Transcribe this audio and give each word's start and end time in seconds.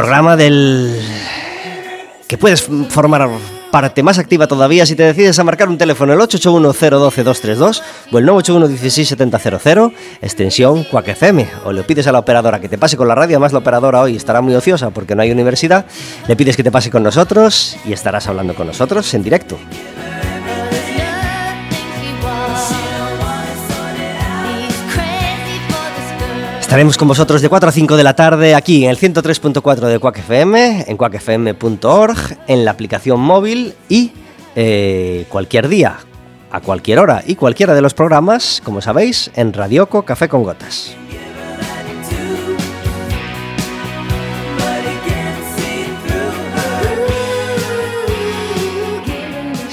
Programa 0.00 0.34
del 0.34 0.98
que 2.26 2.38
puedes 2.38 2.62
formar 2.88 3.28
parte 3.70 4.02
más 4.02 4.18
activa 4.18 4.46
todavía 4.46 4.86
si 4.86 4.96
te 4.96 5.02
decides 5.02 5.38
a 5.38 5.44
marcar 5.44 5.68
un 5.68 5.76
teléfono 5.76 6.14
el 6.14 6.18
881-012-232 6.20 7.82
o 8.10 8.18
el 8.18 8.26
981-167000, 8.26 9.92
extensión 10.22 10.84
Quack 10.84 11.18
o 11.66 11.72
le 11.72 11.82
pides 11.82 12.06
a 12.06 12.12
la 12.12 12.20
operadora 12.20 12.62
que 12.62 12.70
te 12.70 12.78
pase 12.78 12.96
con 12.96 13.08
la 13.08 13.14
radio, 13.14 13.36
además 13.36 13.52
la 13.52 13.58
operadora 13.58 14.00
hoy 14.00 14.16
estará 14.16 14.40
muy 14.40 14.54
ociosa 14.54 14.88
porque 14.88 15.14
no 15.14 15.20
hay 15.20 15.32
universidad, 15.32 15.84
le 16.26 16.34
pides 16.34 16.56
que 16.56 16.64
te 16.64 16.70
pase 16.70 16.90
con 16.90 17.02
nosotros 17.02 17.76
y 17.84 17.92
estarás 17.92 18.26
hablando 18.26 18.54
con 18.54 18.68
nosotros 18.68 19.12
en 19.12 19.22
directo. 19.22 19.58
Estaremos 26.70 26.96
con 26.96 27.08
vosotros 27.08 27.42
de 27.42 27.48
4 27.48 27.68
a 27.68 27.72
5 27.72 27.96
de 27.96 28.04
la 28.04 28.14
tarde 28.14 28.54
aquí 28.54 28.84
en 28.84 28.90
el 28.90 28.96
103.4 28.96 29.88
de 29.88 29.98
Quack 29.98 30.18
FM, 30.18 30.84
en 30.86 30.96
quackfm.org, 30.96 32.38
en 32.46 32.64
la 32.64 32.70
aplicación 32.70 33.18
móvil 33.18 33.74
y 33.88 34.12
eh, 34.54 35.26
cualquier 35.30 35.66
día, 35.66 35.96
a 36.52 36.60
cualquier 36.60 37.00
hora 37.00 37.24
y 37.26 37.34
cualquiera 37.34 37.74
de 37.74 37.82
los 37.82 37.92
programas, 37.92 38.62
como 38.64 38.80
sabéis, 38.80 39.32
en 39.34 39.52
Radioco 39.52 40.04
Café 40.04 40.28
con 40.28 40.44
Gotas. 40.44 40.96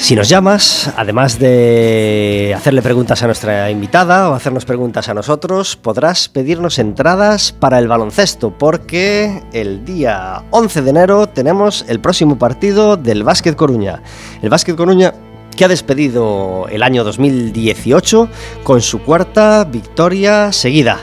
Si 0.07 0.16
nos 0.16 0.29
llamas, 0.29 0.90
además 0.95 1.38
de 1.38 2.53
hacerle 2.56 2.81
preguntas 2.81 3.22
a 3.23 3.25
nuestra 3.25 3.69
invitada 3.69 4.29
o 4.29 4.35
hacernos 4.35 4.63
preguntas 4.63 5.09
a 5.09 5.13
nosotros, 5.13 5.75
podrás 5.75 6.29
pedirnos 6.29 6.79
entradas 6.79 7.51
para 7.51 7.78
el 7.78 7.90
baloncesto, 7.90 8.57
porque 8.57 9.44
el 9.51 9.84
día 9.84 10.44
11 10.51 10.81
de 10.84 10.90
enero 10.90 11.28
tenemos 11.28 11.84
el 11.90 12.00
próximo 12.00 12.40
partido 12.40 12.96
del 12.96 13.25
Básquet 13.25 13.57
Coruña. 13.57 14.01
El 14.41 14.50
Básquet 14.50 14.78
Coruña 14.78 15.13
que 15.57 15.66
ha 15.66 15.67
despedido 15.67 16.67
el 16.69 16.84
año 16.84 17.03
2018 17.03 18.29
con 18.63 18.79
su 18.79 19.01
cuarta 19.01 19.66
victoria 19.66 20.53
seguida. 20.53 21.00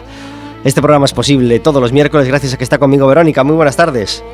Este 0.65 0.81
programa 0.81 1.05
es 1.05 1.13
posible 1.13 1.61
todos 1.61 1.83
los 1.83 1.93
miércoles 1.93 2.27
gracias 2.27 2.55
a 2.55 2.57
que 2.57 2.65
está 2.65 2.79
conmigo 2.79 3.07
Verónica. 3.07 3.45
Muy 3.45 3.57
buenas 3.57 3.77
tardes. 3.77 4.25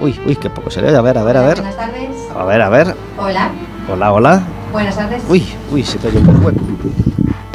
Uy, 0.00 0.20
uy, 0.26 0.36
qué 0.36 0.50
poco 0.50 0.70
se 0.70 0.82
le 0.82 0.88
oye. 0.88 0.98
A 0.98 1.00
ver, 1.00 1.16
a 1.16 1.24
ver, 1.24 1.36
a 1.38 1.46
ver. 1.46 1.56
Buenas 1.62 1.76
tardes. 1.78 2.10
A 2.36 2.44
ver, 2.44 2.60
a 2.60 2.68
ver. 2.68 2.94
Hola. 3.16 3.50
Hola, 3.88 4.12
hola. 4.12 4.42
Buenas 4.72 4.96
tardes. 4.96 5.22
Uy, 5.28 5.44
uy, 5.72 5.82
se 5.84 5.98
te 5.98 6.08
oye 6.08 6.18
un 6.18 6.26
poco 6.26 6.38
hueco. 6.46 6.60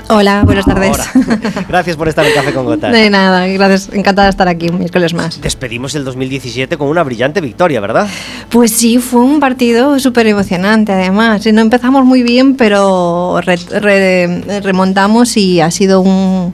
Hola, 0.09 0.43
buenas 0.43 0.65
tardes. 0.65 0.89
Ahora. 0.89 1.39
Gracias 1.69 1.95
por 1.95 2.09
estar 2.09 2.25
en 2.25 2.33
Café 2.33 2.53
con 2.53 2.65
Gotas. 2.65 2.91
De 2.91 3.09
nada, 3.09 3.47
gracias. 3.47 3.89
Encantada 3.93 4.25
de 4.25 4.31
estar 4.31 4.47
aquí 4.49 4.67
un 4.69 4.79
miércoles 4.79 5.13
más. 5.13 5.39
Despedimos 5.39 5.95
el 5.95 6.03
2017 6.03 6.77
con 6.77 6.89
una 6.89 7.03
brillante 7.03 7.39
victoria, 7.39 7.79
¿verdad? 7.79 8.07
Pues 8.49 8.71
sí, 8.71 8.97
fue 8.97 9.21
un 9.21 9.39
partido 9.39 9.97
súper 9.99 10.27
emocionante 10.27 10.91
además. 10.91 11.45
No 11.53 11.61
empezamos 11.61 12.03
muy 12.03 12.23
bien, 12.23 12.55
pero 12.57 13.39
re- 13.41 13.55
re- 13.79 14.61
remontamos 14.61 15.37
y 15.37 15.61
ha 15.61 15.71
sido 15.71 16.01
un, 16.01 16.53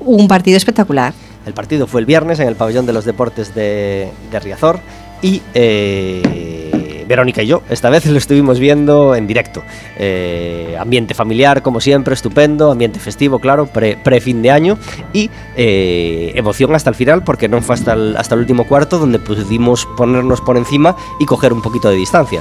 un 0.00 0.28
partido 0.28 0.58
espectacular. 0.58 1.14
El 1.46 1.54
partido 1.54 1.86
fue 1.86 2.00
el 2.02 2.06
viernes 2.06 2.38
en 2.40 2.48
el 2.48 2.54
pabellón 2.54 2.84
de 2.84 2.92
los 2.92 3.06
deportes 3.06 3.54
de, 3.54 4.10
de 4.30 4.40
Riazor 4.40 4.78
y 5.22 5.40
eh, 5.54 6.59
Verónica 7.10 7.42
y 7.42 7.46
yo 7.48 7.62
esta 7.68 7.90
vez 7.90 8.06
lo 8.06 8.16
estuvimos 8.16 8.60
viendo 8.60 9.16
en 9.16 9.26
directo. 9.26 9.62
Eh, 9.98 10.76
ambiente 10.78 11.12
familiar, 11.12 11.60
como 11.60 11.80
siempre, 11.80 12.14
estupendo, 12.14 12.70
ambiente 12.70 13.00
festivo, 13.00 13.40
claro, 13.40 13.66
pre, 13.66 14.20
fin 14.20 14.40
de 14.42 14.50
año 14.52 14.78
y 15.12 15.28
eh, 15.56 16.30
emoción 16.36 16.72
hasta 16.74 16.88
el 16.88 16.94
final 16.96 17.24
porque 17.24 17.48
no 17.48 17.60
fue 17.62 17.74
hasta 17.74 17.94
el, 17.94 18.16
hasta 18.16 18.36
el 18.36 18.42
último 18.42 18.64
cuarto 18.68 18.98
donde 18.98 19.18
pudimos 19.18 19.86
ponernos 19.96 20.40
por 20.40 20.56
encima 20.56 20.94
y 21.18 21.26
coger 21.26 21.52
un 21.52 21.62
poquito 21.62 21.88
de 21.90 21.96
distancia. 21.96 22.40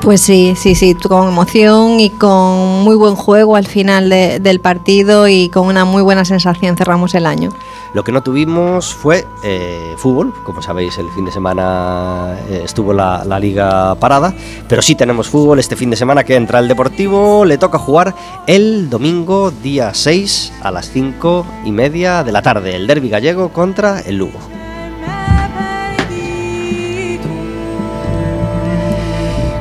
Pues 0.00 0.20
sí, 0.20 0.54
sí, 0.56 0.74
sí, 0.74 0.94
con 0.94 1.28
emoción 1.28 2.00
y 2.00 2.10
con 2.10 2.84
muy 2.84 2.96
buen 2.96 3.16
juego 3.16 3.56
al 3.56 3.66
final 3.66 4.08
de- 4.10 4.38
del 4.40 4.60
partido 4.60 5.26
y 5.26 5.48
con 5.48 5.66
una 5.66 5.84
muy 5.84 6.02
buena 6.02 6.24
sensación 6.24 6.76
cerramos 6.76 7.14
el 7.14 7.26
año. 7.26 7.50
Lo 7.94 8.04
que 8.04 8.12
no 8.12 8.22
tuvimos 8.22 8.94
fue 8.94 9.26
eh, 9.42 9.94
fútbol, 9.96 10.32
como 10.44 10.62
sabéis 10.62 10.98
el 10.98 11.08
fin 11.10 11.24
de 11.24 11.32
semana 11.32 12.36
eh, 12.48 12.62
estuvo 12.64 12.92
la, 12.92 13.24
la 13.24 13.38
liga 13.38 13.94
parada, 13.96 14.34
pero 14.68 14.82
sí 14.82 14.94
tenemos 14.94 15.28
fútbol 15.28 15.58
este 15.58 15.76
fin 15.76 15.90
de 15.90 15.96
semana 15.96 16.24
que 16.24 16.36
entra 16.36 16.58
el 16.58 16.68
Deportivo, 16.68 17.44
le 17.44 17.58
toca 17.58 17.78
jugar 17.78 18.14
el 18.46 18.90
domingo 18.90 19.50
día 19.50 19.94
6 19.94 20.52
a 20.62 20.70
las 20.70 20.90
5 20.90 21.46
y 21.64 21.72
media 21.72 22.24
de 22.24 22.32
la 22.32 22.42
tarde, 22.42 22.76
el 22.76 22.86
derby 22.86 23.08
gallego 23.08 23.50
contra 23.50 24.00
el 24.00 24.16
Lugo. 24.16 24.55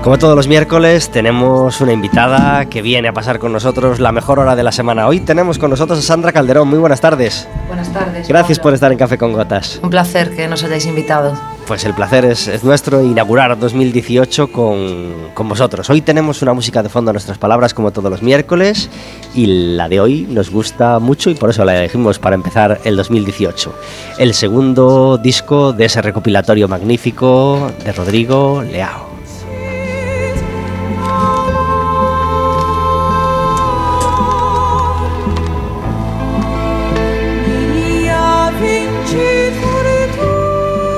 Como 0.06 0.20
todos 0.20 0.36
los 0.36 0.48
miércoles, 0.48 1.10
tenemos 1.10 1.82
una 1.82 1.92
invitada 1.92 2.66
que 2.66 2.84
viene 2.84 3.08
a 3.08 3.14
pasar 3.14 3.40
con 3.40 3.52
nosotros 3.52 4.00
la 4.00 4.12
mejor 4.12 4.38
hora 4.38 4.56
de 4.56 4.62
la 4.62 4.72
semana. 4.72 5.08
Hoy 5.08 5.20
tenemos 5.20 5.58
con 5.58 5.72
nosotros 5.72 5.98
a 5.98 6.02
Sandra 6.04 6.32
Calderón. 6.32 6.68
Muy 6.68 6.78
buenas 6.78 7.02
tardes. 7.02 7.48
Buenas 7.66 7.92
tardes. 7.92 8.28
Gracias 8.28 8.60
por 8.60 8.76
estar 8.76 8.92
en 8.92 9.00
Café 9.00 9.18
con 9.18 9.34
Gotas. 9.34 9.80
Un 9.82 9.90
placer 9.90 10.36
que 10.36 10.48
nos 10.48 10.64
hayáis 10.64 10.86
invitado. 10.86 11.34
Pues 11.66 11.86
el 11.86 11.96
placer 11.96 12.24
es, 12.24 12.48
es 12.48 12.64
nuestro 12.64 13.02
inaugurar 13.02 13.58
2018 13.58 14.52
con, 14.52 15.32
con 15.34 15.50
vosotros. 15.50 15.90
Hoy 15.90 16.02
tenemos 16.02 16.44
una 16.44 16.54
música 16.54 16.84
de 16.84 16.90
fondo 16.90 17.10
a 17.10 17.14
nuestras 17.14 17.40
palabras 17.40 17.74
como 17.74 17.90
todos 17.90 18.12
los 18.12 18.22
miércoles 18.22 18.92
y 19.34 19.48
la 19.76 19.90
de 19.90 20.02
hoy 20.02 20.28
nos 20.30 20.52
gusta 20.52 21.00
mucho 21.00 21.32
y 21.32 21.34
por 21.34 21.50
eso 21.50 21.66
la 21.66 21.80
elegimos 21.80 22.20
para 22.20 22.36
empezar 22.36 22.80
el 22.84 22.96
2018. 22.96 23.74
El 24.20 24.36
segundo 24.36 25.18
disco 25.18 25.74
de 25.74 25.86
ese 25.86 26.04
recopilatorio 26.04 26.68
magnífico 26.68 27.72
de 27.84 27.92
Rodrigo 27.92 28.62
Leao. 28.62 29.15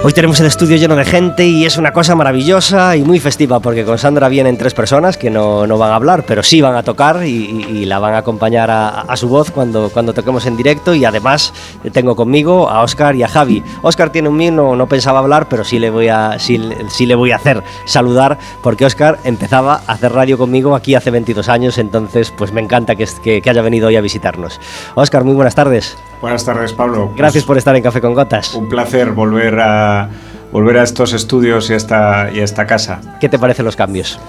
Hoy 0.04 0.14
tenemos 0.14 0.40
el 0.40 0.46
estudio 0.46 0.78
lleno 0.78 0.96
de 0.96 1.04
gente 1.04 1.46
y 1.46 1.66
es 1.66 1.76
una 1.78 1.92
cosa 1.92 2.16
maravillosa 2.16 2.96
y 2.96 3.02
muy 3.04 3.20
festiva 3.20 3.60
porque 3.60 3.84
con 3.84 3.98
Sandra 3.98 4.30
vienen 4.30 4.56
tres 4.56 4.76
personas 4.76 5.18
que 5.18 5.32
no, 5.32 5.66
no 5.66 5.80
van 5.80 5.92
a 5.92 5.96
hablar, 5.96 6.24
pero 6.26 6.44
sí 6.44 6.62
van 6.62 6.76
a 6.76 6.84
tocar 6.84 7.26
y, 7.26 7.84
la 7.86 7.98
van 7.98 8.14
a 8.14 8.20
acompañar 8.20 8.70
a, 8.70 8.90
a 9.02 9.18
su 9.18 9.28
voz 9.28 9.50
cuando, 9.50 9.90
cuando 9.90 10.14
toquemos 10.14 10.46
en 10.46 10.56
directo 10.56 10.94
y 10.94 11.04
además 11.04 11.52
tengo 11.92 12.16
conmigo 12.16 12.70
a 12.70 12.84
Oscar 12.84 13.16
y 13.16 13.24
a 13.24 13.28
Javi. 13.28 13.64
Oscar 13.82 14.12
tiene 14.12 14.30
un 14.30 14.38
mío, 14.38 14.52
no, 14.52 14.76
no 14.76 14.88
pensaba 14.88 15.20
hablar, 15.20 15.50
pero 15.50 15.64
sí 15.64 15.80
le, 15.80 15.90
voy 15.90 16.10
a, 16.10 16.38
sí, 16.38 16.58
le 16.58 17.16
voy 17.16 17.32
a 17.32 17.38
hacer 17.38 17.64
saludar 17.86 18.38
porque 18.62 18.86
Oscar 18.86 19.18
empezaba 19.24 19.82
a 19.88 19.94
hacer 19.94 20.14
radio 20.14 20.38
conmigo 20.38 20.76
aquí 20.76 20.94
hace 20.94 21.10
22 21.10 21.50
años, 21.50 21.78
entonces 21.80 22.32
pues 22.32 22.54
me 22.54 22.62
encanta 22.62 22.96
que, 22.96 23.08
que, 23.24 23.42
que 23.42 23.50
haya 23.50 23.64
venido 23.64 23.88
hoy 23.88 23.96
a 23.96 24.02
visitarnos. 24.02 24.62
Oscar, 24.96 25.24
muy 25.24 25.34
buenas 25.34 25.56
tardes. 25.56 25.98
Buenas 26.22 26.44
tardes, 26.46 26.74
Pablo. 26.74 27.12
Gracias 27.16 27.44
Pues, 27.44 27.46
por 27.48 27.58
estar 27.58 27.76
en 27.76 27.84
Café 27.84 28.02
con 28.02 28.14
Gotas. 28.14 28.54
Un 28.56 28.68
placer 28.70 29.12
volver 29.12 29.60
a 29.60 30.10
volver 30.52 30.78
a 30.80 30.84
estos 30.84 31.14
estudios 31.14 31.70
y 31.70 31.74
a 31.74 31.76
esta, 31.76 32.32
y 32.34 32.40
a 32.40 32.44
esta 32.44 32.66
casa. 32.66 33.02
¿Qué 33.20 33.30
te 33.30 33.38
parecen 33.38 33.66
los 33.66 33.76
cambios? 33.76 34.20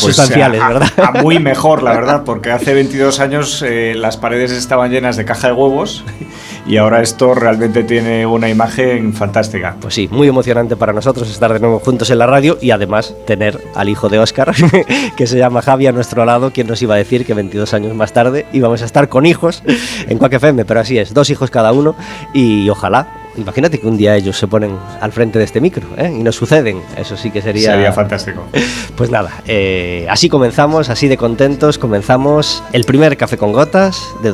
Pues, 0.00 0.16
Sustanciales, 0.16 0.60
a- 0.60 0.66
a- 0.66 0.68
¿verdad? 0.68 0.88
a 0.98 1.22
muy 1.22 1.38
mejor, 1.40 1.82
la 1.82 1.92
verdad, 1.92 2.22
porque 2.24 2.50
hace 2.50 2.74
22 2.74 3.20
años 3.20 3.62
eh, 3.66 3.94
las 3.96 4.16
paredes 4.16 4.52
estaban 4.52 4.90
llenas 4.90 5.16
de 5.16 5.24
caja 5.24 5.48
de 5.48 5.52
huevos 5.54 6.04
y 6.66 6.76
ahora 6.76 7.02
esto 7.02 7.34
realmente 7.34 7.82
tiene 7.82 8.26
una 8.26 8.48
imagen 8.48 9.12
fantástica. 9.14 9.76
Pues 9.80 9.94
sí, 9.94 10.08
muy 10.10 10.28
emocionante 10.28 10.76
para 10.76 10.92
nosotros 10.92 11.28
estar 11.30 11.52
de 11.52 11.60
nuevo 11.60 11.78
juntos 11.80 12.10
en 12.10 12.18
la 12.18 12.26
radio 12.26 12.58
y 12.60 12.70
además 12.70 13.14
tener 13.26 13.60
al 13.74 13.88
hijo 13.88 14.08
de 14.08 14.18
Oscar, 14.18 14.52
que 15.16 15.26
se 15.26 15.38
llama 15.38 15.62
Javi, 15.62 15.86
a 15.86 15.92
nuestro 15.92 16.24
lado, 16.24 16.52
quien 16.52 16.66
nos 16.66 16.80
iba 16.82 16.94
a 16.94 16.98
decir 16.98 17.24
que 17.26 17.34
22 17.34 17.72
años 17.74 17.94
más 17.94 18.12
tarde 18.12 18.46
íbamos 18.52 18.82
a 18.82 18.84
estar 18.84 19.08
con 19.08 19.26
hijos 19.26 19.62
en 20.08 20.18
Quack 20.18 20.34
FM, 20.34 20.64
pero 20.64 20.80
así 20.80 20.98
es, 20.98 21.12
dos 21.14 21.30
hijos 21.30 21.50
cada 21.50 21.72
uno 21.72 21.94
y 22.34 22.68
ojalá, 22.68 23.08
imagínate 23.38 23.78
que 23.78 23.86
un 23.86 23.96
día 23.96 24.16
ellos 24.16 24.36
se 24.36 24.46
ponen 24.46 24.76
al 25.00 25.12
frente 25.12 25.38
de 25.38 25.44
este 25.44 25.60
micro 25.60 25.86
¿eh? 25.96 26.12
y 26.12 26.22
nos 26.22 26.36
suceden, 26.36 26.82
eso 26.96 27.16
sí 27.16 27.30
que 27.30 27.40
sería... 27.40 27.72
Sería 27.72 27.92
fantástico. 27.92 28.42
Pues 28.98 29.12
nada, 29.12 29.44
eh, 29.46 30.08
así 30.10 30.28
comenzamos, 30.28 30.88
así 30.88 31.06
de 31.06 31.16
contentos, 31.16 31.78
comenzamos 31.78 32.64
el 32.72 32.82
primer 32.82 33.16
Café 33.16 33.36
con 33.36 33.52
Gotas 33.52 34.08
de 34.24 34.32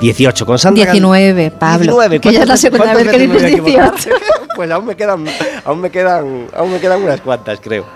18 0.00 0.46
con 0.46 0.58
Sandra. 0.58 0.84
19, 0.92 1.50
Pablo. 1.52 1.84
19. 1.84 2.20
Que 2.20 2.32
ya 2.32 2.42
es 2.42 2.48
la 2.48 2.54
¿Cuántas- 2.56 2.60
segunda 2.60 2.94
vez 2.94 3.08
que 3.08 3.18
dices 3.18 3.34
voy 3.34 3.44
a 3.44 3.48
equivocar? 3.48 3.92
18. 3.94 4.10
pues 4.56 4.70
aún 4.70 4.86
me 4.86 4.96
quedan, 4.96 5.24
aún 5.64 5.80
me 5.80 5.90
quedan, 5.90 6.46
aún 6.54 6.72
me 6.72 6.80
quedan 6.80 7.02
unas 7.02 7.20
cuantas, 7.20 7.60
creo. 7.62 7.86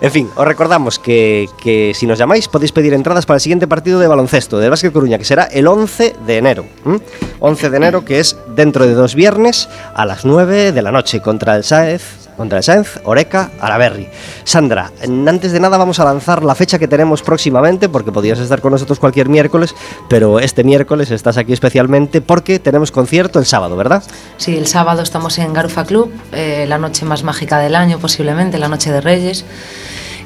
En 0.00 0.10
fin, 0.10 0.28
os 0.36 0.46
recordamos 0.46 0.98
que, 0.98 1.48
que 1.62 1.92
si 1.94 2.06
nos 2.06 2.18
llamáis 2.18 2.48
podéis 2.48 2.72
pedir 2.72 2.94
entradas 2.94 3.26
para 3.26 3.36
el 3.36 3.40
siguiente 3.40 3.66
partido 3.66 3.98
de 3.98 4.06
baloncesto 4.08 4.58
del 4.58 4.70
Básquet 4.70 4.92
Coruña, 4.92 5.18
que 5.18 5.24
será 5.24 5.44
el 5.44 5.66
11 5.66 6.14
de 6.26 6.36
enero. 6.38 6.64
¿m? 6.84 7.00
11 7.40 7.70
de 7.70 7.76
enero, 7.76 8.04
que 8.04 8.20
es 8.20 8.36
dentro 8.54 8.86
de 8.86 8.94
dos 8.94 9.14
viernes 9.14 9.68
a 9.94 10.04
las 10.06 10.24
9 10.24 10.72
de 10.72 10.82
la 10.82 10.92
noche 10.92 11.20
contra 11.20 11.56
el 11.56 11.64
Sáez. 11.64 12.21
Contra 12.42 12.60
Sáenz, 12.60 12.98
Oreca, 13.04 13.52
Araberri. 13.60 14.08
Sandra, 14.42 14.90
antes 15.00 15.52
de 15.52 15.60
nada 15.60 15.78
vamos 15.78 16.00
a 16.00 16.04
lanzar 16.04 16.42
la 16.42 16.56
fecha 16.56 16.76
que 16.76 16.88
tenemos 16.88 17.22
próximamente, 17.22 17.88
porque 17.88 18.10
podías 18.10 18.40
estar 18.40 18.60
con 18.60 18.72
nosotros 18.72 18.98
cualquier 18.98 19.28
miércoles, 19.28 19.76
pero 20.08 20.40
este 20.40 20.64
miércoles 20.64 21.12
estás 21.12 21.36
aquí 21.36 21.52
especialmente 21.52 22.20
porque 22.20 22.58
tenemos 22.58 22.90
concierto 22.90 23.38
el 23.38 23.46
sábado, 23.46 23.76
¿verdad? 23.76 24.02
Sí, 24.38 24.56
el 24.56 24.66
sábado 24.66 25.02
estamos 25.02 25.38
en 25.38 25.52
Garufa 25.52 25.84
Club, 25.84 26.12
eh, 26.32 26.66
la 26.66 26.78
noche 26.78 27.04
más 27.04 27.22
mágica 27.22 27.60
del 27.60 27.76
año 27.76 28.00
posiblemente, 28.00 28.58
la 28.58 28.66
noche 28.66 28.90
de 28.90 29.00
Reyes. 29.00 29.44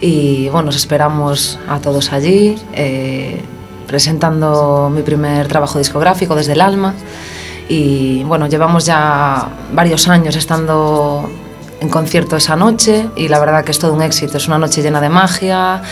Y 0.00 0.48
bueno, 0.48 0.70
os 0.70 0.76
esperamos 0.76 1.58
a 1.68 1.80
todos 1.80 2.14
allí, 2.14 2.56
eh, 2.72 3.42
presentando 3.86 4.88
mi 4.90 5.02
primer 5.02 5.48
trabajo 5.48 5.78
discográfico 5.78 6.34
desde 6.34 6.54
el 6.54 6.62
alma. 6.62 6.94
Y 7.68 8.24
bueno, 8.24 8.46
llevamos 8.46 8.86
ya 8.86 9.50
varios 9.74 10.08
años 10.08 10.34
estando 10.34 11.28
en 11.80 11.88
concierto 11.88 12.36
esa 12.36 12.56
noche 12.56 13.06
y 13.16 13.28
la 13.28 13.38
verdad 13.38 13.64
que 13.64 13.70
es 13.70 13.78
todo 13.78 13.92
un 13.92 14.02
éxito. 14.02 14.36
Es 14.38 14.46
una 14.48 14.58
noche 14.58 14.82
llena 14.82 15.00
de 15.00 15.08
magia, 15.08 15.82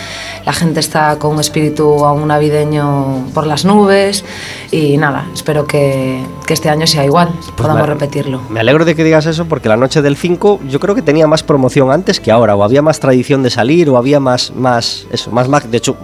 la 0.46 0.52
gente 0.52 0.81
está 0.81 1.19
con 1.19 1.34
un 1.34 1.40
espíritu 1.40 2.04
aún 2.04 2.26
navideño 2.28 3.26
por 3.34 3.46
las 3.46 3.64
nubes 3.64 4.25
y 4.70 4.96
nada, 4.96 5.26
espero 5.34 5.66
que, 5.66 6.25
que 6.46 6.54
este 6.54 6.70
año 6.70 6.86
sea 6.86 7.04
igual, 7.04 7.28
podamos 7.56 7.82
me- 7.82 7.86
repetirlo. 7.94 8.40
Me 8.48 8.60
alegro 8.60 8.84
de 8.84 8.94
que 8.94 9.04
digas 9.04 9.26
eso 9.26 9.44
porque 9.46 9.69
la 9.69 9.76
noche 9.76 10.00
del 10.02 10.16
5 10.16 10.60
yo 10.69 10.81
creo 10.81 10.94
que 10.94 11.02
tenía 11.02 11.26
más 11.26 11.42
promoción 11.42 11.90
antes 11.90 12.19
que 12.20 12.31
ahora, 12.32 12.56
o 12.56 12.64
había 12.64 12.82
más 12.82 12.98
tradición 13.00 13.42
de 13.42 13.50
salir, 13.50 13.88
o 13.90 13.96
había 13.98 14.20
más, 14.20 14.52
más, 14.54 15.06
eso, 15.10 15.31
más 15.31 15.48
mag- 15.48 15.64
De 15.64 15.76
hecho, 15.78 15.96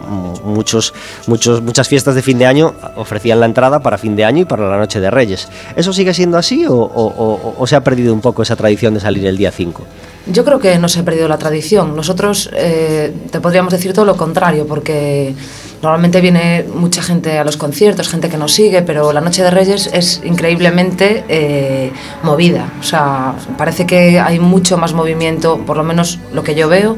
muchos, 0.44 0.92
muchos, 1.26 1.62
muchas 1.62 1.88
fiestas 1.88 2.14
de 2.14 2.22
fin 2.22 2.38
de 2.38 2.46
año 2.46 2.74
ofrecían 2.96 3.40
la 3.40 3.46
entrada 3.46 3.80
para 3.80 3.98
fin 3.98 4.14
de 4.16 4.24
año 4.24 4.42
y 4.42 4.44
para 4.44 4.68
la 4.68 4.76
noche 4.78 5.00
de 5.00 5.10
Reyes. 5.10 5.48
¿Eso 5.76 5.92
sigue 5.92 6.12
siendo 6.14 6.36
así 6.38 6.66
o, 6.66 6.74
o- 6.74 6.84
o- 7.06 7.54
o 7.58 7.66
se 7.66 7.76
ha 7.76 7.82
perdido 7.82 8.12
un 8.12 8.20
poco 8.20 8.42
esa 8.42 8.56
tradición 8.56 8.94
de 8.94 9.00
salir 9.00 9.26
el 9.26 9.36
día 9.36 9.50
5? 9.50 9.79
Yo 10.26 10.44
creo 10.44 10.58
que 10.58 10.78
no 10.78 10.88
se 10.88 11.00
ha 11.00 11.04
perdido 11.04 11.28
la 11.28 11.38
tradición. 11.38 11.96
Nosotros 11.96 12.50
eh, 12.52 13.12
te 13.30 13.40
podríamos 13.40 13.72
decir 13.72 13.92
todo 13.92 14.04
lo 14.04 14.16
contrario, 14.16 14.66
porque 14.66 15.34
normalmente 15.82 16.20
viene 16.20 16.64
mucha 16.74 17.02
gente 17.02 17.38
a 17.38 17.44
los 17.44 17.56
conciertos, 17.56 18.08
gente 18.08 18.28
que 18.28 18.36
nos 18.36 18.52
sigue, 18.52 18.82
pero 18.82 19.12
la 19.12 19.20
Noche 19.20 19.42
de 19.42 19.50
Reyes 19.50 19.90
es 19.92 20.20
increíblemente 20.22 21.24
eh, 21.28 21.90
movida. 22.22 22.70
O 22.78 22.82
sea, 22.82 23.34
parece 23.56 23.86
que 23.86 24.20
hay 24.20 24.38
mucho 24.38 24.76
más 24.76 24.92
movimiento, 24.92 25.58
por 25.64 25.76
lo 25.76 25.84
menos 25.84 26.18
lo 26.32 26.42
que 26.44 26.54
yo 26.54 26.68
veo, 26.68 26.96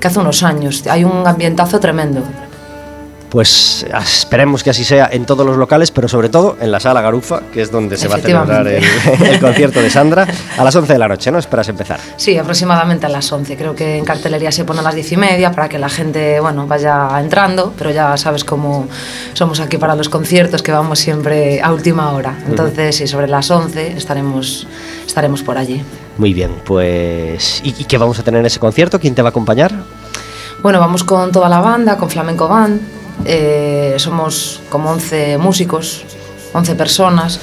que 0.00 0.08
hace 0.08 0.18
unos 0.18 0.42
años. 0.42 0.84
Hay 0.88 1.04
un 1.04 1.26
ambientazo 1.26 1.78
tremendo. 1.78 2.22
Pues 3.34 3.84
esperemos 3.90 4.62
que 4.62 4.70
así 4.70 4.84
sea 4.84 5.08
en 5.10 5.26
todos 5.26 5.44
los 5.44 5.56
locales, 5.56 5.90
pero 5.90 6.06
sobre 6.06 6.28
todo 6.28 6.56
en 6.60 6.70
la 6.70 6.78
sala 6.78 7.00
Garufa, 7.00 7.40
que 7.52 7.62
es 7.62 7.72
donde 7.72 7.96
se 7.96 8.06
va 8.06 8.14
a 8.14 8.18
celebrar 8.20 8.64
el, 8.68 8.84
el 9.24 9.40
concierto 9.40 9.82
de 9.82 9.90
Sandra, 9.90 10.24
a 10.56 10.62
las 10.62 10.76
11 10.76 10.92
de 10.92 10.98
la 11.00 11.08
noche, 11.08 11.32
¿no? 11.32 11.40
Esperas 11.40 11.68
empezar. 11.68 11.98
Sí, 12.16 12.38
aproximadamente 12.38 13.06
a 13.06 13.08
las 13.08 13.32
11. 13.32 13.56
Creo 13.56 13.74
que 13.74 13.98
en 13.98 14.04
cartelería 14.04 14.52
se 14.52 14.64
pone 14.64 14.78
a 14.78 14.82
las 14.84 14.94
10 14.94 15.10
y 15.10 15.16
media 15.16 15.50
para 15.50 15.68
que 15.68 15.80
la 15.80 15.88
gente 15.88 16.38
bueno, 16.38 16.68
vaya 16.68 17.08
entrando, 17.18 17.74
pero 17.76 17.90
ya 17.90 18.16
sabes 18.16 18.44
cómo 18.44 18.86
somos 19.32 19.58
aquí 19.58 19.78
para 19.78 19.96
los 19.96 20.08
conciertos, 20.08 20.62
que 20.62 20.70
vamos 20.70 21.00
siempre 21.00 21.60
a 21.60 21.72
última 21.72 22.12
hora. 22.12 22.38
Entonces, 22.46 22.94
sí, 22.94 23.08
sobre 23.08 23.26
las 23.26 23.50
11 23.50 23.96
estaremos, 23.96 24.68
estaremos 25.04 25.42
por 25.42 25.58
allí. 25.58 25.82
Muy 26.18 26.34
bien, 26.34 26.52
pues... 26.64 27.62
¿Y, 27.64 27.70
y 27.80 27.84
qué 27.86 27.98
vamos 27.98 28.16
a 28.16 28.22
tener 28.22 28.38
en 28.38 28.46
ese 28.46 28.60
concierto? 28.60 29.00
¿Quién 29.00 29.16
te 29.16 29.22
va 29.22 29.30
a 29.30 29.30
acompañar? 29.30 29.72
Bueno, 30.62 30.78
vamos 30.78 31.02
con 31.02 31.32
toda 31.32 31.48
la 31.48 31.58
banda, 31.58 31.96
con 31.96 32.08
Flamenco 32.08 32.46
Band. 32.46 33.03
Eh, 33.24 33.94
somos 33.98 34.60
como 34.68 34.90
11 34.90 35.38
músicos, 35.38 36.04
11 36.52 36.74
personas. 36.74 37.40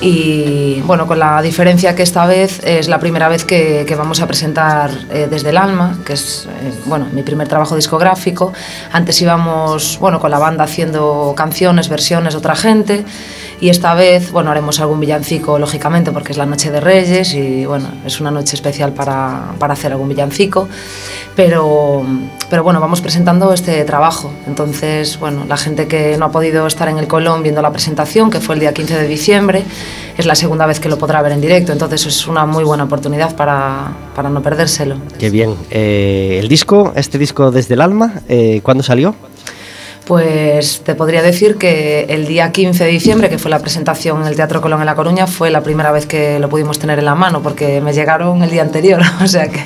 Y 0.00 0.80
bueno, 0.82 1.08
con 1.08 1.18
la 1.18 1.42
diferencia 1.42 1.96
que 1.96 2.04
esta 2.04 2.24
vez 2.24 2.60
es 2.62 2.86
la 2.86 3.00
primera 3.00 3.28
vez 3.28 3.44
que, 3.44 3.84
que 3.86 3.96
vamos 3.96 4.20
a 4.20 4.28
presentar 4.28 4.92
eh, 5.10 5.26
Desde 5.28 5.50
el 5.50 5.56
Alma, 5.56 5.98
que 6.04 6.12
es 6.12 6.46
eh, 6.46 6.72
bueno, 6.86 7.08
mi 7.12 7.24
primer 7.24 7.48
trabajo 7.48 7.74
discográfico. 7.74 8.52
Antes 8.92 9.20
íbamos 9.20 9.98
bueno, 9.98 10.20
con 10.20 10.30
la 10.30 10.38
banda 10.38 10.64
haciendo 10.64 11.34
canciones, 11.36 11.88
versiones 11.88 12.34
de 12.34 12.38
otra 12.38 12.54
gente. 12.54 13.04
Y 13.60 13.70
esta 13.70 13.94
vez, 13.94 14.30
bueno, 14.30 14.50
haremos 14.50 14.78
algún 14.78 15.00
villancico, 15.00 15.58
lógicamente, 15.58 16.12
porque 16.12 16.30
es 16.30 16.38
la 16.38 16.46
noche 16.46 16.70
de 16.70 16.80
Reyes 16.80 17.34
y, 17.34 17.66
bueno, 17.66 17.88
es 18.06 18.20
una 18.20 18.30
noche 18.30 18.54
especial 18.54 18.92
para, 18.92 19.54
para 19.58 19.72
hacer 19.72 19.90
algún 19.90 20.08
villancico. 20.08 20.68
Pero, 21.34 22.04
pero, 22.48 22.62
bueno, 22.62 22.80
vamos 22.80 23.00
presentando 23.00 23.52
este 23.52 23.84
trabajo. 23.84 24.30
Entonces, 24.46 25.18
bueno, 25.18 25.44
la 25.48 25.56
gente 25.56 25.88
que 25.88 26.16
no 26.16 26.26
ha 26.26 26.30
podido 26.30 26.66
estar 26.66 26.88
en 26.88 26.98
el 26.98 27.08
Colón 27.08 27.42
viendo 27.42 27.60
la 27.60 27.72
presentación, 27.72 28.30
que 28.30 28.40
fue 28.40 28.54
el 28.54 28.60
día 28.60 28.72
15 28.72 28.96
de 28.96 29.08
diciembre, 29.08 29.64
es 30.16 30.26
la 30.26 30.36
segunda 30.36 30.66
vez 30.66 30.78
que 30.78 30.88
lo 30.88 30.96
podrá 30.96 31.20
ver 31.22 31.32
en 31.32 31.40
directo. 31.40 31.72
Entonces, 31.72 32.06
es 32.06 32.28
una 32.28 32.46
muy 32.46 32.62
buena 32.62 32.84
oportunidad 32.84 33.34
para, 33.34 33.92
para 34.14 34.30
no 34.30 34.40
perdérselo. 34.40 34.96
Qué 35.18 35.30
bien. 35.30 35.56
Eh, 35.70 36.38
el 36.40 36.48
disco, 36.48 36.92
este 36.94 37.18
disco 37.18 37.50
Desde 37.50 37.74
el 37.74 37.80
Alma, 37.80 38.22
eh, 38.28 38.60
¿cuándo 38.62 38.84
salió? 38.84 39.16
Pues 40.08 40.80
te 40.84 40.94
podría 40.94 41.20
decir 41.20 41.56
que 41.58 42.06
el 42.08 42.26
día 42.26 42.50
15 42.50 42.82
de 42.82 42.90
diciembre, 42.90 43.28
que 43.28 43.36
fue 43.36 43.50
la 43.50 43.58
presentación 43.58 44.22
en 44.22 44.26
el 44.28 44.36
Teatro 44.36 44.62
Colón 44.62 44.80
en 44.80 44.86
La 44.86 44.94
Coruña, 44.94 45.26
fue 45.26 45.50
la 45.50 45.60
primera 45.60 45.92
vez 45.92 46.06
que 46.06 46.38
lo 46.38 46.48
pudimos 46.48 46.78
tener 46.78 46.98
en 46.98 47.04
la 47.04 47.14
mano, 47.14 47.42
porque 47.42 47.82
me 47.82 47.92
llegaron 47.92 48.42
el 48.42 48.48
día 48.50 48.62
anterior, 48.62 49.02
o 49.22 49.26
sea 49.26 49.48
que 49.48 49.60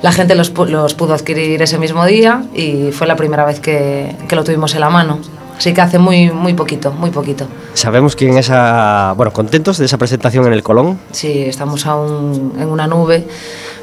la 0.00 0.12
gente 0.12 0.36
los, 0.36 0.54
pu- 0.54 0.68
los 0.68 0.94
pudo 0.94 1.14
adquirir 1.14 1.60
ese 1.62 1.78
mismo 1.78 2.06
día 2.06 2.44
y 2.54 2.92
fue 2.92 3.08
la 3.08 3.16
primera 3.16 3.44
vez 3.44 3.58
que, 3.58 4.14
que 4.28 4.36
lo 4.36 4.44
tuvimos 4.44 4.72
en 4.74 4.80
la 4.82 4.88
mano. 4.88 5.18
Así 5.58 5.74
que 5.74 5.80
hace 5.80 5.98
muy, 5.98 6.30
muy 6.30 6.54
poquito, 6.54 6.92
muy 6.92 7.10
poquito. 7.10 7.46
Sabemos 7.74 8.14
que 8.14 8.28
en 8.28 8.38
esa... 8.38 9.14
Bueno, 9.16 9.32
contentos 9.32 9.78
de 9.78 9.84
esa 9.86 9.98
presentación 9.98 10.46
en 10.46 10.52
el 10.52 10.62
Colón. 10.62 10.98
Sí, 11.10 11.42
estamos 11.46 11.86
aún 11.86 12.54
en 12.58 12.68
una 12.68 12.86
nube 12.86 13.24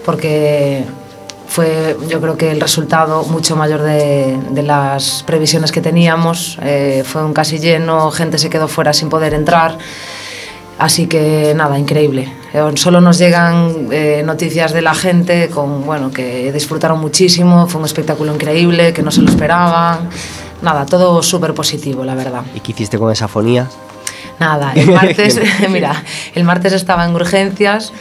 porque 0.06 0.84
fue 1.50 1.98
yo 2.08 2.22
creo 2.22 2.38
que 2.38 2.52
el 2.52 2.62
resultado 2.62 3.24
mucho 3.24 3.56
mayor 3.56 3.82
de, 3.82 4.40
de 4.52 4.64
las 4.64 5.24
previsiones 5.24 5.72
que 5.72 5.82
teníamos. 5.82 6.58
Eh, 6.62 7.04
fue 7.06 7.26
un 7.26 7.34
casi 7.34 7.58
lleno, 7.58 8.12
gente 8.12 8.38
se 8.38 8.50
quedó 8.50 8.68
fuera 8.68 8.94
sin 8.94 9.10
poder 9.10 9.34
entrar. 9.34 9.78
Así 10.78 11.08
que 11.08 11.54
nada, 11.56 11.78
increíble. 11.78 12.32
Eh, 12.54 12.64
Solo 12.76 13.02
nos 13.02 13.18
llegan 13.18 13.88
eh, 13.92 14.22
noticias 14.24 14.72
de 14.72 14.82
la 14.82 14.94
gente 14.94 15.50
con 15.50 15.86
bueno 15.86 16.12
que 16.12 16.54
disfrutaron 16.54 17.00
muchísimo, 17.00 17.68
fue 17.68 17.80
un 17.82 17.86
espectáculo 17.86 18.34
increíble, 18.34 18.94
que 18.94 19.02
no 19.02 19.12
se 19.12 19.22
lo 19.22 19.30
esperaban. 19.30 20.08
Nada, 20.62 20.86
todo 20.86 21.24
súper 21.24 21.54
positivo, 21.54 22.06
la 22.06 22.16
verdad. 22.16 22.44
¿Y 22.54 22.60
qué 22.60 22.74
hiciste 22.74 23.00
con 23.00 23.12
esa 23.12 23.28
fonía? 23.28 23.68
Nada, 24.40 24.72
el 24.76 24.92
martes, 24.92 25.42
mira, 25.70 26.04
el 26.36 26.44
martes 26.44 26.74
estaba 26.74 27.06
en 27.06 27.16
urgencias 27.16 27.92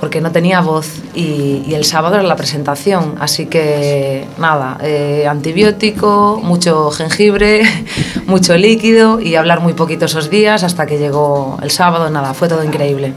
porque 0.00 0.20
no 0.20 0.32
tenía 0.32 0.60
voz 0.60 0.88
y, 1.14 1.62
y 1.66 1.74
el 1.74 1.84
sábado 1.84 2.14
era 2.16 2.24
la 2.24 2.36
presentación, 2.36 3.16
así 3.20 3.46
que 3.46 4.26
nada, 4.38 4.78
eh, 4.82 5.26
antibiótico, 5.28 6.40
mucho 6.42 6.90
jengibre, 6.90 7.62
mucho 8.26 8.56
líquido 8.56 9.20
y 9.20 9.36
hablar 9.36 9.60
muy 9.60 9.74
poquito 9.74 10.06
esos 10.06 10.30
días 10.30 10.64
hasta 10.64 10.86
que 10.86 10.98
llegó 10.98 11.58
el 11.62 11.70
sábado, 11.70 12.08
nada, 12.10 12.34
fue 12.34 12.48
todo 12.48 12.64
increíble. 12.64 13.12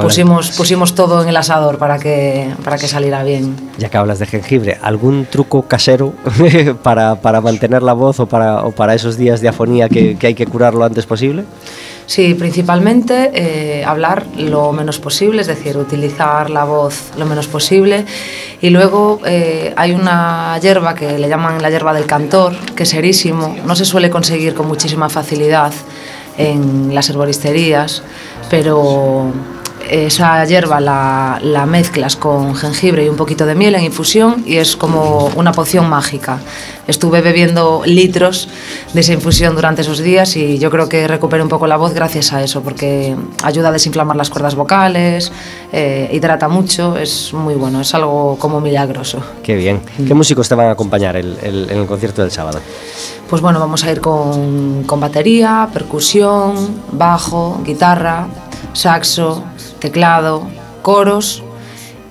Pusimos, 0.00 0.52
pusimos 0.52 0.94
todo 0.94 1.22
en 1.22 1.28
el 1.28 1.36
asador 1.36 1.78
para 1.78 1.98
que, 1.98 2.48
para 2.64 2.78
que 2.78 2.86
saliera 2.86 3.24
bien. 3.24 3.56
Ya 3.78 3.88
que 3.88 3.96
hablas 3.96 4.18
de 4.18 4.26
jengibre, 4.26 4.78
¿algún 4.80 5.26
truco 5.26 5.62
casero 5.62 6.12
para, 6.82 7.16
para 7.16 7.40
mantener 7.40 7.82
la 7.82 7.92
voz 7.92 8.20
o 8.20 8.26
para, 8.26 8.64
o 8.64 8.70
para 8.70 8.94
esos 8.94 9.16
días 9.16 9.40
de 9.40 9.48
afonía 9.48 9.88
que, 9.88 10.16
que 10.16 10.28
hay 10.28 10.34
que 10.34 10.46
curar 10.46 10.74
lo 10.74 10.84
antes 10.84 11.06
posible? 11.06 11.44
Sí, 12.08 12.32
principalmente 12.32 13.32
eh, 13.34 13.84
hablar 13.84 14.24
lo 14.38 14.72
menos 14.72 14.98
posible, 14.98 15.42
es 15.42 15.46
decir, 15.46 15.76
utilizar 15.76 16.48
la 16.48 16.64
voz 16.64 17.10
lo 17.18 17.26
menos 17.26 17.48
posible. 17.48 18.06
Y 18.62 18.70
luego 18.70 19.20
eh, 19.26 19.74
hay 19.76 19.92
una 19.92 20.58
hierba 20.58 20.94
que 20.94 21.18
le 21.18 21.28
llaman 21.28 21.60
la 21.60 21.68
hierba 21.68 21.92
del 21.92 22.06
cantor, 22.06 22.56
que 22.74 22.84
es 22.84 22.94
erísimo, 22.94 23.54
no 23.66 23.76
se 23.76 23.84
suele 23.84 24.08
conseguir 24.08 24.54
con 24.54 24.66
muchísima 24.66 25.10
facilidad 25.10 25.70
en 26.38 26.94
las 26.94 27.10
herboristerías, 27.10 28.02
pero 28.48 29.30
esa 29.88 30.44
hierba 30.44 30.80
la, 30.80 31.38
la, 31.42 31.66
mezclas 31.66 32.16
con 32.16 32.54
jengibre 32.54 33.04
y 33.04 33.08
un 33.08 33.16
poquito 33.16 33.46
de 33.46 33.54
miel 33.54 33.74
en 33.74 33.84
infusión 33.84 34.42
y 34.46 34.56
es 34.56 34.76
como 34.76 35.30
una 35.36 35.52
poción 35.52 35.88
mágica. 35.88 36.38
Estuve 36.86 37.20
bebiendo 37.20 37.82
litros 37.84 38.48
de 38.94 39.00
esa 39.00 39.12
infusión 39.12 39.54
durante 39.54 39.82
esos 39.82 39.98
días 39.98 40.36
y 40.36 40.58
yo 40.58 40.70
creo 40.70 40.88
que 40.88 41.06
recuperé 41.06 41.42
un 41.42 41.48
poco 41.48 41.66
la 41.66 41.76
voz 41.76 41.92
gracias 41.92 42.32
a 42.32 42.42
eso, 42.42 42.62
porque 42.62 43.14
ayuda 43.42 43.68
a 43.68 43.72
desinflamar 43.72 44.16
las 44.16 44.30
cuerdas 44.30 44.54
vocales, 44.54 45.30
eh, 45.72 46.08
hidrata 46.12 46.48
mucho, 46.48 46.96
es 46.96 47.32
muy 47.34 47.54
bueno, 47.54 47.80
es 47.80 47.94
algo 47.94 48.36
como 48.38 48.60
milagroso. 48.60 49.22
Qué 49.42 49.54
bien. 49.54 49.82
¿Qué 50.06 50.14
músicos 50.14 50.48
te 50.48 50.54
van 50.54 50.68
a 50.68 50.70
acompañar 50.72 51.16
en 51.16 51.36
el 51.42 51.86
concierto 51.86 52.22
del 52.22 52.30
sábado? 52.30 52.60
Pues 53.28 53.42
bueno, 53.42 53.60
vamos 53.60 53.84
a 53.84 53.92
ir 53.92 54.00
con, 54.00 54.84
con 54.84 55.00
batería, 55.00 55.68
percusión, 55.70 56.80
bajo, 56.92 57.60
guitarra, 57.62 58.26
saxo, 58.72 59.44
teclado, 59.78 60.48
coros 60.82 61.42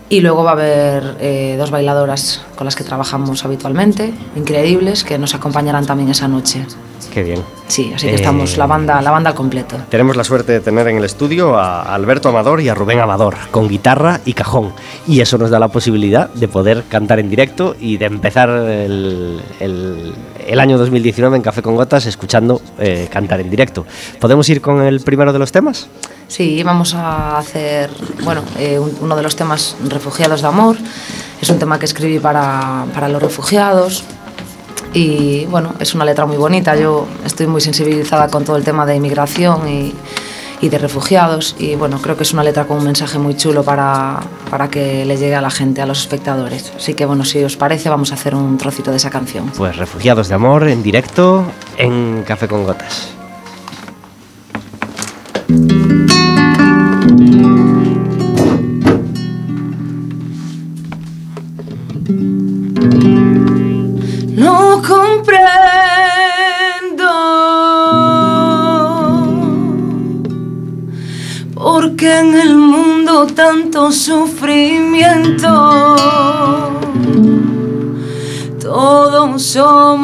y 0.10 0.22
luego 0.22 0.44
va 0.44 0.52
a 0.52 0.54
haber 0.54 1.18
eh, 1.20 1.56
dos 1.58 1.70
bailadoras 1.70 2.42
con 2.56 2.66
las 2.66 2.76
que 2.76 2.84
trabajamos 2.84 3.44
habitualmente, 3.44 4.14
increíbles, 4.36 5.04
que 5.04 5.18
nos 5.18 5.36
acompañarán 5.36 5.86
también 5.86 6.10
esa 6.10 6.28
noche. 6.28 6.66
Qué 7.14 7.24
bien. 7.24 7.44
Sí, 7.68 7.92
así 7.94 8.08
que 8.08 8.16
estamos 8.16 8.58
la 8.58 8.66
banda, 8.66 9.02
la 9.02 9.12
banda 9.12 9.32
al 9.32 9.36
completo. 9.36 9.76
Tenemos 9.90 10.16
la 10.16 10.24
suerte 10.24 10.54
de 10.54 10.60
tener 10.62 10.88
en 10.88 10.98
el 10.98 11.04
estudio 11.04 11.58
a 11.58 11.94
Alberto 11.94 12.30
Amador 12.30 12.62
y 12.62 12.70
a 12.70 12.76
Rubén 12.76 13.00
Amador, 13.00 13.36
con 13.52 13.68
guitarra 13.68 14.22
y 14.26 14.34
cajón. 14.34 14.72
Y 15.06 15.20
eso 15.20 15.38
nos 15.38 15.50
da 15.50 15.60
la 15.60 15.68
posibilidad 15.68 16.30
de 16.30 16.48
poder 16.48 16.86
cantar 16.90 17.20
en 17.20 17.30
directo 17.30 17.76
y 17.80 17.98
de 17.98 18.06
empezar 18.06 18.50
el, 18.50 19.42
el, 19.60 20.60
año 20.60 20.78
2019 20.78 21.36
en 21.36 21.42
Café 21.42 21.62
con 21.62 21.76
Gotas 21.76 22.06
escuchando 22.06 22.62
eh, 22.80 23.10
cantar 23.12 23.42
en 23.42 23.50
directo. 23.50 23.86
¿Podemos 24.20 24.48
ir 24.50 24.62
con 24.62 24.82
el 24.82 25.02
primero 25.02 25.34
de 25.34 25.40
los 25.40 25.52
temas? 25.52 25.90
Sí, 26.28 26.64
vamos 26.64 26.94
a 26.94 27.38
hacer, 27.38 27.90
bueno, 28.24 28.44
eh, 28.58 28.80
uno 28.80 29.16
de 29.16 29.24
los 29.24 29.36
temas 29.36 29.76
Refugiados 29.88 30.42
de 30.42 30.48
Amor. 30.48 30.78
Es 31.42 31.50
un 31.50 31.60
tema 31.60 31.80
que 31.80 31.86
escribí 31.86 32.20
para, 32.20 32.86
para 32.94 33.08
los 33.08 33.22
refugiados, 33.22 34.04
y 34.94 35.46
bueno, 35.46 35.74
es 35.80 35.94
una 35.96 36.06
letra 36.06 36.26
muy 36.26 36.38
bonita. 36.38 36.76
Yo 36.76 37.08
estoy 37.26 37.48
muy 37.48 37.62
sensibilizada 37.62 38.28
con 38.30 38.44
todo 38.44 38.56
el 38.56 38.64
tema 38.64 38.86
de 38.86 38.96
inmigración 38.96 39.68
y, 39.68 39.94
de 40.60 40.78
refugiados 40.80 41.56
y 41.60 41.76
bueno, 41.76 42.00
creo 42.02 42.18
que 42.18 42.24
es 42.24 42.34
una 42.34 42.44
letra 42.44 42.66
con 42.66 42.80
un 42.80 42.84
mensaje 42.84 43.20
muy 43.20 43.38
chulo 43.38 43.64
para, 43.64 44.20
para 44.50 44.70
que 44.70 45.06
le 45.06 45.16
llegue 45.16 45.36
a 45.36 45.42
la 45.42 45.52
gente, 45.52 45.82
a 45.82 45.86
los 45.86 46.00
espectadores. 46.02 46.74
Así 46.76 46.94
que 46.94 47.06
bueno, 47.06 47.26
si 47.26 47.44
os 47.44 47.58
parece, 47.58 47.90
vamos 47.90 48.12
a 48.12 48.16
hacer 48.16 48.34
un 48.34 48.58
trocito 48.58 48.92
de 48.92 48.98
esa 48.98 49.10
canción. 49.10 49.52
Pues 49.56 49.78
Refugiados 49.78 50.28
de 50.28 50.36
Amor 50.36 50.68
en 50.68 50.82
directo 50.82 51.46
en 51.78 52.24
Café 52.24 52.48
con 52.48 52.64
Gotas. 52.64 53.17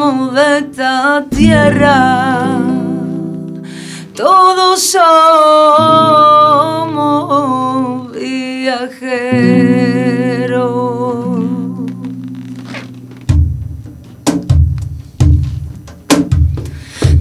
De 0.04 0.58
esta 0.58 1.24
tierra, 1.30 2.58
todos 4.14 4.82
somos 4.82 5.32
viajeros. 8.12 9.04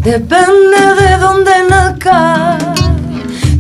Depende 0.02 0.96
de 1.00 1.18
dónde 1.18 1.52
nazca, 1.70 2.58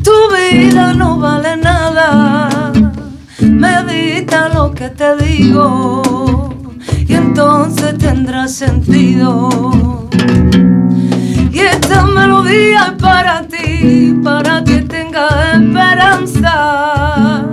tu 0.03 0.11
vida 0.35 0.93
no 0.93 1.17
vale 1.17 1.55
nada. 1.55 2.49
Medita 3.39 4.49
lo 4.49 4.73
que 4.73 4.89
te 4.89 5.15
digo 5.15 6.32
y 7.07 7.13
entonces 7.13 7.97
tendrá 7.97 8.47
sentido. 8.47 9.49
Y 11.51 11.59
esta 11.59 12.05
melodía 12.05 12.87
es 12.87 12.93
para 13.01 13.47
ti, 13.47 14.17
para 14.23 14.63
que 14.63 14.81
tengas 14.81 15.33
esperanza. 15.53 17.45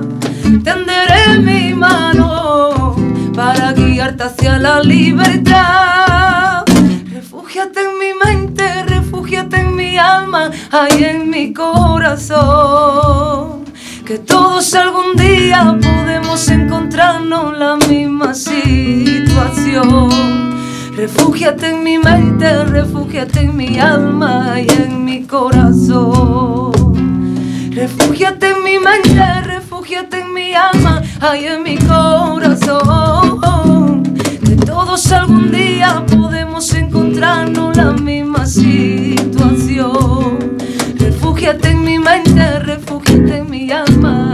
Tenderé 0.65 1.39
mi 1.39 1.75
mano 1.75 2.97
para 3.35 3.73
guiarte 3.73 4.25
hacia 4.25 4.59
la 4.59 4.81
libertad. 4.81 6.65
Refúgiate 7.13 7.81
en 7.81 7.99
mi 7.99 8.15
mente, 8.25 8.83
refúgiate 8.85 9.61
en 9.61 9.77
mi 9.77 9.99
alma, 9.99 10.51
ahí 10.71 11.05
en 11.05 11.29
mi 11.31 11.53
corazón. 11.53 13.60
Que 14.11 14.19
todos 14.19 14.75
algún 14.75 15.15
día 15.15 15.79
podemos 15.81 16.49
encontrarnos 16.49 17.53
en 17.53 17.61
la 17.61 17.77
misma 17.77 18.35
situación. 18.35 20.11
Refúgiate 20.97 21.69
en 21.69 21.85
mi 21.85 21.97
mente, 21.97 22.65
refúgiate 22.65 23.43
en 23.43 23.57
mi 23.57 23.79
alma 23.79 24.55
y 24.61 24.67
en 24.69 25.05
mi 25.05 25.23
corazón. 25.23 26.73
Refúgiate 27.71 28.51
en 28.51 28.65
mi 28.65 28.81
mente, 28.81 29.43
refúgiate 29.43 30.23
en 30.23 30.35
mi 30.35 30.55
alma, 30.55 31.01
ahí 31.21 31.47
en 31.47 31.63
mi 31.63 31.79
corazón. 31.79 32.83
Que 34.45 34.57
todos 34.57 35.13
algún 35.13 35.53
día 35.53 36.05
podemos 36.11 36.75
encontrarnos 36.75 37.79
en 37.79 37.85
la 37.85 37.93
misma 37.93 38.45
situación. 38.45 40.20
Refúgiate 41.41 41.71
en 41.71 41.85
mi 41.85 41.99
mente, 41.99 42.59
refúgiate 42.59 43.39
en 43.39 43.51
mi 43.51 43.71
alma 43.71 44.30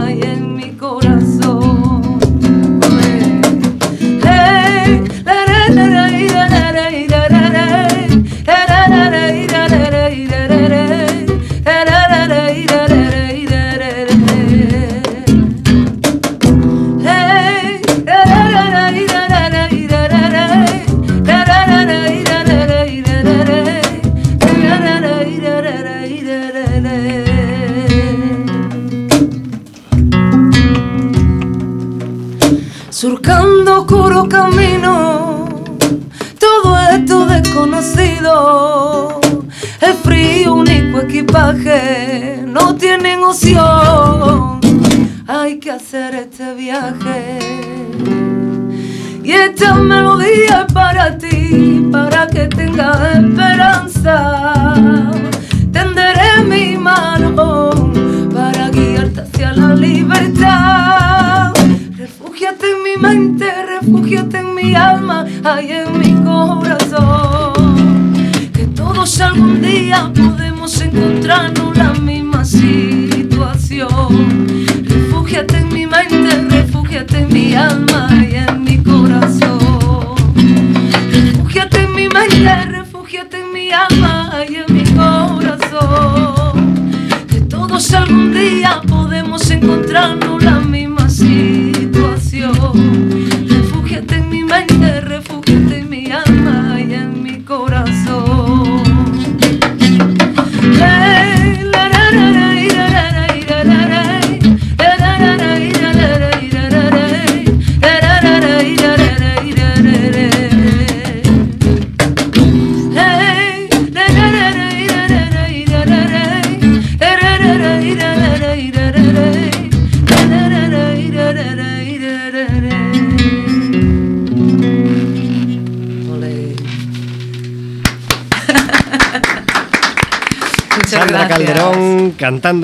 Y 49.23 49.31
esta 49.31 49.75
melodía 49.75 50.65
es 50.67 50.73
para 50.73 51.17
ti, 51.17 51.87
para 51.89 52.27
que 52.27 52.47
tengas 52.47 53.36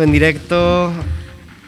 en 0.03 0.11
directo 0.11 0.91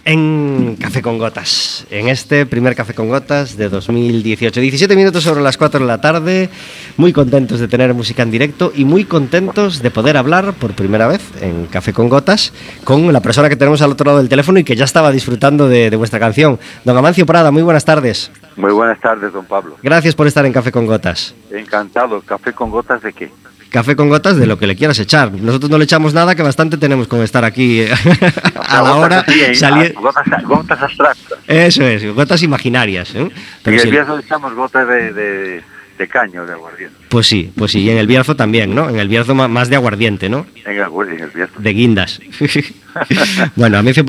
en 0.04 0.78
Café 0.80 1.02
con 1.02 1.18
Gotas, 1.18 1.88
en 1.90 2.10
este 2.10 2.46
primer 2.46 2.76
Café 2.76 2.94
con 2.94 3.08
Gotas 3.08 3.58
de 3.58 3.70
2018. 3.70 4.62
17 4.62 4.96
minutos 4.96 5.24
sobre 5.24 5.42
las 5.42 5.58
4 5.58 5.80
de 5.80 5.86
la 5.86 6.00
tarde, 6.00 6.50
muy 6.98 7.12
contentos 7.14 7.60
de 7.60 7.68
tener 7.68 7.94
música 7.94 8.22
en 8.22 8.32
directo 8.32 8.72
y 8.76 8.86
muy 8.86 9.06
contentos 9.06 9.82
de 9.82 9.90
poder 9.90 10.18
hablar 10.18 10.54
por 10.54 10.74
primera 10.74 11.08
vez 11.08 11.22
en 11.42 11.66
Café 11.68 11.94
con 11.94 12.10
Gotas 12.10 12.54
con 12.84 13.12
la 13.12 13.22
persona 13.22 13.50
que 13.50 13.56
tenemos 13.56 13.82
al 13.82 13.92
otro 13.92 14.06
lado 14.06 14.20
del 14.20 14.30
teléfono 14.30 14.60
y 14.60 14.64
que 14.64 14.76
ya 14.76 14.86
estaba 14.86 15.12
disfrutando 15.12 15.68
de, 15.68 15.90
de 15.90 15.98
vuestra 15.98 16.20
canción. 16.20 16.60
Don 16.84 16.96
Amancio 16.96 17.26
Prada, 17.26 17.50
muy 17.52 17.64
buenas 17.64 17.86
tardes. 17.86 18.32
Muy 18.58 18.74
buenas 18.74 19.00
tardes, 19.00 19.34
don 19.34 19.46
Pablo. 19.46 19.78
Gracias 19.82 20.14
por 20.14 20.28
estar 20.28 20.46
en 20.46 20.54
Café 20.54 20.72
con 20.72 20.86
Gotas. 20.86 21.34
Encantado. 21.50 22.22
¿Café 22.22 22.54
con 22.54 22.70
gotas 22.70 23.02
de 23.02 23.14
qué? 23.14 23.32
Café 23.76 23.94
con 23.98 24.08
gotas 24.08 24.38
de 24.38 24.46
lo 24.46 24.58
que 24.58 24.68
le 24.68 24.76
quieras 24.78 24.98
echar. 25.00 25.34
Nosotros 25.34 25.70
no 25.70 25.78
le 25.78 25.84
echamos 25.84 26.14
nada, 26.14 26.34
que 26.34 26.42
bastante 26.42 26.78
tenemos 26.78 27.10
con 27.10 27.22
estar 27.22 27.44
aquí 27.44 27.82
eh, 27.82 27.90
a 28.56 28.82
la 28.82 28.94
hora. 28.96 29.20
así, 29.28 29.38
¿eh? 29.42 29.54
Ah, 29.62 29.92
gotas, 30.00 30.44
gotas 30.46 30.82
abstractas. 30.82 31.40
Eso 31.46 31.84
es, 31.86 32.06
gotas 32.16 32.42
imaginarias. 32.42 33.14
¿eh? 33.16 33.20
En 33.20 33.32
Pero 33.64 33.76
el 33.76 33.84
sí, 33.84 33.92
Bierzo 33.92 34.18
echamos 34.18 34.54
gotas 34.54 34.88
de, 34.88 35.12
de, 35.12 35.62
de 35.98 36.08
caño, 36.08 36.46
de 36.46 36.54
aguardiente. 36.54 36.96
pues 37.10 37.28
sí, 37.28 37.52
pues 37.58 37.74
sí. 37.74 37.82
Y 37.82 37.90
en 37.90 37.98
el 37.98 38.08
Bierzo 38.08 38.38
también, 38.38 38.74
¿no? 38.74 38.88
En 38.88 38.98
el 38.98 39.10
Bierzo 39.10 39.36
más 39.36 39.68
de 39.70 39.76
aguardiente, 39.76 40.30
¿no? 40.30 40.46
En 40.64 40.78
el, 40.78 40.80
en 41.14 41.20
el 41.26 41.30
Bierzo. 41.32 41.60
De 41.60 41.74
guindas. 41.74 42.22
bueno, 43.58 43.78
Amancio, 43.78 44.06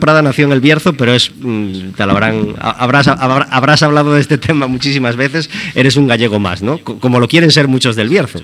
Prada 0.00 0.22
nació 0.22 0.46
en 0.46 0.52
el 0.52 0.60
Bierzo, 0.60 0.94
pero 0.94 1.14
es. 1.14 1.30
mm, 1.38 1.90
Te 1.96 2.06
lo 2.06 2.10
habrán. 2.10 2.56
ha- 2.60 2.70
Habrás, 2.82 3.06
habrá- 3.06 3.46
habrás 3.52 3.84
hablado 3.84 4.14
de 4.14 4.20
este 4.20 4.36
tema 4.48 4.66
muchísimas 4.66 5.14
veces. 5.14 5.48
Eres 5.76 5.96
un 5.96 6.08
gallego 6.08 6.40
más, 6.40 6.60
¿no? 6.60 6.78
Co- 6.78 6.98
Como 6.98 7.20
lo 7.20 7.28
quieren 7.28 7.52
ser 7.52 7.68
muchos 7.68 7.94
del 7.94 8.08
Bierzo. 8.08 8.40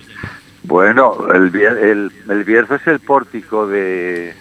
Bueno, 0.64 1.16
el, 1.34 1.54
el, 1.54 2.12
el 2.28 2.44
Bierzo 2.44 2.76
es 2.76 2.86
el 2.86 3.00
pórtico 3.00 3.66
de, 3.66 4.34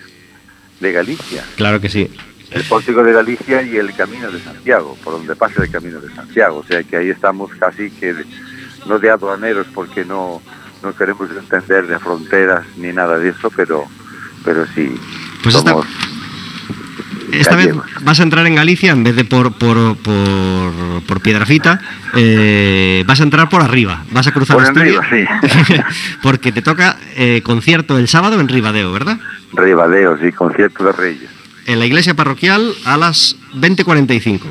de 0.79 0.91
Galicia. 0.91 1.43
Claro 1.55 1.81
que 1.81 1.89
sí. 1.89 2.09
El 2.51 2.63
pórtico 2.63 3.03
de 3.03 3.13
Galicia 3.13 3.61
y 3.63 3.77
el 3.77 3.93
camino 3.95 4.29
de 4.31 4.39
Santiago, 4.39 4.97
por 5.03 5.13
donde 5.13 5.35
pasa 5.35 5.63
el 5.63 5.71
camino 5.71 5.99
de 5.99 6.13
Santiago. 6.13 6.57
O 6.59 6.63
sea 6.63 6.83
que 6.83 6.97
ahí 6.97 7.09
estamos 7.09 7.49
casi 7.55 7.89
que 7.91 8.13
de- 8.13 8.25
no 8.85 8.99
de 8.99 9.09
aduaneros 9.09 9.67
porque 9.73 10.03
no, 10.05 10.41
no 10.83 10.95
queremos 10.95 11.29
entender 11.31 11.87
de 11.87 11.97
fronteras 11.99 12.65
ni 12.77 12.91
nada 12.91 13.17
de 13.17 13.29
eso, 13.29 13.49
pero, 13.55 13.85
pero 14.43 14.65
sí. 14.75 14.93
Pues 15.43 15.55
somos 15.55 15.85
Esta 17.31 17.55
vez 17.55 17.73
vas 18.01 18.19
a 18.19 18.23
entrar 18.23 18.45
en 18.47 18.55
Galicia 18.55 18.91
en 18.91 19.03
vez 19.03 19.15
de 19.15 19.23
por, 19.25 19.53
por, 19.53 19.95
por, 19.97 21.01
por 21.07 21.21
Piedrafita, 21.21 21.79
eh, 22.15 23.03
vas 23.07 23.19
a 23.19 23.23
entrar 23.23 23.49
por 23.49 23.61
arriba, 23.61 24.03
vas 24.11 24.27
a 24.27 24.31
cruzar 24.31 24.57
Por 24.57 24.65
Asturias, 24.65 25.03
arriba, 25.05 25.39
sí. 25.65 25.73
porque 26.21 26.51
te 26.51 26.61
toca 26.61 26.97
eh, 27.15 27.41
concierto 27.43 27.97
el 27.97 28.07
sábado 28.07 28.39
en 28.39 28.47
Ribadeo, 28.47 28.91
¿verdad? 28.91 29.19
Ribadeo, 29.53 30.17
sí, 30.19 30.31
concierto 30.31 30.83
de 30.85 30.91
Reyes. 30.91 31.29
En 31.67 31.79
la 31.79 31.85
iglesia 31.85 32.13
parroquial 32.15 32.73
a 32.85 32.97
las 32.97 33.35
20.45. 33.55 34.41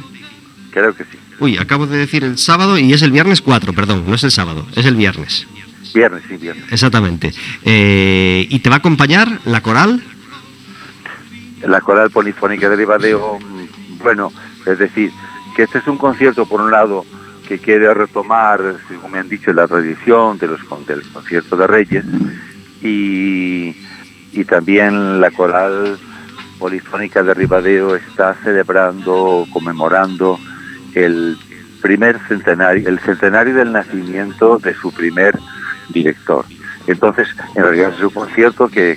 Creo 0.71 0.95
que 0.95 1.05
sí. 1.05 1.19
Uy, 1.39 1.57
acabo 1.59 1.87
de 1.87 1.97
decir 1.99 2.23
el 2.23 2.37
sábado 2.39 2.79
y 2.79 2.93
es 2.93 3.03
el 3.03 3.13
viernes 3.13 3.41
4, 3.41 3.73
perdón, 3.73 4.05
no 4.07 4.15
es 4.15 4.25
el 4.25 4.31
sábado, 4.31 4.67
es 4.77 4.85
el 4.87 4.95
viernes, 4.95 5.47
Viernes, 5.95 6.23
sí, 6.29 6.37
viernes. 6.37 6.65
exactamente. 6.71 7.33
Eh, 7.65 8.47
y 8.49 8.59
te 8.61 8.69
va 8.71 8.77
a 8.77 8.79
acompañar 8.79 9.41
la 9.45 9.61
coral, 9.63 10.03
La 11.67 11.81
coral 11.81 12.11
polifónica 12.11 12.69
de 12.69 12.77
Ribadeo, 12.77 13.39
bueno, 14.03 14.33
es 14.67 14.79
decir, 14.79 15.11
que 15.55 15.65
este 15.65 15.79
es 15.79 15.87
un 15.87 15.99
concierto, 15.99 16.47
por 16.47 16.61
un 16.61 16.71
lado, 16.71 17.05
que 17.47 17.59
quiere 17.59 17.93
retomar, 17.93 18.77
según 18.89 19.11
me 19.11 19.19
han 19.19 19.29
dicho, 19.29 19.53
la 19.53 19.67
tradición 19.67 20.39
de 20.39 20.47
los, 20.47 20.61
del 20.87 21.03
concierto 21.13 21.57
de 21.57 21.67
Reyes 21.67 22.05
y, 22.81 23.75
también 24.49 25.21
la 25.21 25.31
coral 25.31 25.99
polifónica 26.59 27.23
de 27.23 27.35
Ribadeo 27.35 27.95
está 27.95 28.35
celebrando, 28.43 29.47
conmemorando 29.53 30.39
el 30.95 31.37
primer 31.83 32.19
centenario, 32.27 32.89
el 32.89 32.99
centenario 33.01 33.55
del 33.55 33.73
nacimiento 33.73 34.59
de 34.59 34.75
su 34.75 34.93
primer 34.93 35.39
director. 35.91 36.45
Entonces, 36.87 37.29
en 37.55 37.63
realidad 37.63 37.93
es 37.97 38.03
un 38.03 38.11
concierto 38.11 38.69
que- 38.69 38.97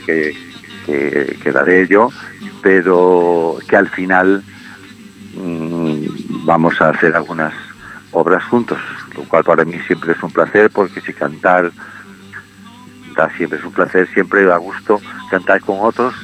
que 0.85 1.51
daré 1.51 1.87
yo, 1.87 2.09
pero 2.63 3.57
que 3.69 3.75
al 3.75 3.89
final 3.89 4.41
mm, 5.35 6.45
vamos 6.45 6.81
a 6.81 6.89
hacer 6.89 7.15
algunas 7.15 7.53
obras 8.11 8.43
juntos, 8.45 8.79
lo 9.15 9.23
cual 9.25 9.43
para 9.43 9.65
mí 9.65 9.77
siempre 9.85 10.13
es 10.13 10.23
un 10.23 10.31
placer, 10.31 10.71
porque 10.71 11.01
si 11.01 11.13
cantar 11.13 11.71
da 13.15 13.29
siempre 13.37 13.59
es 13.59 13.65
un 13.65 13.73
placer, 13.73 14.07
siempre 14.13 14.45
da 14.45 14.57
gusto 14.57 14.99
cantar 15.29 15.61
con 15.61 15.77
otros, 15.81 16.15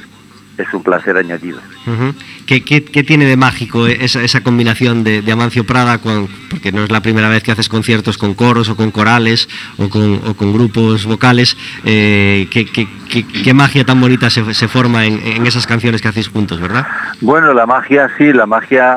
es 0.62 0.72
un 0.74 0.82
placer 0.82 1.16
añadido. 1.16 1.58
Ujú. 1.86 2.14
¿Qué, 2.46 2.62
qué, 2.64 2.84
qué 2.84 3.02
tiene 3.02 3.24
de 3.26 3.36
mágico 3.36 3.86
esa, 3.86 4.22
esa 4.22 4.42
combinación 4.42 5.04
de, 5.04 5.22
de 5.22 5.32
Amancio 5.32 5.64
Prada? 5.64 5.98
con- 5.98 6.28
porque 6.50 6.72
no 6.72 6.82
es 6.84 6.90
la 6.90 7.00
primera 7.00 7.28
vez 7.28 7.42
que 7.42 7.52
haces 7.52 7.68
conciertos 7.68 8.18
con 8.18 8.34
coros 8.34 8.68
o 8.68 8.76
con 8.76 8.90
corales 8.90 9.48
o 9.78 9.88
con, 9.88 10.20
o 10.26 10.34
con 10.34 10.52
grupos 10.52 11.04
vocales. 11.06 11.56
Eh, 11.84 12.48
¿qué, 12.50 12.66
qué, 12.66 12.88
qué- 13.08 13.26
qué 13.26 13.54
magia 13.54 13.84
tan 13.84 14.00
bonita 14.00 14.30
se, 14.30 14.52
se 14.54 14.68
forma 14.68 15.06
en, 15.06 15.20
en 15.24 15.46
esas 15.46 15.66
canciones 15.66 16.02
que 16.02 16.08
hacéis 16.08 16.28
juntos, 16.28 16.60
verdad? 16.60 16.86
Bueno, 17.20 17.54
la 17.54 17.66
magia 17.66 18.10
sí, 18.18 18.32
la 18.32 18.46
magia, 18.46 18.96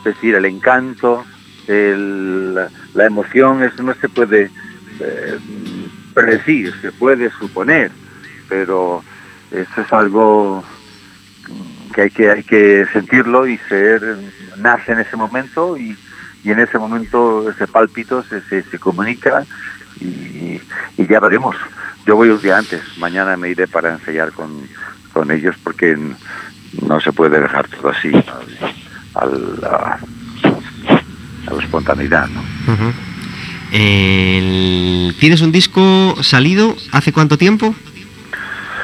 es 0.00 0.04
decir, 0.14 0.34
el 0.34 0.44
encanto, 0.46 1.24
el- 1.66 2.54
la 2.94 3.06
emoción, 3.06 3.62
eso 3.62 3.82
no 3.82 3.94
se 4.00 4.08
puede 4.08 4.50
eh, 5.00 5.38
predecir, 6.14 6.72
se 6.80 6.90
puede 6.92 7.30
suponer, 7.38 7.90
pero 8.48 9.04
eso 9.50 9.80
es 9.80 9.92
algo 9.92 10.64
que 11.94 12.02
hay 12.02 12.10
que, 12.10 12.30
hay 12.30 12.42
que 12.42 12.86
sentirlo 12.92 13.46
y 13.46 13.58
ser, 13.68 14.02
nace 14.58 14.92
en 14.92 14.98
ese 15.00 15.16
momento 15.16 15.76
y, 15.76 15.96
y 16.44 16.50
en 16.50 16.58
ese 16.60 16.78
momento 16.78 17.48
ese 17.50 17.66
pálpito 17.66 18.22
se, 18.24 18.40
se, 18.62 18.78
comunica 18.78 19.44
y, 20.00 20.60
y 20.98 21.06
ya 21.08 21.20
veremos. 21.20 21.56
Yo 22.06 22.16
voy 22.16 22.28
un 22.28 22.40
día 22.40 22.58
antes, 22.58 22.82
mañana 22.98 23.36
me 23.36 23.48
iré 23.50 23.66
para 23.66 23.92
ensayar 23.94 24.32
con, 24.32 24.50
con 25.12 25.30
ellos 25.30 25.56
porque 25.64 25.96
no 26.82 27.00
se 27.00 27.12
puede 27.12 27.40
dejar 27.40 27.66
todo 27.68 27.88
así 27.90 28.12
al- 28.14 28.74
al- 29.14 29.64
a, 29.64 29.98
a 31.48 31.54
la 31.54 31.62
espontaneidad. 31.62 32.28
¿no? 32.28 32.42
¿Tienes 35.18 35.40
un 35.40 35.52
disco 35.52 36.14
salido 36.22 36.76
hace 36.92 37.12
cuánto 37.12 37.38
tiempo? 37.38 37.74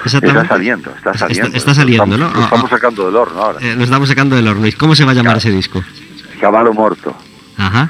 Está 0.04 0.44
saliendo, 0.46 0.90
está 0.90 1.14
saliendo. 1.14 1.56
está 1.56 1.74
saliendo, 1.74 2.04
Estamos- 2.14 2.18
¿no? 2.18 2.38
Lo 2.38 2.44
estamos 2.44 2.64
Ah, 2.64 2.66
ah. 2.66 2.76
sacando 2.76 3.06
del 3.06 3.16
horno 3.16 3.42
ahora. 3.42 3.58
Eh, 3.60 3.74
lo 3.76 3.84
estamos 3.84 4.08
sacando 4.08 4.36
del 4.36 4.48
horno. 4.48 4.66
¿Y 4.66 4.72
cómo 4.72 4.94
se 4.94 5.04
va 5.04 5.12
a 5.12 5.14
llamar 5.14 5.36
ese 5.36 5.50
disco? 5.50 5.82
Caballo 6.40 6.72
Morto. 6.72 7.16
Ajá. 7.56 7.88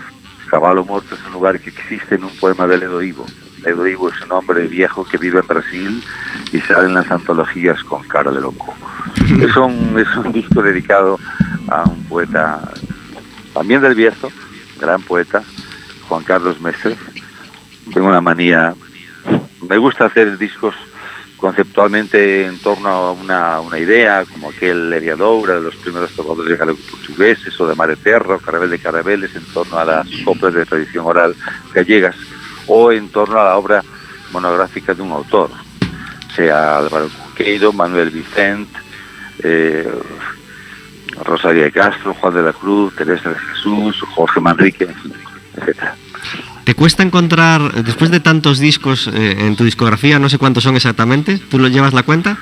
Caballo 0.50 0.84
Morto 0.84 1.14
es 1.14 1.20
un 1.26 1.32
lugar 1.32 1.58
que 1.60 1.70
existe 1.70 2.16
en 2.16 2.24
un 2.24 2.36
poema 2.36 2.66
de 2.66 2.78
Ledo 2.78 3.02
Ivo. 3.02 3.24
Ledo 3.64 3.86
Ivo 3.86 4.08
es 4.10 4.20
un 4.22 4.32
hombre 4.32 4.66
viejo 4.66 5.04
que 5.04 5.16
vive 5.16 5.40
en 5.40 5.46
Brasil 5.46 6.04
y 6.52 6.60
sale 6.60 6.86
en 6.88 6.94
las 6.94 7.10
antologías 7.10 7.82
con 7.84 8.02
cara 8.08 8.30
de 8.30 8.40
loco. 8.40 8.74
Es 9.40 9.56
un, 9.56 9.96
es 9.98 10.16
un 10.16 10.32
disco 10.32 10.62
dedicado 10.62 11.18
a 11.68 11.84
un 11.88 12.04
poeta, 12.04 12.60
también 13.54 13.80
del 13.80 13.94
Bierzo, 13.94 14.30
gran 14.80 15.00
poeta, 15.02 15.42
Juan 16.08 16.22
Carlos 16.24 16.60
Messer. 16.60 16.96
Tengo 17.94 18.08
una 18.08 18.20
manía, 18.20 18.74
me 19.68 19.78
gusta 19.78 20.04
hacer 20.06 20.36
discos 20.38 20.74
conceptualmente 21.42 22.46
en 22.46 22.56
torno 22.60 22.88
a 22.88 23.60
una, 23.60 23.76
idea, 23.76 24.24
como 24.24 24.50
aquel 24.50 24.92
Eriadoura, 24.92 25.56
de 25.56 25.62
los 25.62 25.74
primeros 25.74 26.12
trovadores 26.12 26.56
galego-portugueses, 26.56 27.60
o 27.60 27.66
de 27.66 27.74
Mare 27.74 27.96
Terra, 27.96 28.36
o 28.36 28.38
Carabel 28.38 28.70
de 28.70 28.78
Carabeles, 28.78 29.34
en 29.34 29.44
torno 29.46 29.76
a 29.76 29.84
las 29.84 30.06
coplas 30.24 30.54
de 30.54 30.64
tradición 30.64 31.04
oral 31.04 31.34
gallegas, 31.74 32.14
o 32.68 32.92
en 32.92 33.08
torno 33.08 33.40
a 33.40 33.44
la 33.46 33.56
obra 33.56 33.82
monográfica 34.30 34.94
de 34.94 35.02
un 35.02 35.10
autor, 35.10 35.50
sea 36.32 36.78
Álvaro 36.78 37.08
Cuqueiro, 37.08 37.72
Manuel 37.72 38.10
Vicente, 38.10 38.78
eh, 39.42 39.92
Rosario 41.24 41.64
de 41.64 41.72
Castro, 41.72 42.14
Juan 42.14 42.34
de 42.34 42.42
la 42.42 42.52
Cruz, 42.52 42.94
Teresa 42.94 43.30
de 43.30 43.38
Jesús, 43.40 44.00
Jorge 44.14 44.40
Manrique, 44.40 44.88
etcétera. 45.56 45.96
¿Te 46.64 46.74
cuesta 46.74 47.02
encontrar, 47.02 47.84
después 47.84 48.10
de 48.10 48.20
tantos 48.20 48.58
discos 48.60 49.08
eh, 49.12 49.36
en 49.46 49.56
tu 49.56 49.64
discografía, 49.64 50.18
no 50.18 50.28
sé 50.28 50.38
cuántos 50.38 50.62
son 50.64 50.76
exactamente, 50.76 51.38
¿tú 51.38 51.58
lo 51.58 51.68
llevas 51.68 51.92
la 51.92 52.04
cuenta? 52.04 52.36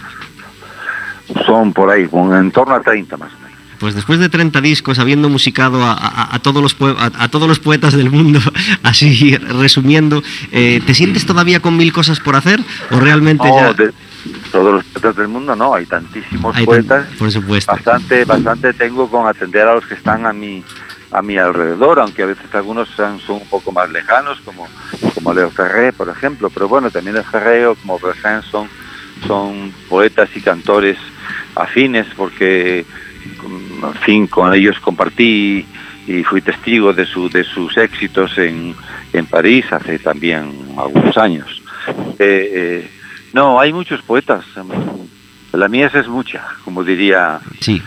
Son 1.46 1.72
por 1.72 1.90
ahí, 1.90 2.06
en 2.12 2.50
torno 2.50 2.74
a 2.74 2.80
30 2.80 3.16
más 3.16 3.30
o 3.32 3.34
menos. 3.36 3.50
Pues 3.78 3.94
después 3.94 4.18
de 4.18 4.28
30 4.28 4.60
discos, 4.60 4.98
habiendo 4.98 5.30
musicado 5.30 5.82
a, 5.82 5.92
a- 5.94 6.34
a 6.34 6.38
todos, 6.40 6.62
los 6.62 6.76
a, 6.98 7.28
todos 7.28 7.48
los 7.48 7.60
poetas 7.60 7.94
del 7.94 8.10
mundo, 8.10 8.40
así 8.82 9.36
resumiendo, 9.36 10.22
eh, 10.52 10.82
¿te 10.84 10.92
sientes 10.92 11.24
todavía 11.24 11.60
con 11.60 11.76
mil 11.78 11.90
cosas 11.92 12.20
por 12.20 12.36
hacer? 12.36 12.60
¿O 12.90 13.00
realmente 13.00 13.48
ya.? 13.48 13.72
de 13.72 13.90
todos 14.52 14.74
los 14.74 14.84
poetas 14.84 15.16
del 15.16 15.28
mundo 15.28 15.56
no, 15.56 15.72
hay 15.74 15.86
tantísimos 15.86 16.54
Hay 16.54 16.66
poetas. 16.66 17.06
por 17.18 17.32
supuesto. 17.32 17.72
Bastante, 17.72 18.26
bastante 18.26 18.74
tengo 18.74 19.08
con 19.10 19.26
atender 19.26 19.66
a 19.66 19.74
los 19.76 19.86
que 19.86 19.94
están 19.94 20.26
a 20.26 20.32
mi, 20.34 20.62
a 21.12 21.22
mi 21.22 21.36
alrededor, 21.36 21.98
aunque 22.00 22.22
a 22.22 22.26
veces 22.26 22.46
algunos 22.54 22.88
son, 22.90 23.18
son 23.20 23.36
un 23.36 23.48
poco 23.48 23.72
más 23.72 23.90
lejanos, 23.90 24.40
como, 24.44 24.66
como 25.14 25.34
Leo 25.34 25.50
Ferré, 25.50 25.92
por 25.92 26.08
ejemplo, 26.08 26.50
pero 26.50 26.68
bueno, 26.68 26.90
también 26.90 27.16
el 27.16 27.24
Ferré 27.24 27.66
o 27.66 27.74
como 27.74 27.98
Bressan 27.98 28.42
son, 28.44 28.68
son 29.26 29.72
poetas 29.88 30.28
y 30.36 30.40
cantores 30.40 30.96
afines 31.56 32.06
porque, 32.16 32.84
en 33.82 33.94
fin, 34.04 34.26
con 34.28 34.54
ellos 34.54 34.78
compartí 34.80 35.66
y 36.06 36.24
fui 36.24 36.40
testigo 36.40 36.92
de, 36.92 37.04
su, 37.06 37.28
de 37.28 37.44
sus 37.44 37.76
éxitos 37.76 38.36
en, 38.38 38.74
en 39.12 39.26
París 39.26 39.66
hace 39.72 39.98
también 39.98 40.52
algunos 40.78 41.16
años. 41.18 41.60
Eh, 42.18 42.50
eh, 42.54 42.90
no, 43.32 43.60
hay 43.60 43.72
muchos 43.72 44.00
poetas. 44.02 44.44
La 45.52 45.68
mies 45.68 45.94
es 45.94 46.06
mucha, 46.08 46.44
como 46.64 46.84
diría 46.84 47.40
Sí. 47.60 47.82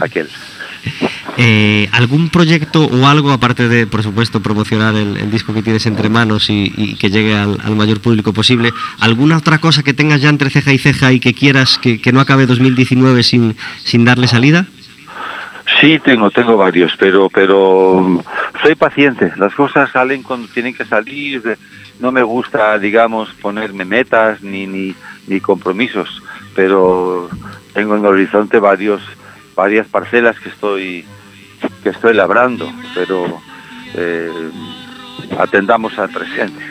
aquel. 0.00 0.28
Eh, 1.36 1.88
¿Algún 1.92 2.30
proyecto 2.30 2.86
o 2.86 3.06
algo, 3.06 3.30
aparte 3.30 3.68
de, 3.68 3.86
por 3.86 4.02
supuesto, 4.02 4.42
promocionar 4.42 4.96
el, 4.96 5.30
disco 5.30 5.54
que 5.54 5.62
tienes 5.62 5.86
entre 5.86 6.08
manos 6.08 6.50
y, 6.50 6.96
que 6.96 7.10
llegue 7.10 7.36
al, 7.36 7.76
mayor 7.76 8.00
público 8.00 8.32
posible, 8.32 8.72
alguna 8.98 9.36
otra 9.36 9.58
cosa 9.58 9.84
que 9.84 9.94
tengas 9.94 10.20
ya 10.20 10.30
entre 10.30 10.50
ceja 10.50 10.72
y 10.72 10.78
ceja 10.78 11.12
y 11.12 11.20
que 11.20 11.34
quieras 11.34 11.78
que, 11.78 12.00
no 12.12 12.20
acabe 12.20 12.46
2019 12.46 13.22
sin, 13.22 13.56
sin 13.84 14.04
darle 14.04 14.26
salida? 14.26 14.66
Sí, 15.80 16.00
tengo, 16.00 16.30
tengo 16.30 16.56
varios, 16.56 16.92
pero, 16.98 17.28
pero 17.28 18.24
soy 18.60 18.74
paciente. 18.74 19.32
Las 19.36 19.54
cosas 19.54 19.90
salen 19.92 20.22
cuando 20.24 20.48
tienen 20.48 20.74
que 20.74 20.84
salir. 20.84 21.56
No 22.00 22.10
me 22.10 22.22
gusta, 22.22 22.78
digamos, 22.78 23.28
ponerme 23.34 23.84
metas 23.84 24.42
ni, 24.42 24.66
ni, 24.66 24.94
ni 25.28 25.40
compromisos, 25.40 26.22
pero 26.54 27.28
tengo 27.74 27.94
en 27.94 28.00
el 28.00 28.06
horizonte 28.06 28.58
varios, 28.58 29.02
varias 29.58 29.88
parcelas 29.88 30.38
que 30.38 30.48
estoy, 30.50 31.04
que 31.82 31.88
estoy 31.90 32.14
labrando, 32.14 32.72
pero 32.94 33.40
eh, 33.94 34.30
atendamos 35.36 35.98
al 35.98 36.10
presente. 36.10 36.64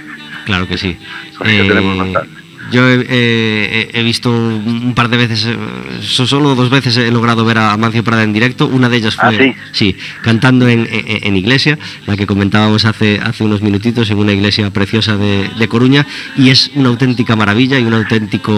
Claro 0.45 0.65
que 0.69 0.77
sí. 0.77 0.95
Tenemos 1.37 1.97
bastante. 1.97 2.29
yo 2.71 2.87
he, 2.87 3.05
he- 3.09 3.89
he 3.93 4.03
visto 4.03 4.31
un 4.31 4.93
par 4.95 5.09
de 5.09 5.17
veces, 5.17 5.45
eh, 5.45 5.57
so- 6.01 6.25
solo 6.25 6.55
dos 6.55 6.69
veces 6.69 6.95
he 6.95 7.11
logrado 7.11 7.43
ver 7.43 7.57
a 7.57 7.73
Amancio 7.73 8.05
Prada 8.05 8.23
en 8.23 8.31
directo. 8.31 8.67
Una 8.67 8.87
de 8.87 8.97
ellas 8.97 9.15
fue, 9.17 9.35
¿Ah, 9.51 9.65
sí? 9.73 9.95
cantando 10.21 10.69
en, 10.69 10.87
en- 10.89 11.23
en 11.27 11.35
iglesia, 11.35 11.77
la 12.05 12.15
que 12.15 12.25
comentábamos 12.25 12.85
hace, 12.85 13.19
hace 13.21 13.43
unos 13.43 13.61
minutitos, 13.61 14.09
en 14.11 14.17
una 14.19 14.31
iglesia 14.31 14.69
preciosa 14.71 15.17
de, 15.17 15.49
de 15.59 15.67
Coruña, 15.67 16.05
y 16.37 16.51
es 16.51 16.71
una 16.75 16.87
auténtica 16.87 17.35
maravilla 17.35 17.77
y 17.79 17.83
un 17.83 17.93
auténtico 17.95 18.53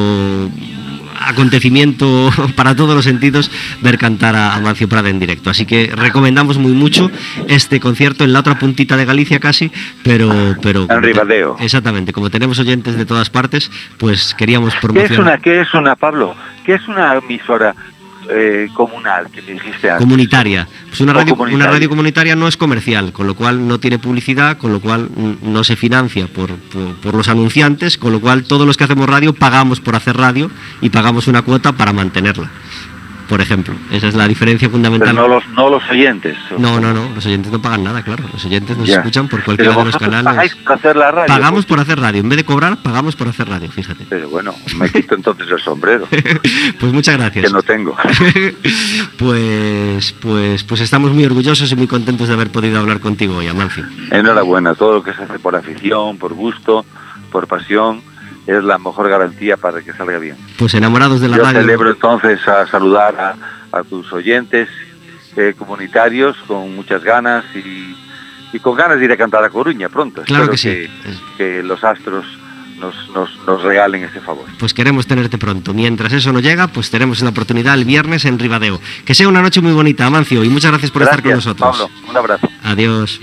acontecimiento 1.30 2.30
para 2.56 2.76
todos 2.76 2.96
los 2.96 3.06
sentidos 3.06 3.52
ver 3.82 3.98
cantar 3.98 4.36
a 4.36 4.56
Amancio 4.56 4.88
Prada 4.90 5.10
en 5.10 5.20
directo. 5.20 5.50
Así 5.50 5.66
que 5.66 5.92
recomendamos 5.96 6.58
muy 6.58 6.74
mucho 6.74 7.10
este 7.48 7.80
concierto 7.80 8.24
en 8.24 8.34
la 8.34 8.40
otra 8.40 8.60
puntita 8.60 8.98
de 8.98 9.06
Galicia 9.06 9.40
casi, 9.40 9.72
pero... 10.04 10.56
pero 10.62 10.88
En 10.90 11.02
Ribadeo. 11.02 11.58
Exactamente, 11.60 12.14
como 12.14 12.30
tenemos 12.30 12.60
oyentes 12.60 12.96
de 12.96 13.06
todas 13.06 13.30
partes, 13.30 13.72
pues 13.98 14.36
queríamos 14.38 14.74
¿Qué 14.74 14.82
promocionar... 14.82 15.12
es 15.12 15.20
una, 15.20 15.38
qué 15.38 15.62
es 15.62 15.74
una, 15.74 15.96
Pablo? 15.96 16.36
¿Qué 16.66 16.76
es 16.76 16.88
una 16.88 17.16
emisora 17.16 17.76
eh, 18.30 18.68
comunal 18.74 19.30
que 19.32 19.42
me 19.42 19.54
dijiste 19.54 19.90
antes? 19.90 20.06
Comunitaria. 20.06 20.68
Pues 20.88 21.02
una 21.02 21.14
radio, 21.14 21.34
comunitaria. 21.36 21.56
una 21.66 21.74
radio 21.74 21.90
comunitaria 21.90 22.36
no 22.36 22.48
es 22.48 22.58
comercial, 22.58 23.12
con 23.12 23.28
lo 23.28 23.36
cual 23.36 23.68
no 23.68 23.80
tiene 23.80 24.00
publicidad, 24.00 24.58
con 24.58 24.72
lo 24.72 24.80
cual 24.80 25.10
no 25.42 25.64
se 25.64 25.76
financia 25.76 26.28
por, 26.28 26.52
por- 26.56 26.96
por 26.96 27.16
los 27.16 27.28
anunciantes, 27.28 27.98
con 27.98 28.12
lo 28.12 28.20
cual 28.22 28.44
todos 28.44 28.66
los 28.68 28.78
que 28.78 28.84
hacemos 28.84 29.08
radio 29.10 29.34
pagamos 29.34 29.80
por 29.82 29.96
hacer 29.96 30.16
radio 30.18 30.50
y 30.82 30.90
pagamos 30.90 31.28
una 31.28 31.42
cuota 31.42 31.72
para 31.74 31.94
mantenerla. 31.94 32.50
Por 33.30 33.42
ejemplo, 33.42 33.76
esa 33.92 34.08
es 34.08 34.16
la 34.16 34.28
diferencia 34.28 34.68
Pero 34.68 34.72
fundamental. 34.72 35.16
no 35.16 35.28
los, 35.28 35.48
no 35.50 35.70
los 35.70 35.88
oyentes. 35.88 36.36
No, 36.58 36.80
no, 36.82 36.92
no, 36.94 37.08
los 37.14 37.24
oyentes 37.28 37.52
no 37.52 37.62
pagan 37.62 37.84
nada, 37.84 38.02
claro. 38.02 38.24
Los 38.34 38.44
oyentes 38.44 38.76
nos 38.76 38.88
Ya. 38.88 38.96
escuchan 38.98 39.28
por 39.28 39.44
cualquiera 39.44 39.72
Pero 39.74 39.86
de 39.86 39.92
los 39.92 39.98
canales. 40.02 40.26
pagáis 40.26 40.56
por 40.56 40.74
hacer 40.74 40.96
la 40.96 41.12
radio. 41.12 41.28
Pagamos 41.28 41.66
por 41.68 41.80
hacer 41.80 42.00
radio. 42.00 42.22
En 42.22 42.30
vez 42.30 42.38
de 42.38 42.44
cobrar, 42.44 42.78
pagamos 42.82 43.16
por 43.16 43.28
hacer 43.28 43.48
radio, 43.48 43.70
fíjate. 43.72 44.08
Pero 44.10 44.30
bueno, 44.30 44.56
me 44.78 44.90
quito 44.90 45.14
entonces 45.14 45.48
el 45.48 45.60
sombrero, 45.60 46.08
Pues 46.80 46.92
muchas 46.92 47.18
gracias. 47.18 47.46
que 47.46 47.52
no 47.54 47.62
tengo. 47.62 47.96
pues, 49.18 50.14
pues, 50.20 50.64
pues 50.64 50.82
estamos 50.82 51.12
muy 51.12 51.26
orgullosos 51.26 51.72
y 51.72 51.76
muy 51.76 51.88
contentos 51.88 52.28
de 52.28 52.34
haber 52.34 52.52
podido 52.52 52.80
hablar 52.80 53.00
contigo 53.00 53.38
hoy, 53.38 53.48
Amancio. 53.48 53.86
Enhorabuena, 54.12 54.74
todo 54.76 54.94
lo 54.96 55.04
que 55.04 55.14
se 55.14 55.24
hace 55.24 55.40
por 55.40 55.56
afición, 55.56 56.18
por 56.18 56.34
gusto, 56.34 56.86
por 57.32 57.48
pasión, 57.48 58.02
es 58.58 58.64
la 58.64 58.78
mejor 58.78 59.10
garantía 59.10 59.58
para 59.58 59.82
que 59.82 59.94
salga 59.94 60.18
bien. 60.18 60.36
Pues 60.58 60.74
enamorados 60.74 61.22
de 61.22 61.30
la 61.30 61.38
Yo 61.38 61.44
radio. 61.44 61.62
celebro 61.62 61.90
entonces 61.92 62.46
a 62.48 62.66
saludar 62.68 63.16
a, 63.72 63.78
a 63.78 63.84
tus 63.84 64.12
oyentes 64.14 64.68
eh, 65.36 65.54
comunitarios 65.58 66.36
con 66.48 66.76
muchas 66.76 67.04
ganas 67.04 67.46
y, 67.56 67.96
y 68.52 68.60
con 68.60 68.76
ganas 68.76 69.00
de 69.00 69.06
ir 69.06 69.12
a 69.12 69.18
cantar 69.18 69.44
a 69.44 69.50
Coruña 69.50 69.90
pronto. 69.90 70.24
Claro 70.24 70.52
Espero 70.52 70.52
que 70.52 70.58
sí. 70.58 71.14
que, 71.38 71.38
que 71.60 71.64
los 71.64 71.84
astros 71.84 72.26
nos, 72.80 72.96
nos, 73.10 73.30
nos 73.46 73.62
regalen 73.62 74.04
ese 74.06 74.22
favor. 74.22 74.46
Pues 74.58 74.74
queremos 74.74 75.06
tenerte 75.06 75.38
pronto. 75.38 75.74
Mientras 75.74 76.14
eso 76.14 76.32
no 76.32 76.40
llega, 76.40 76.68
pues 76.70 76.90
tenemos 76.90 77.22
la 77.22 77.30
oportunidad 77.30 77.76
el 77.76 77.86
viernes 77.86 78.26
en 78.26 78.40
Ribadeo. 78.40 78.80
Que 79.06 79.14
sea 79.14 79.28
una 79.28 79.42
noche 79.42 79.62
muy 79.62 79.74
bonita, 79.74 80.06
Amancio, 80.06 80.44
y 80.44 80.50
muchas 80.50 80.72
gracias 80.72 80.90
por 80.92 81.04
estar 81.04 81.22
con 81.22 81.32
nosotros. 81.34 81.78
Pablo, 81.78 81.90
un 82.10 82.18
abrazo. 82.18 82.50
Adiós. 82.64 83.20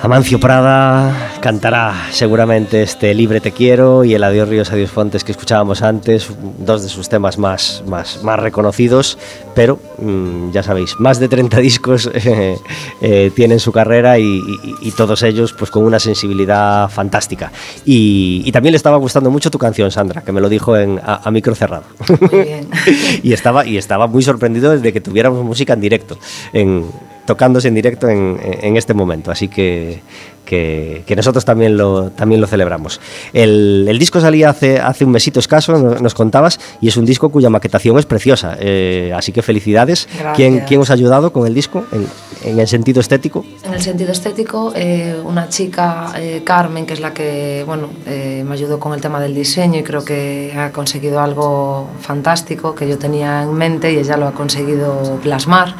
Amancio 0.00 0.38
Prada 0.38 1.12
cantará 1.40 1.92
seguramente 2.12 2.82
este 2.82 3.12
Libre 3.14 3.40
Te 3.40 3.50
Quiero 3.50 4.04
y 4.04 4.14
el 4.14 4.22
Adiós 4.22 4.48
Ríos, 4.48 4.70
Adiós 4.72 4.90
Fontes 4.92 5.24
que 5.24 5.32
escuchábamos 5.32 5.82
antes, 5.82 6.28
dos 6.58 6.82
de 6.84 6.88
sus 6.88 7.08
temas 7.08 7.36
más, 7.36 7.82
más, 7.86 8.22
más 8.22 8.38
reconocidos, 8.38 9.18
pero 9.56 9.80
mm, 9.98 10.52
ya 10.52 10.62
sabéis, 10.62 10.94
más 11.00 11.18
de 11.18 11.28
30 11.28 11.58
discos 11.58 12.08
eh, 12.14 12.56
eh, 13.00 13.32
tienen 13.34 13.58
su 13.58 13.72
carrera 13.72 14.18
y, 14.20 14.24
y- 14.38 14.74
y 14.82 14.90
todos 14.92 15.22
ellos 15.24 15.52
pues 15.52 15.70
con 15.72 15.84
una 15.84 15.98
sensibilidad 15.98 16.88
fantástica. 16.88 17.50
Y, 17.84 18.42
y 18.46 18.52
también 18.52 18.72
le 18.72 18.76
estaba 18.76 18.98
gustando 18.98 19.30
mucho 19.30 19.50
tu 19.50 19.58
canción, 19.58 19.90
Sandra, 19.90 20.22
que 20.22 20.30
me 20.30 20.40
lo 20.40 20.48
dijo 20.48 20.76
en, 20.76 21.00
a, 21.04 21.22
a 21.24 21.30
micro 21.32 21.56
cerrado. 21.56 21.84
Muy 22.30 22.42
bien. 22.44 22.68
y, 23.24 23.32
estaba, 23.32 23.66
y 23.66 23.76
estaba 23.76 24.06
muy 24.06 24.22
sorprendido 24.22 24.70
desde 24.70 24.92
que 24.92 25.00
tuviéramos 25.00 25.44
música 25.44 25.72
en 25.72 25.80
directo, 25.80 26.16
en, 26.52 26.86
tocándose 27.28 27.68
en 27.68 27.74
directo 27.74 28.08
en, 28.08 28.40
en 28.42 28.76
este 28.76 28.94
momento. 28.94 29.30
Así 29.30 29.46
que, 29.48 30.00
que, 30.46 31.02
que 31.06 31.14
nosotros 31.14 31.44
también 31.44 31.76
lo, 31.76 32.08
también 32.10 32.40
lo 32.40 32.46
celebramos. 32.46 33.00
El, 33.34 33.84
el 33.86 33.98
disco 33.98 34.18
salía 34.18 34.48
hace, 34.48 34.80
hace 34.80 35.04
un 35.04 35.10
mesito 35.12 35.38
escaso, 35.40 35.76
no- 35.78 35.94
nos 36.00 36.14
contabas, 36.14 36.58
y 36.80 36.88
es 36.88 36.96
un 36.96 37.04
disco 37.04 37.28
cuya 37.28 37.50
maquetación 37.50 37.98
es 37.98 38.06
preciosa. 38.06 38.56
eh, 38.58 39.12
así 39.14 39.30
que 39.30 39.42
felicidades. 39.42 40.08
¿Quién, 40.34 40.60
¿Quién 40.66 40.80
os 40.80 40.88
ha 40.90 40.94
ayudado 40.94 41.32
con 41.34 41.46
el 41.46 41.52
disco 41.52 41.84
en, 41.92 42.06
en 42.50 42.58
el 42.60 42.66
sentido 42.66 43.00
estético? 43.00 43.44
En 43.62 43.74
el 43.74 43.82
sentido 43.82 44.10
estético, 44.10 44.72
eh, 44.74 45.16
una 45.22 45.48
chica, 45.50 46.12
eh, 46.16 46.40
Carmen, 46.44 46.86
que 46.86 46.94
es 46.94 47.00
la 47.00 47.12
que 47.12 47.62
bueno, 47.66 47.90
eh, 48.06 48.42
me 48.48 48.54
ayudó 48.54 48.80
con 48.80 48.94
el 48.94 49.00
tema 49.02 49.20
del 49.20 49.34
diseño 49.34 49.78
y 49.80 49.82
creo 49.82 50.02
que 50.02 50.54
ha 50.56 50.72
conseguido 50.72 51.20
algo 51.20 51.88
fantástico 52.00 52.74
que 52.74 52.88
yo 52.88 52.96
tenía 52.96 53.42
en 53.42 53.52
mente 53.52 53.92
y 53.92 53.98
ella 53.98 54.16
lo 54.16 54.26
ha 54.28 54.32
conseguido 54.32 55.18
plasmar. 55.22 55.74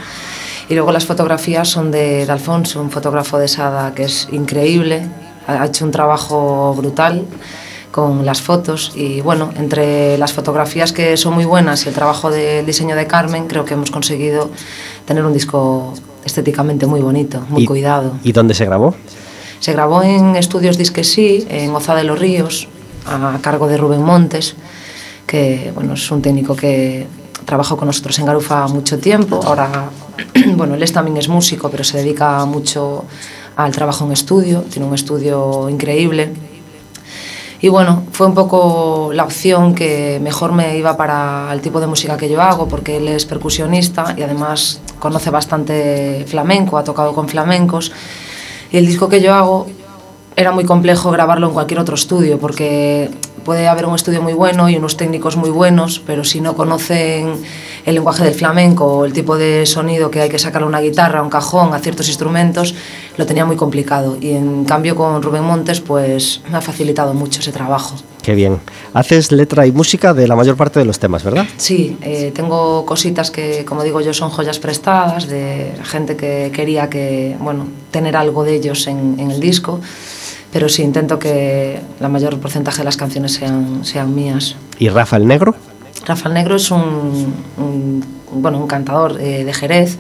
Y 0.68 0.74
luego 0.74 0.92
las 0.92 1.07
fotografías 1.07 1.68
son 1.68 1.90
de, 1.90 2.26
de 2.26 2.33
Alfonso, 2.33 2.81
un 2.83 2.90
fotógrafo 2.90 3.38
de 3.38 3.48
Sada 3.48 3.94
que 3.94 4.04
es 4.04 4.28
increíble, 4.33 5.02
ha 5.46 5.64
hecho 5.64 5.85
un 5.85 5.90
trabajo 5.90 6.74
brutal 6.76 7.24
con 7.90 8.26
las 8.26 8.42
fotos 8.42 8.92
y 8.94 9.22
bueno, 9.22 9.50
entre 9.57 10.18
las 10.18 10.35
fotografías 10.35 10.92
que 10.92 11.16
son 11.16 11.33
muy 11.35 11.46
buenas 11.46 11.87
y 11.87 11.88
el 11.88 11.94
trabajo 11.94 12.31
del 12.31 12.66
diseño 12.66 12.94
de 12.96 13.07
Carmen, 13.07 13.46
creo 13.48 13.64
que 13.64 13.72
hemos 13.74 13.90
conseguido 13.90 14.50
tener 15.07 15.24
un 15.24 15.33
disco 15.33 15.94
estéticamente 16.22 16.85
muy 16.87 17.00
bonito, 17.00 17.40
muy 17.48 17.62
¿Y- 17.62 17.66
cuidado. 17.66 18.12
¿Y 18.22 18.33
dónde 18.33 18.52
se 18.52 18.66
grabó? 18.66 18.94
Se 19.61 19.72
grabó 19.72 20.02
en 20.02 20.37
Estudios 20.37 20.76
Disque 20.76 21.02
Sí, 21.02 21.46
en 21.48 21.70
Oza 21.74 21.94
de 21.94 22.04
los 22.04 22.18
Ríos, 22.18 22.68
a 23.07 23.38
cargo 23.40 23.66
de 23.68 23.78
Rubén 23.78 24.02
Montes, 24.02 24.54
que 25.26 25.72
bueno, 25.74 25.94
es 25.94 26.11
un 26.11 26.20
técnico 26.20 26.54
que 26.54 27.07
trabajó 27.49 27.79
con 27.79 27.87
nosotros 27.87 28.19
en 28.19 28.27
Garufa 28.27 28.69
mucho 28.69 28.99
tiempo. 28.99 29.41
Ahora, 29.43 29.89
bueno, 30.57 30.75
él 30.75 30.93
también 30.93 31.17
es 31.17 31.29
músico, 31.29 31.71
pero 31.71 31.83
se 31.83 31.97
dedica 31.97 32.45
mucho 32.45 33.07
al 33.57 33.73
trabajo 33.73 34.05
en 34.05 34.13
estudio, 34.13 34.61
tiene 34.71 34.87
un 34.87 34.95
estudio 34.95 35.67
increíble. 35.71 36.31
Y 37.63 37.69
bueno, 37.71 38.05
fue 38.13 38.27
un 38.27 38.35
poco 38.35 39.13
la 39.15 39.25
opción 39.25 39.75
que 39.75 40.21
mejor 40.23 40.53
me 40.53 40.77
iba 40.77 40.95
para 40.99 41.49
el 41.55 41.63
tipo 41.63 41.81
de 41.81 41.87
música 41.87 42.19
que 42.19 42.29
yo 42.29 42.43
hago, 42.43 42.69
porque 42.69 42.99
él 42.99 43.09
es 43.09 43.25
percusionista 43.25 44.15
y 44.15 44.21
además 44.21 44.83
conoce 44.99 45.31
bastante 45.31 46.27
flamenco, 46.29 46.77
ha 46.77 46.85
tocado 46.85 47.15
con 47.15 47.31
flamencos. 47.31 47.93
Y 48.71 48.77
el 48.77 48.87
disco 48.87 49.09
que 49.09 49.23
yo 49.23 49.35
hago 49.35 49.67
era 50.37 50.53
muy 50.53 50.65
complejo 50.65 51.11
grabarlo 51.11 51.47
en 51.47 51.55
cualquier 51.55 51.81
otro 51.81 51.95
estudio, 51.95 52.39
porque 52.39 53.11
puede 53.49 53.67
haber 53.67 53.87
un 53.87 53.95
estudio 53.95 54.21
muy 54.21 54.35
bueno 54.35 54.69
y 54.69 54.77
unos 54.77 54.99
técnicos 54.99 55.39
muy 55.39 55.49
buenos, 55.49 56.03
pero 56.07 56.23
si 56.23 56.43
no 56.43 56.55
conocen 56.55 57.33
el 57.87 57.95
lenguaje 57.95 58.23
del 58.23 58.35
flamenco 58.35 58.85
o 58.85 59.05
el 59.07 59.15
tipo 59.15 59.39
de 59.39 59.65
sonido 59.65 60.11
que 60.11 60.21
hay 60.21 60.29
que 60.29 60.39
sacarle 60.39 60.67
a 60.67 60.69
una 60.69 60.81
guitarra, 60.81 61.21
a 61.21 61.23
un 61.23 61.31
cajón, 61.31 61.73
a 61.73 61.79
ciertos 61.79 62.09
instrumentos, 62.09 62.75
lo 63.17 63.25
tenía 63.25 63.47
muy 63.47 63.57
complicado. 63.57 64.19
Y 64.21 64.33
en 64.33 64.67
cambio 64.67 64.95
con 64.95 65.23
Rubén 65.23 65.45
Montes, 65.45 65.81
pues 65.81 66.43
me 66.51 66.59
ha 66.59 66.61
facilitado 66.61 67.15
mucho 67.15 67.41
ese 67.41 67.51
trabajo. 67.51 67.97
Qué 68.23 68.35
bien. 68.35 68.61
Haces 68.93 69.33
letra 69.33 69.67
y 69.67 69.73
música 69.73 70.13
de 70.13 70.29
la 70.29 70.37
mayor 70.37 70.59
parte 70.59 70.79
de 70.79 70.85
los 70.85 70.99
temas, 70.99 71.25
¿verdad? 71.25 71.47
Sí, 71.57 71.97
eh, 72.03 72.33
tengo 72.35 72.85
cositas 72.85 73.31
que, 73.31 73.65
como 73.65 73.83
digo 73.83 74.03
yo, 74.03 74.13
son 74.13 74.29
joyas 74.29 74.59
prestadas 74.59 75.27
de 75.27 75.73
gente 75.85 76.19
que 76.19 76.53
quería 76.53 76.91
que, 76.91 77.35
bueno, 77.41 77.67
tener 77.91 78.15
algo 78.15 78.45
de 78.45 78.57
ellos 78.57 78.87
en, 78.89 79.19
en 79.19 79.31
el 79.31 79.41
disco. 79.41 79.81
Pero 80.53 80.69
sí 80.69 80.83
intento 80.83 81.19
que 81.19 81.81
la 82.01 82.09
mayor 82.09 82.39
porcentaje 82.39 82.79
de 82.79 82.85
las 82.85 82.97
canciones 82.97 83.33
sean, 83.35 83.85
sean 83.85 84.15
mías. 84.15 84.57
¿Y 84.79 84.89
Rafa 84.89 85.17
el 85.17 85.27
Negro? 85.27 85.55
Rafa 86.07 86.29
el 86.29 86.35
Negro 86.35 86.57
es 86.57 86.71
un, 86.71 87.35
un, 87.57 88.05
bueno, 88.33 88.59
un 88.59 88.67
cantador 88.67 89.21
eh, 89.21 89.45
de 89.45 89.53
Jerez 89.53 89.99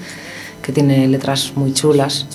que 0.62 0.72
tiene 0.72 1.08
letras 1.08 1.52
muy 1.54 1.72
chulas 1.72 2.26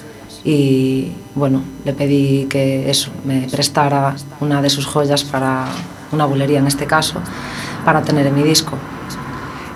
y 0.43 1.12
bueno, 1.36 1.62
le 1.86 1.93
pedí 1.93 2.45
que 2.45 2.89
eso, 2.89 3.10
me 3.23 3.47
prestara 3.49 4.15
una 4.39 4.62
de 4.62 4.69
sus 4.69 4.86
joyas 4.86 5.23
para 5.23 5.65
una 6.12 6.26
bulería 6.26 6.60
en 6.60 6.67
este 6.67 6.86
caso, 6.86 7.19
para 7.86 8.02
tener 8.02 8.28
en 8.28 8.36
mi 8.36 8.43
disco. 8.43 8.78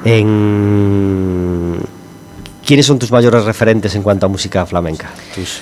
En... 0.03 1.79
¿Quiénes 2.65 2.85
son 2.85 2.99
tus 2.99 3.11
mayores 3.11 3.45
referentes 3.45 3.95
en 3.95 4.03
cuanto 4.03 4.25
a 4.25 4.29
música 4.29 4.65
flamenca? 4.65 5.09
Tus... 5.33 5.61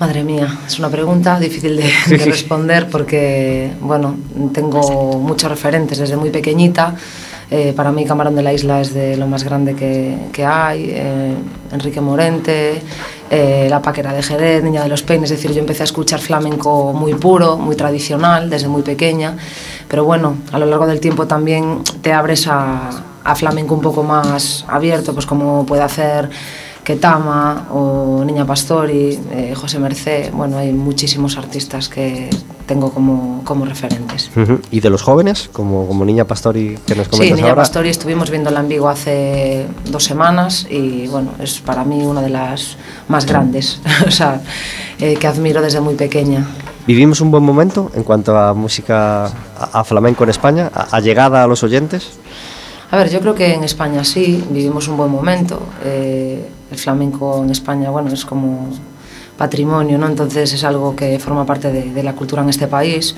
Madre 0.00 0.24
mía, 0.24 0.60
es 0.66 0.78
una 0.78 0.88
pregunta 0.88 1.38
difícil 1.38 1.76
de, 1.76 1.92
de 2.16 2.24
responder 2.24 2.88
porque, 2.88 3.70
bueno, 3.82 4.16
tengo 4.50 5.18
muchos 5.18 5.50
referentes 5.50 5.98
desde 5.98 6.16
muy 6.16 6.30
pequeñita. 6.30 6.94
Eh, 7.50 7.74
para 7.76 7.92
mí 7.92 8.06
Camarón 8.06 8.34
de 8.34 8.42
la 8.42 8.54
Isla 8.54 8.80
es 8.80 8.94
de 8.94 9.18
lo 9.18 9.26
más 9.26 9.44
grande 9.44 9.74
que, 9.74 10.16
que 10.32 10.46
hay, 10.46 10.86
eh, 10.88 11.34
Enrique 11.70 12.00
Morente, 12.00 12.80
eh, 13.28 13.66
La 13.68 13.82
Paquera 13.82 14.14
de 14.14 14.22
Jerez, 14.22 14.64
Niña 14.64 14.84
de 14.84 14.88
los 14.88 15.02
Peines, 15.02 15.30
es 15.32 15.36
decir, 15.36 15.54
yo 15.54 15.60
empecé 15.60 15.82
a 15.82 15.84
escuchar 15.84 16.20
flamenco 16.20 16.94
muy 16.94 17.12
puro, 17.12 17.58
muy 17.58 17.76
tradicional, 17.76 18.48
desde 18.48 18.68
muy 18.68 18.80
pequeña, 18.80 19.36
pero 19.86 20.04
bueno, 20.04 20.36
a 20.50 20.58
lo 20.58 20.64
largo 20.64 20.86
del 20.86 21.00
tiempo 21.00 21.26
también 21.26 21.82
te 22.00 22.14
abres 22.14 22.46
a, 22.46 22.88
a 23.22 23.34
flamenco 23.34 23.74
un 23.74 23.82
poco 23.82 24.02
más 24.02 24.64
abierto, 24.66 25.12
pues 25.12 25.26
como 25.26 25.66
puede 25.66 25.82
hacer 25.82 26.30
Ketama 26.90 27.68
o 27.70 28.24
Niña 28.26 28.44
Pastori, 28.44 29.14
eh, 29.30 29.54
José 29.54 29.78
Mercé, 29.78 30.32
bueno, 30.34 30.58
hay 30.58 30.72
muchísimos 30.72 31.38
artistas 31.38 31.88
que 31.88 32.28
tengo 32.66 32.90
como, 32.90 33.42
como 33.44 33.64
referentes. 33.64 34.28
Uh 34.34 34.40
-huh. 34.40 34.60
¿Y 34.72 34.80
de 34.80 34.90
los 34.90 35.00
jóvenes, 35.02 35.48
como, 35.52 35.86
como 35.86 36.04
Niña 36.04 36.24
Pastori 36.24 36.76
que 36.84 36.96
nos 36.96 37.06
comentas 37.06 37.28
Sí, 37.28 37.32
Niña 37.34 37.50
ahora? 37.50 37.62
Pastori 37.62 37.90
estuvimos 37.90 38.28
viéndola 38.30 38.58
en 38.58 38.68
Vigo 38.68 38.88
hace 38.88 39.66
dos 39.88 40.02
semanas 40.02 40.66
y 40.68 41.06
bueno, 41.06 41.30
es 41.38 41.60
para 41.60 41.84
mí 41.84 42.02
una 42.02 42.22
de 42.22 42.30
las 42.30 42.76
más 43.06 43.24
grandes, 43.24 43.80
o 44.08 44.10
sea, 44.10 44.40
eh, 44.98 45.14
que 45.14 45.26
admiro 45.28 45.62
desde 45.62 45.80
muy 45.80 45.94
pequeña. 45.94 46.44
¿Vivimos 46.88 47.20
un 47.20 47.30
buen 47.30 47.44
momento 47.44 47.92
en 47.94 48.02
cuanto 48.02 48.36
a 48.36 48.52
música, 48.52 49.26
a, 49.26 49.80
a 49.80 49.84
flamenco 49.84 50.24
en 50.24 50.30
España, 50.30 50.72
a, 50.74 50.96
a 50.96 51.00
llegada 51.00 51.44
a 51.44 51.46
los 51.46 51.62
oyentes? 51.62 52.18
A 52.92 52.96
ver, 52.96 53.08
yo 53.08 53.20
creo 53.20 53.34
que 53.34 53.54
en 53.54 53.62
España 53.62 54.02
sí, 54.04 54.44
vivimos 54.50 54.88
un 54.88 54.96
buen 54.96 55.10
momento. 55.10 55.62
Eh, 55.84 56.48
el 56.70 56.78
flamenco 56.78 57.42
en 57.44 57.50
España, 57.50 57.90
bueno, 57.90 58.12
es 58.12 58.24
como 58.24 58.68
patrimonio, 59.38 59.96
¿no? 59.96 60.06
Entonces 60.06 60.52
es 60.52 60.64
algo 60.64 60.96
que 60.96 61.18
forma 61.18 61.46
parte 61.46 61.70
de, 61.72 61.92
de 61.92 62.02
la 62.02 62.14
cultura 62.14 62.42
en 62.42 62.48
este 62.48 62.66
país. 62.66 63.14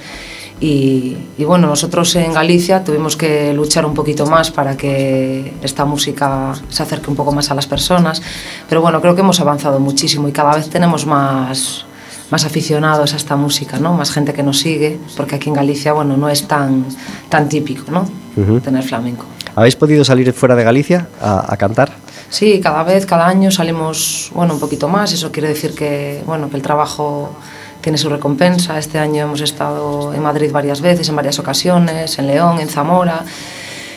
Y, 0.60 1.16
y, 1.38 1.44
bueno, 1.44 1.66
nosotros 1.66 2.14
en 2.14 2.32
Galicia 2.34 2.84
tuvimos 2.84 3.16
que 3.16 3.52
luchar 3.52 3.84
un 3.84 3.94
poquito 3.94 4.26
más 4.26 4.50
para 4.52 4.76
que 4.76 5.54
esta 5.62 5.84
música 5.84 6.52
se 6.68 6.82
acerque 6.84 7.10
un 7.10 7.16
poco 7.16 7.32
más 7.32 7.50
a 7.50 7.54
las 7.54 7.66
personas. 7.66 8.22
Pero 8.68 8.80
bueno, 8.82 9.00
creo 9.00 9.14
que 9.14 9.22
hemos 9.22 9.40
avanzado 9.40 9.80
muchísimo 9.80 10.28
y 10.28 10.32
cada 10.32 10.54
vez 10.54 10.68
tenemos 10.68 11.06
más, 11.06 11.84
más 12.30 12.44
aficionados 12.44 13.14
a 13.14 13.16
esta 13.16 13.34
música, 13.36 13.78
¿no? 13.78 13.94
Más 13.94 14.12
gente 14.12 14.32
que 14.34 14.42
nos 14.44 14.60
sigue, 14.60 15.00
porque 15.16 15.36
aquí 15.36 15.48
en 15.48 15.54
Galicia, 15.56 15.94
bueno, 15.94 16.16
no 16.16 16.28
es 16.28 16.46
tan, 16.46 16.84
tan 17.28 17.48
típico, 17.48 17.90
¿no? 17.90 18.02
Uh 18.36 18.40
-huh. 18.40 18.62
Tener 18.62 18.84
flamenco. 18.84 19.24
¿Habéis 19.54 19.76
podido 19.76 20.04
salir 20.04 20.32
fuera 20.32 20.56
de 20.56 20.64
Galicia 20.64 21.06
a, 21.20 21.56
cantar? 21.56 21.92
Sí, 22.30 22.60
cada 22.60 22.82
vez, 22.82 23.04
cada 23.04 23.26
año 23.26 23.50
salimos, 23.50 24.30
bueno, 24.34 24.54
un 24.54 24.60
poquito 24.60 24.88
más. 24.88 25.12
Eso 25.12 25.30
quiere 25.30 25.48
decir 25.48 25.74
que, 25.74 26.22
bueno, 26.24 26.48
que 26.48 26.56
el 26.56 26.62
trabajo 26.62 27.34
tiene 27.82 27.98
su 27.98 28.08
recompensa. 28.08 28.78
Este 28.78 28.98
año 28.98 29.24
hemos 29.24 29.42
estado 29.42 30.14
en 30.14 30.22
Madrid 30.22 30.50
varias 30.52 30.80
veces, 30.80 31.08
en 31.08 31.16
varias 31.16 31.38
ocasiones, 31.38 32.18
en 32.18 32.28
León, 32.28 32.60
en 32.60 32.68
Zamora. 32.68 33.24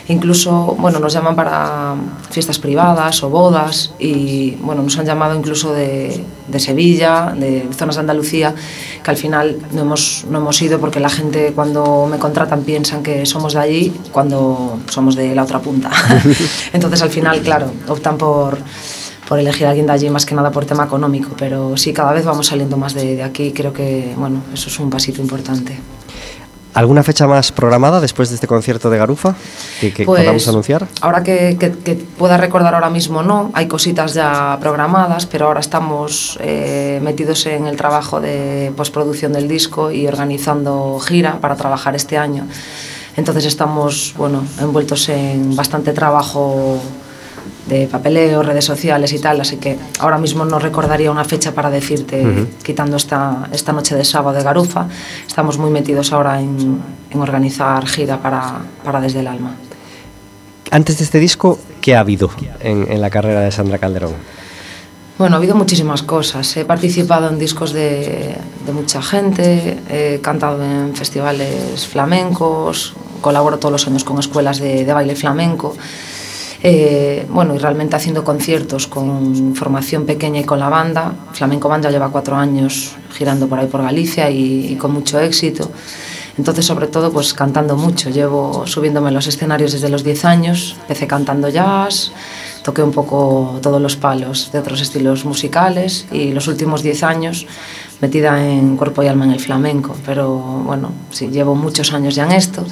Incluso, 0.08 0.76
bueno, 0.78 1.00
nos 1.00 1.12
llaman 1.12 1.34
para 1.34 1.96
fiestas 2.30 2.58
privadas 2.58 3.22
o 3.24 3.28
bodas 3.28 3.92
y, 3.98 4.52
bueno, 4.62 4.82
nos 4.82 4.96
han 4.98 5.06
llamado 5.06 5.34
incluso 5.34 5.72
de, 5.72 6.24
de 6.46 6.60
Sevilla, 6.60 7.34
de 7.36 7.68
zonas 7.74 7.96
de 7.96 8.00
Andalucía, 8.02 8.54
que 9.02 9.10
al 9.10 9.16
final 9.16 9.58
no 9.72 9.82
hemos, 9.82 10.24
no 10.30 10.38
hemos 10.38 10.62
ido 10.62 10.78
porque 10.78 11.00
la 11.00 11.08
gente 11.08 11.52
cuando 11.54 12.06
me 12.08 12.18
contratan 12.18 12.62
piensan 12.62 13.02
que 13.02 13.26
somos 13.26 13.54
de 13.54 13.60
allí 13.60 13.92
cuando 14.12 14.78
somos 14.88 15.16
de 15.16 15.34
la 15.34 15.42
otra 15.42 15.58
punta. 15.58 15.90
Entonces, 16.72 17.02
al 17.02 17.10
final, 17.10 17.40
claro, 17.40 17.72
optan 17.88 18.16
por 18.16 18.58
por 19.26 19.40
elegir 19.40 19.66
a 19.66 19.70
alguien 19.70 19.86
de 19.86 19.92
allí 19.92 20.08
más 20.08 20.24
que 20.24 20.36
nada 20.36 20.52
por 20.52 20.66
tema 20.66 20.84
económico, 20.84 21.30
pero 21.36 21.76
sí, 21.76 21.92
cada 21.92 22.12
vez 22.12 22.24
vamos 22.24 22.46
saliendo 22.46 22.76
más 22.76 22.94
de, 22.94 23.16
de 23.16 23.24
aquí, 23.24 23.50
creo 23.50 23.72
que, 23.72 24.14
bueno, 24.16 24.40
eso 24.54 24.68
es 24.68 24.78
un 24.78 24.88
pasito 24.88 25.20
importante. 25.20 25.76
¿Alguna 26.76 27.02
fecha 27.02 27.26
más 27.26 27.52
programada 27.52 28.02
después 28.02 28.28
de 28.28 28.34
este 28.34 28.46
concierto 28.46 28.90
de 28.90 28.98
Garufa 28.98 29.34
que, 29.80 29.94
que 29.94 30.04
pues, 30.04 30.20
podamos 30.20 30.46
anunciar? 30.46 30.86
Ahora 31.00 31.22
que, 31.22 31.56
que, 31.58 31.72
que, 31.72 31.94
pueda 31.94 32.36
recordar 32.36 32.74
ahora 32.74 32.90
mismo 32.90 33.22
no, 33.22 33.50
hay 33.54 33.66
cositas 33.66 34.12
ya 34.12 34.58
programadas, 34.60 35.24
pero 35.24 35.46
ahora 35.46 35.60
estamos 35.60 36.38
eh, 36.42 37.00
metidos 37.02 37.46
en 37.46 37.66
el 37.66 37.78
trabajo 37.78 38.20
de 38.20 38.74
postproducción 38.76 39.32
del 39.32 39.48
disco 39.48 39.90
y 39.90 40.06
organizando 40.06 40.98
gira 41.00 41.40
para 41.40 41.56
trabajar 41.56 41.96
este 41.96 42.18
año. 42.18 42.46
Entonces 43.16 43.46
estamos 43.46 44.12
bueno, 44.18 44.44
envueltos 44.60 45.08
en 45.08 45.56
bastante 45.56 45.94
trabajo 45.94 46.78
de 47.66 47.86
papeleo, 47.86 48.42
redes 48.42 48.64
sociales 48.64 49.12
y 49.12 49.18
tal, 49.18 49.40
así 49.40 49.56
que 49.56 49.76
ahora 49.98 50.18
mismo 50.18 50.44
no 50.44 50.58
recordaría 50.58 51.10
una 51.10 51.24
fecha 51.24 51.52
para 51.52 51.70
decirte, 51.70 52.24
uh 52.24 52.28
-huh. 52.28 52.46
quitando 52.62 52.96
esta, 52.96 53.48
esta 53.52 53.72
noche 53.72 53.96
de 53.96 54.04
sábado 54.04 54.36
de 54.36 54.44
Garufa, 54.44 54.86
estamos 55.26 55.58
muy 55.58 55.70
metidos 55.70 56.12
ahora 56.12 56.40
en, 56.40 56.80
en 57.10 57.20
organizar 57.20 57.86
gira 57.86 58.18
para, 58.18 58.60
para, 58.84 59.00
Desde 59.00 59.20
el 59.20 59.26
Alma. 59.26 59.56
Antes 60.70 60.98
de 60.98 61.04
este 61.04 61.18
disco, 61.18 61.58
¿qué 61.80 61.94
ha 61.96 62.00
habido 62.00 62.30
en, 62.60 62.90
en 62.90 63.00
la 63.00 63.10
carrera 63.10 63.40
de 63.40 63.50
Sandra 63.50 63.78
Calderón? 63.78 64.14
Bueno, 65.18 65.36
ha 65.36 65.38
habido 65.38 65.54
muchísimas 65.54 66.02
cosas. 66.02 66.54
He 66.58 66.64
participado 66.66 67.30
en 67.30 67.38
discos 67.38 67.72
de, 67.72 68.36
de, 68.66 68.72
mucha 68.72 69.00
gente, 69.00 69.78
he 69.88 70.20
cantado 70.20 70.62
en 70.62 70.94
festivales 70.94 71.86
flamencos, 71.86 72.92
colaboro 73.22 73.58
todos 73.58 73.72
los 73.72 73.86
años 73.86 74.04
con 74.04 74.18
escuelas 74.18 74.58
de, 74.58 74.84
de 74.84 74.92
baile 74.92 75.16
flamenco. 75.16 75.74
Eh, 76.62 77.26
bueno, 77.30 77.54
y 77.54 77.58
realmente 77.58 77.96
haciendo 77.96 78.24
conciertos 78.24 78.86
con 78.86 79.54
formación 79.54 80.06
pequeña 80.06 80.40
y 80.40 80.44
con 80.44 80.58
la 80.58 80.68
banda. 80.68 81.12
Flamenco 81.32 81.68
Band 81.68 81.84
ya 81.84 81.90
lleva 81.90 82.10
cuatro 82.10 82.36
años 82.36 82.96
girando 83.12 83.46
por 83.46 83.58
ahí 83.58 83.66
por 83.66 83.82
Galicia 83.82 84.30
y, 84.30 84.72
y, 84.72 84.76
con 84.76 84.92
mucho 84.92 85.20
éxito. 85.20 85.70
Entonces, 86.38 86.66
sobre 86.66 86.86
todo, 86.86 87.12
pues 87.12 87.32
cantando 87.32 87.76
mucho. 87.76 88.10
Llevo 88.10 88.66
subiéndome 88.66 89.10
los 89.10 89.26
escenarios 89.26 89.72
desde 89.72 89.88
los 89.88 90.04
10 90.04 90.24
años. 90.24 90.76
Empecé 90.82 91.06
cantando 91.06 91.48
jazz, 91.48 92.12
toqué 92.62 92.82
un 92.82 92.92
poco 92.92 93.58
todos 93.62 93.80
los 93.80 93.96
palos 93.96 94.50
de 94.52 94.58
otros 94.58 94.80
estilos 94.80 95.24
musicales 95.24 96.06
y 96.12 96.32
los 96.32 96.46
últimos 96.48 96.82
10 96.82 97.02
años 97.04 97.46
metida 98.00 98.44
en 98.44 98.76
cuerpo 98.76 99.02
y 99.02 99.08
alma 99.08 99.24
en 99.24 99.32
el 99.32 99.40
flamenco. 99.40 99.96
Pero 100.04 100.36
bueno, 100.36 100.90
sí, 101.10 101.28
llevo 101.28 101.54
muchos 101.54 101.92
años 101.92 102.14
ya 102.14 102.24
en 102.24 102.32
esto. 102.32 102.64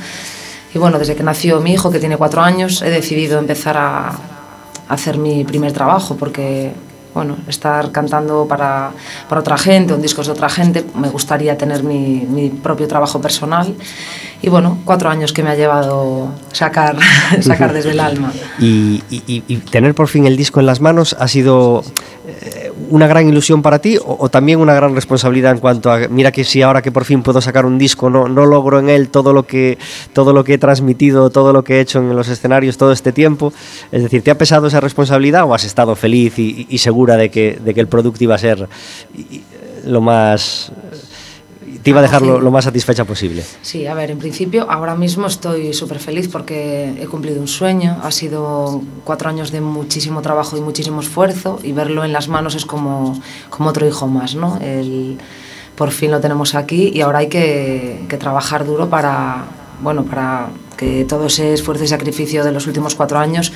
Y 0.74 0.78
bueno, 0.78 0.98
desde 0.98 1.14
que 1.14 1.22
nació 1.22 1.60
mi 1.60 1.72
hijo, 1.72 1.90
que 1.90 2.00
tiene 2.00 2.16
cuatro 2.16 2.42
años, 2.42 2.82
he 2.82 2.90
decidido 2.90 3.38
empezar 3.38 3.76
a, 3.76 4.12
hacer 4.88 5.16
mi 5.16 5.44
primer 5.44 5.72
trabajo, 5.72 6.16
porque 6.16 6.72
bueno, 7.14 7.36
estar 7.46 7.92
cantando 7.92 8.46
para, 8.46 8.90
para 9.28 9.40
otra 9.40 9.56
gente, 9.56 9.94
en 9.94 10.02
discos 10.02 10.26
de 10.26 10.32
otra 10.32 10.48
gente, 10.48 10.84
me 10.96 11.08
gustaría 11.08 11.56
tener 11.56 11.84
mi, 11.84 12.26
mi, 12.28 12.50
propio 12.50 12.88
trabajo 12.88 13.20
personal. 13.20 13.72
Y 14.42 14.48
bueno, 14.48 14.78
cuatro 14.84 15.08
años 15.08 15.32
que 15.32 15.44
me 15.44 15.50
ha 15.50 15.54
llevado 15.54 16.28
sacar, 16.52 16.96
sacar 17.40 17.72
desde 17.72 17.92
el 17.92 18.00
alma. 18.00 18.32
Y, 18.58 19.02
y, 19.10 19.44
y, 19.46 19.56
tener 19.58 19.94
por 19.94 20.08
fin 20.08 20.26
el 20.26 20.36
disco 20.36 20.60
en 20.60 20.66
las 20.66 20.80
manos 20.80 21.16
ha 21.18 21.28
sido 21.28 21.84
eh, 22.26 22.63
una 22.90 23.06
gran 23.06 23.28
ilusión 23.28 23.62
para 23.62 23.78
ti 23.78 23.98
o, 24.04 24.28
también 24.28 24.60
una 24.60 24.74
gran 24.74 24.94
responsabilidad 24.94 25.52
en 25.52 25.58
cuanto 25.58 25.90
a, 25.90 26.08
mira 26.08 26.32
que 26.32 26.44
si 26.44 26.62
ahora 26.62 26.82
que 26.82 26.92
por 26.92 27.04
fin 27.04 27.22
puedo 27.22 27.40
sacar 27.40 27.66
un 27.66 27.78
disco, 27.78 28.10
no, 28.10 28.28
no 28.28 28.46
logro 28.46 28.78
en 28.78 28.88
él 28.88 29.08
todo 29.08 29.32
lo, 29.32 29.46
que, 29.46 29.78
todo 30.12 30.32
lo 30.32 30.44
que 30.44 30.54
he 30.54 30.58
transmitido, 30.58 31.30
todo 31.30 31.52
lo 31.52 31.64
que 31.64 31.76
he 31.76 31.80
hecho 31.80 31.98
en 31.98 32.14
los 32.14 32.28
escenarios 32.28 32.76
todo 32.76 32.92
este 32.92 33.12
tiempo. 33.12 33.52
Es 33.92 34.02
decir, 34.02 34.22
¿te 34.22 34.30
ha 34.30 34.38
pesado 34.38 34.66
esa 34.66 34.80
responsabilidad 34.80 35.44
o 35.44 35.54
has 35.54 35.64
estado 35.64 35.94
feliz 35.96 36.38
y, 36.38 36.66
y 36.68 36.78
segura 36.78 37.16
de 37.16 37.30
que, 37.30 37.58
de 37.62 37.74
que 37.74 37.80
el 37.80 37.88
producto 37.88 38.24
iba 38.24 38.34
a 38.34 38.38
ser 38.38 38.68
lo 39.84 40.00
más 40.00 40.72
te 41.84 41.90
iba 41.90 42.00
a 42.00 42.02
dejar 42.02 42.22
lo, 42.22 42.40
lo, 42.40 42.50
más 42.50 42.64
satisfecha 42.64 43.04
posible. 43.04 43.44
Sí, 43.60 43.86
a 43.86 43.92
ver, 43.92 44.10
en 44.10 44.18
principio 44.18 44.66
ahora 44.70 44.94
mismo 44.94 45.26
estoy 45.26 45.74
súper 45.74 45.98
feliz 45.98 46.28
porque 46.32 46.94
he 46.98 47.06
cumplido 47.06 47.38
un 47.42 47.46
sueño, 47.46 47.98
ha 48.02 48.10
sido 48.10 48.80
cuatro 49.04 49.28
años 49.28 49.52
de 49.52 49.60
muchísimo 49.60 50.22
trabajo 50.22 50.56
y 50.56 50.62
muchísimo 50.62 51.02
esfuerzo 51.02 51.60
y 51.62 51.72
verlo 51.72 52.02
en 52.02 52.14
las 52.14 52.28
manos 52.28 52.54
es 52.54 52.64
como, 52.64 53.20
como 53.50 53.68
otro 53.68 53.86
hijo 53.86 54.06
más, 54.06 54.34
¿no? 54.34 54.58
El, 54.62 55.18
por 55.76 55.90
fin 55.90 56.10
lo 56.10 56.20
tenemos 56.20 56.54
aquí 56.54 56.90
y 56.94 57.02
ahora 57.02 57.18
hay 57.18 57.28
que, 57.28 58.06
que 58.08 58.16
trabajar 58.16 58.64
duro 58.64 58.88
para, 58.88 59.44
bueno, 59.82 60.04
para 60.04 60.48
que 60.78 61.04
todo 61.04 61.26
ese 61.26 61.52
esfuerzo 61.52 61.84
y 61.84 61.88
sacrificio 61.88 62.44
de 62.44 62.52
los 62.52 62.66
últimos 62.66 62.94
cuatro 62.94 63.18
años 63.18 63.52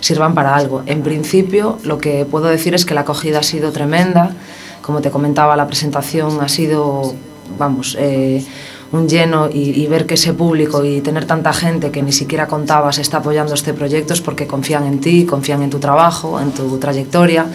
sirvan 0.00 0.34
para 0.34 0.54
algo. 0.54 0.82
En 0.84 1.02
principio, 1.02 1.78
lo 1.84 1.96
que 1.96 2.26
puedo 2.26 2.48
decir 2.48 2.74
es 2.74 2.84
que 2.84 2.92
la 2.92 3.02
acogida 3.02 3.38
ha 3.38 3.42
sido 3.42 3.72
tremenda. 3.72 4.34
Como 4.82 5.00
te 5.00 5.10
comentaba, 5.10 5.56
la 5.56 5.66
presentación 5.66 6.42
ha 6.42 6.48
sido 6.48 7.14
vamos, 7.58 7.96
eh, 7.98 8.44
un 8.92 9.08
lleno 9.08 9.48
y, 9.48 9.82
y, 9.82 9.86
ver 9.86 10.04
que 10.06 10.14
ese 10.14 10.34
público 10.34 10.84
y 10.84 11.00
tener 11.00 11.24
tanta 11.24 11.52
gente 11.52 11.90
que 11.90 12.02
ni 12.02 12.12
siquiera 12.12 12.48
contabas 12.48 12.98
está 12.98 13.18
apoyando 13.18 13.54
este 13.54 13.72
proyecto 13.72 14.14
es 14.14 14.20
porque 14.20 14.46
confían 14.46 14.84
en 14.86 15.00
ti, 15.00 15.24
confían 15.26 15.62
en 15.62 15.70
tu 15.70 15.78
trabajo, 15.78 16.40
en 16.40 16.50
tu 16.50 16.78
trayectoria 16.78 17.46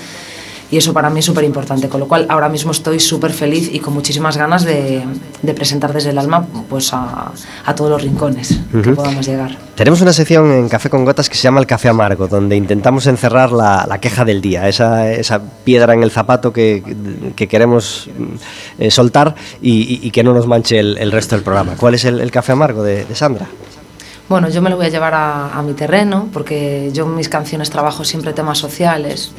y 0.75 0.77
eso 0.77 0.91
para 0.91 1.09
mí 1.09 1.19
es 1.19 1.25
súper 1.25 1.45
importante, 1.45 1.87
con 1.87 2.01
lo 2.01 2.07
cual 2.09 2.25
ahora 2.27 2.49
mismo 2.49 2.71
estoy 2.71 2.99
súper 2.99 3.31
feliz 3.31 3.69
y 3.71 3.79
con 3.79 3.93
muchísimas 3.93 4.35
ganas 4.35 4.65
de, 4.65 5.05
de, 5.41 5.53
presentar 5.53 5.93
desde 5.93 6.09
el 6.09 6.17
alma 6.17 6.45
pues 6.69 6.91
a, 6.91 7.31
a 7.65 7.75
todos 7.75 7.89
los 7.91 8.01
rincones 8.01 8.51
uh 8.51 8.55
-huh. 8.77 8.83
que 8.83 8.91
podamos 8.91 9.25
llegar. 9.25 9.57
Tenemos 9.75 10.01
una 10.01 10.11
sección 10.11 10.51
en 10.51 10.67
Café 10.67 10.89
con 10.89 11.05
Gotas 11.05 11.29
que 11.29 11.37
se 11.37 11.43
llama 11.43 11.61
el 11.61 11.65
Café 11.65 11.87
Amargo, 11.87 12.27
donde 12.27 12.57
intentamos 12.57 13.07
encerrar 13.07 13.53
la, 13.53 13.85
la 13.87 13.99
queja 13.99 14.25
del 14.25 14.41
día, 14.41 14.67
esa, 14.67 15.09
esa, 15.13 15.41
piedra 15.63 15.93
en 15.93 16.03
el 16.03 16.11
zapato 16.11 16.51
que, 16.51 16.83
que 17.37 17.47
queremos 17.47 18.09
eh, 18.77 18.91
soltar 18.91 19.33
y, 19.61 20.05
y, 20.05 20.11
que 20.11 20.25
no 20.25 20.33
nos 20.33 20.45
manche 20.45 20.77
el, 20.77 20.97
el, 20.97 21.13
resto 21.13 21.35
del 21.37 21.43
programa. 21.45 21.75
¿Cuál 21.77 21.93
es 21.93 22.03
el, 22.03 22.19
el 22.19 22.31
Café 22.31 22.51
Amargo 22.51 22.83
de, 22.83 23.05
de 23.05 23.15
Sandra? 23.15 23.47
Bueno, 24.27 24.49
yo 24.49 24.61
me 24.61 24.69
lo 24.69 24.75
voy 24.75 24.87
a 24.87 24.89
llevar 24.89 25.13
a, 25.13 25.57
a 25.57 25.61
mi 25.61 25.73
terreno 25.73 26.27
porque 26.33 26.89
yo 26.91 27.05
en 27.05 27.15
mis 27.15 27.29
canciones 27.29 27.69
trabajo 27.69 28.03
siempre 28.03 28.33
temas 28.33 28.57
sociales 28.57 29.31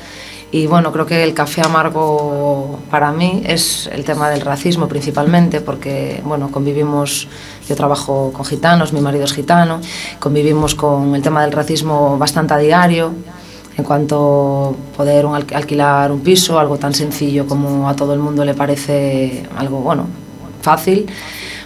y 0.53 0.67
bueno, 0.67 0.93
creo 0.93 1.07
que 1.07 1.25
el 1.25 1.35
café 1.35 1.63
amargo 1.63 2.79
para 2.91 3.11
mí 3.11 3.43
es 3.45 3.89
el 3.93 4.05
tema 4.05 4.31
del 4.31 4.41
racismo 4.41 4.87
principalmente, 4.87 5.61
porque 5.61 6.21
bueno, 6.25 6.51
convivimos, 6.51 7.29
yo 7.69 7.75
trabajo 7.75 8.33
con 8.33 8.45
gitanos, 8.45 8.93
mi 8.93 9.01
marido 9.01 9.25
es 9.25 9.33
gitano, 9.33 9.81
convivimos 10.21 10.75
con 10.75 11.15
el 11.15 11.23
tema 11.23 11.43
del 11.43 11.53
racismo 11.53 12.17
bastante 12.17 12.55
a 12.55 12.59
diario, 12.59 13.13
en 13.77 13.85
cuanto 13.85 14.77
a 14.95 14.97
poder 14.97 15.27
alquilar 15.27 16.13
un 16.13 16.21
piso, 16.21 16.59
algo 16.59 16.79
tan 16.79 16.95
sencillo 16.95 17.47
como 17.47 17.89
a 17.89 17.97
todo 17.97 18.15
el 18.15 18.21
mundo 18.21 18.45
le 18.45 18.55
parece 18.55 19.45
algo 19.57 19.81
bueno, 19.81 20.07
fácil, 20.63 21.07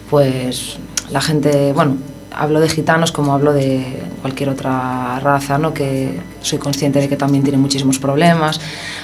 pues 0.09 0.79
la 1.11 1.21
gente, 1.21 1.73
bueno, 1.73 1.97
hablo 2.33 2.61
de 2.61 2.69
gitanos 2.69 3.13
como 3.13 3.33
hablo 3.33 3.53
de 3.53 4.03
cualquier 4.21 4.49
otra 4.51 5.21
raza, 5.21 5.59
¿no? 5.59 5.75
que 5.75 6.21
soy 6.43 6.59
consciente 6.59 7.01
de 7.01 7.09
que 7.09 7.17
también 7.17 7.43
tiene 7.43 7.59
muchísimos 7.59 7.99
problemas 7.99 8.61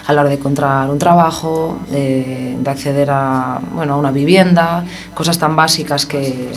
a 0.06 0.12
la 0.12 0.20
hora 0.22 0.30
de 0.30 0.36
encontrar 0.36 0.90
un 0.90 0.98
trabajo, 0.98 1.78
de, 1.90 2.56
de 2.58 2.70
acceder 2.70 3.10
a, 3.10 3.60
bueno, 3.72 3.98
una 3.98 4.10
vivienda, 4.10 4.84
cosas 5.14 5.38
tan 5.38 5.56
básicas 5.56 6.06
que, 6.06 6.50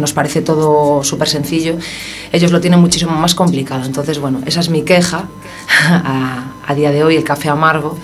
nos 0.00 0.12
parece 0.12 0.42
todo 0.42 1.04
súper 1.04 1.28
sencillo, 1.28 1.76
ellos 2.32 2.50
lo 2.50 2.60
tienen 2.60 2.80
muchísimo 2.80 3.12
más 3.12 3.36
complicado. 3.36 3.84
Entonces, 3.84 4.18
bueno, 4.18 4.40
esa 4.44 4.58
es 4.58 4.68
mi 4.68 4.82
queja 4.82 5.26
a 6.66 6.74
día 6.74 6.90
de 6.90 7.04
hoy, 7.04 7.14
el 7.14 7.22
café 7.22 7.48
amargo, 7.48 7.96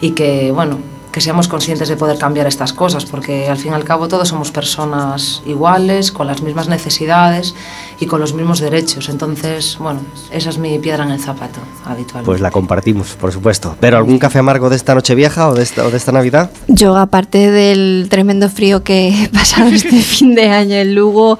y 0.00 0.10
que, 0.10 0.50
bueno, 0.50 0.78
que 1.16 1.22
seamos 1.22 1.48
conscientes 1.48 1.88
de 1.88 1.96
poder 1.96 2.18
cambiar 2.18 2.46
estas 2.46 2.74
cosas, 2.74 3.06
porque 3.06 3.48
al 3.48 3.56
fin 3.56 3.72
y 3.72 3.74
al 3.74 3.84
cabo 3.84 4.06
todos 4.06 4.28
somos 4.28 4.50
personas 4.50 5.42
iguales, 5.46 6.12
con 6.12 6.26
las 6.26 6.42
mismas 6.42 6.68
necesidades 6.68 7.54
y 7.98 8.04
con 8.04 8.20
los 8.20 8.34
mismos 8.34 8.60
derechos. 8.60 9.08
Entonces, 9.08 9.78
bueno, 9.80 10.00
esa 10.30 10.50
es 10.50 10.58
mi 10.58 10.78
piedra 10.78 11.04
en 11.04 11.12
el 11.12 11.18
zapato 11.18 11.58
habitual. 11.86 12.22
Pues 12.22 12.42
la 12.42 12.50
compartimos, 12.50 13.14
por 13.18 13.32
supuesto. 13.32 13.76
¿Pero 13.80 13.96
algún 13.96 14.18
café 14.18 14.40
amargo 14.40 14.68
de 14.68 14.76
esta 14.76 14.94
noche 14.94 15.14
vieja 15.14 15.48
o 15.48 15.54
de 15.54 15.62
esta, 15.62 15.86
o 15.86 15.90
de 15.90 15.96
esta 15.96 16.12
Navidad? 16.12 16.50
Yo, 16.68 16.94
aparte 16.98 17.50
del 17.50 18.08
tremendo 18.10 18.50
frío 18.50 18.84
que 18.84 19.08
he 19.24 19.28
pasado 19.30 19.70
este 19.70 20.02
fin 20.02 20.34
de 20.34 20.50
año 20.50 20.74
en 20.74 20.94
Lugo, 20.94 21.38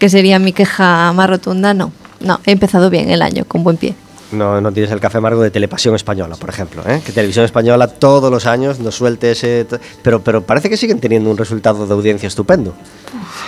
que 0.00 0.08
sería 0.08 0.40
mi 0.40 0.52
queja 0.52 1.12
más 1.12 1.30
rotunda, 1.30 1.74
no. 1.74 1.92
No, 2.18 2.40
he 2.44 2.50
empezado 2.50 2.90
bien 2.90 3.08
el 3.08 3.22
año, 3.22 3.44
con 3.46 3.62
buen 3.62 3.76
pie 3.76 3.94
no, 4.32 4.60
no 4.60 4.72
tienes 4.72 4.90
el 4.90 5.00
café 5.00 5.18
amargo 5.18 5.42
de 5.42 5.50
Telepasión 5.50 5.94
Española, 5.94 6.36
por 6.36 6.48
ejemplo. 6.48 6.82
¿eh? 6.86 7.00
Que 7.04 7.12
Televisión 7.12 7.44
Española 7.44 7.86
todos 7.86 8.30
los 8.30 8.46
años 8.46 8.78
nos 8.80 8.94
suelte 8.94 9.32
ese... 9.32 9.66
Pero, 10.02 10.22
pero 10.22 10.42
parece 10.42 10.68
que 10.68 10.76
siguen 10.76 11.00
teniendo 11.00 11.30
un 11.30 11.36
resultado 11.36 11.86
de 11.86 11.92
audiencia 11.92 12.26
estupendo. 12.26 12.74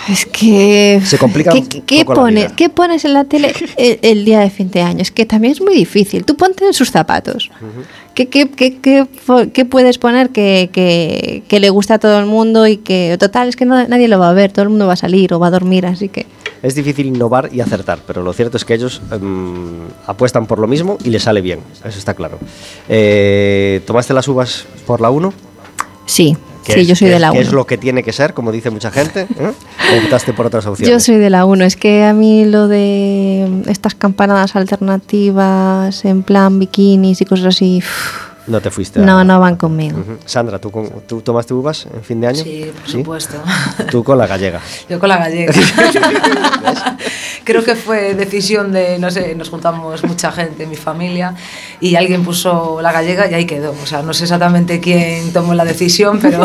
Es 0.09 0.25
que... 0.25 1.01
Se 1.03 1.17
complica 1.17 1.51
¿Qué, 1.51 1.63
qué, 1.63 1.81
qué 1.81 2.05
pones, 2.05 2.53
¿Qué 2.53 2.69
pones 2.69 3.05
en 3.05 3.13
la 3.13 3.25
tele 3.25 3.53
el, 3.77 3.99
el, 4.01 4.25
día 4.25 4.39
de 4.39 4.49
fin 4.49 4.69
de 4.71 4.81
año? 4.81 5.01
Es 5.01 5.11
que 5.11 5.25
también 5.25 5.53
es 5.53 5.61
muy 5.61 5.73
difícil. 5.73 6.25
Tú 6.25 6.35
ponte 6.35 6.65
en 6.65 6.73
sus 6.73 6.91
zapatos. 6.91 7.49
Uh 7.61 7.65
-huh. 7.65 7.85
¿Qué, 8.15 8.29
qué, 8.29 8.49
qué, 8.49 8.77
qué, 9.51 9.65
puedes 9.65 9.97
poner 9.97 10.29
que, 10.29 10.69
que, 10.71 11.43
que, 11.49 11.59
le 11.59 11.69
guste 11.69 11.93
a 11.93 11.99
todo 11.99 12.17
el 12.17 12.25
mundo 12.25 12.65
y 12.65 12.77
que, 12.77 13.17
total, 13.19 13.49
es 13.49 13.57
que 13.57 13.65
no, 13.65 13.85
nadie 13.89 14.07
lo 14.07 14.17
va 14.19 14.29
a 14.29 14.33
ver, 14.33 14.53
todo 14.53 14.63
el 14.63 14.69
mundo 14.69 14.87
va 14.87 14.93
a 14.93 14.95
salir 14.95 15.33
o 15.33 15.39
va 15.39 15.47
a 15.47 15.51
dormir, 15.51 15.85
así 15.85 16.07
que... 16.07 16.25
Es 16.65 16.73
difícil 16.73 17.05
innovar 17.05 17.51
y 17.53 17.61
acertar, 17.61 17.99
pero 18.07 18.23
lo 18.23 18.33
cierto 18.33 18.57
es 18.57 18.65
que 18.65 18.73
ellos 18.73 18.99
um, 19.11 19.81
apuestan 20.07 20.47
por 20.47 20.57
lo 20.57 20.65
mismo 20.65 20.97
y 21.03 21.11
les 21.11 21.21
sale 21.21 21.41
bien, 21.41 21.59
eso 21.83 21.99
está 21.99 22.15
claro. 22.15 22.39
Eh, 22.89 23.81
¿Tomaste 23.85 24.15
las 24.15 24.27
uvas 24.27 24.65
por 24.87 24.99
la 24.99 25.11
1? 25.11 25.31
Sí, 26.07 26.35
sí, 26.63 26.79
es, 26.79 26.87
yo 26.87 26.95
soy 26.95 27.09
de 27.09 27.19
la 27.19 27.31
1. 27.31 27.39
¿Qué 27.39 27.45
es 27.45 27.53
lo 27.53 27.67
que 27.67 27.77
tiene 27.77 28.01
que 28.01 28.11
ser, 28.11 28.33
como 28.33 28.51
dice 28.51 28.71
mucha 28.71 28.89
gente? 28.89 29.27
¿eh? 29.37 29.51
¿O 29.93 30.05
optaste 30.05 30.33
por 30.33 30.47
otras 30.47 30.65
opciones? 30.65 30.91
Yo 30.91 30.99
soy 30.99 31.17
de 31.17 31.29
la 31.29 31.45
1. 31.45 31.65
Es 31.65 31.75
que 31.75 32.03
a 32.03 32.13
mí 32.13 32.45
lo 32.45 32.67
de 32.67 33.47
estas 33.67 33.93
campanadas 33.93 34.55
alternativas 34.55 36.03
en 36.03 36.23
plan 36.23 36.57
bikinis 36.57 37.21
y 37.21 37.25
cosas 37.25 37.45
así... 37.45 37.77
Uff, 37.77 38.34
no 38.47 38.61
te 38.61 38.69
fuiste. 38.71 38.99
No, 38.99 39.19
a... 39.19 39.23
no 39.23 39.39
van 39.39 39.55
conmigo. 39.55 39.97
Uh 39.97 40.11
-huh. 40.11 40.17
Sandra, 40.25 40.59
¿tú, 40.59 40.71
con, 40.71 40.89
¿tú 41.07 41.21
tomaste 41.21 41.53
uvas 41.53 41.87
en 41.93 42.03
fin 42.03 42.21
de 42.21 42.27
año? 42.27 42.43
Sí, 42.43 42.71
por 42.73 42.85
¿Sí? 42.85 42.97
supuesto. 42.99 43.37
Tú 43.91 44.03
con 44.03 44.17
la 44.17 44.27
gallega. 44.27 44.61
Yo 44.89 44.99
con 44.99 45.09
la 45.09 45.17
gallega. 45.17 45.53
Creo 47.43 47.63
que 47.63 47.75
fue 47.75 48.15
decisión 48.15 48.71
de, 48.71 48.97
no 48.97 49.11
sé, 49.11 49.35
nos 49.35 49.49
juntamos 49.49 50.03
mucha 50.03 50.31
gente 50.31 50.63
en 50.63 50.69
mi 50.69 50.75
familia 50.75 51.35
y 51.79 51.95
alguien 51.95 52.23
puso 52.23 52.81
la 52.81 52.91
gallega 52.91 53.29
y 53.29 53.33
ahí 53.33 53.45
quedó. 53.45 53.75
O 53.83 53.85
sea, 53.85 54.01
no 54.01 54.13
sé 54.13 54.23
exactamente 54.23 54.79
quién 54.79 55.31
tomó 55.31 55.53
la 55.53 55.63
decisión, 55.63 56.19
pero 56.19 56.43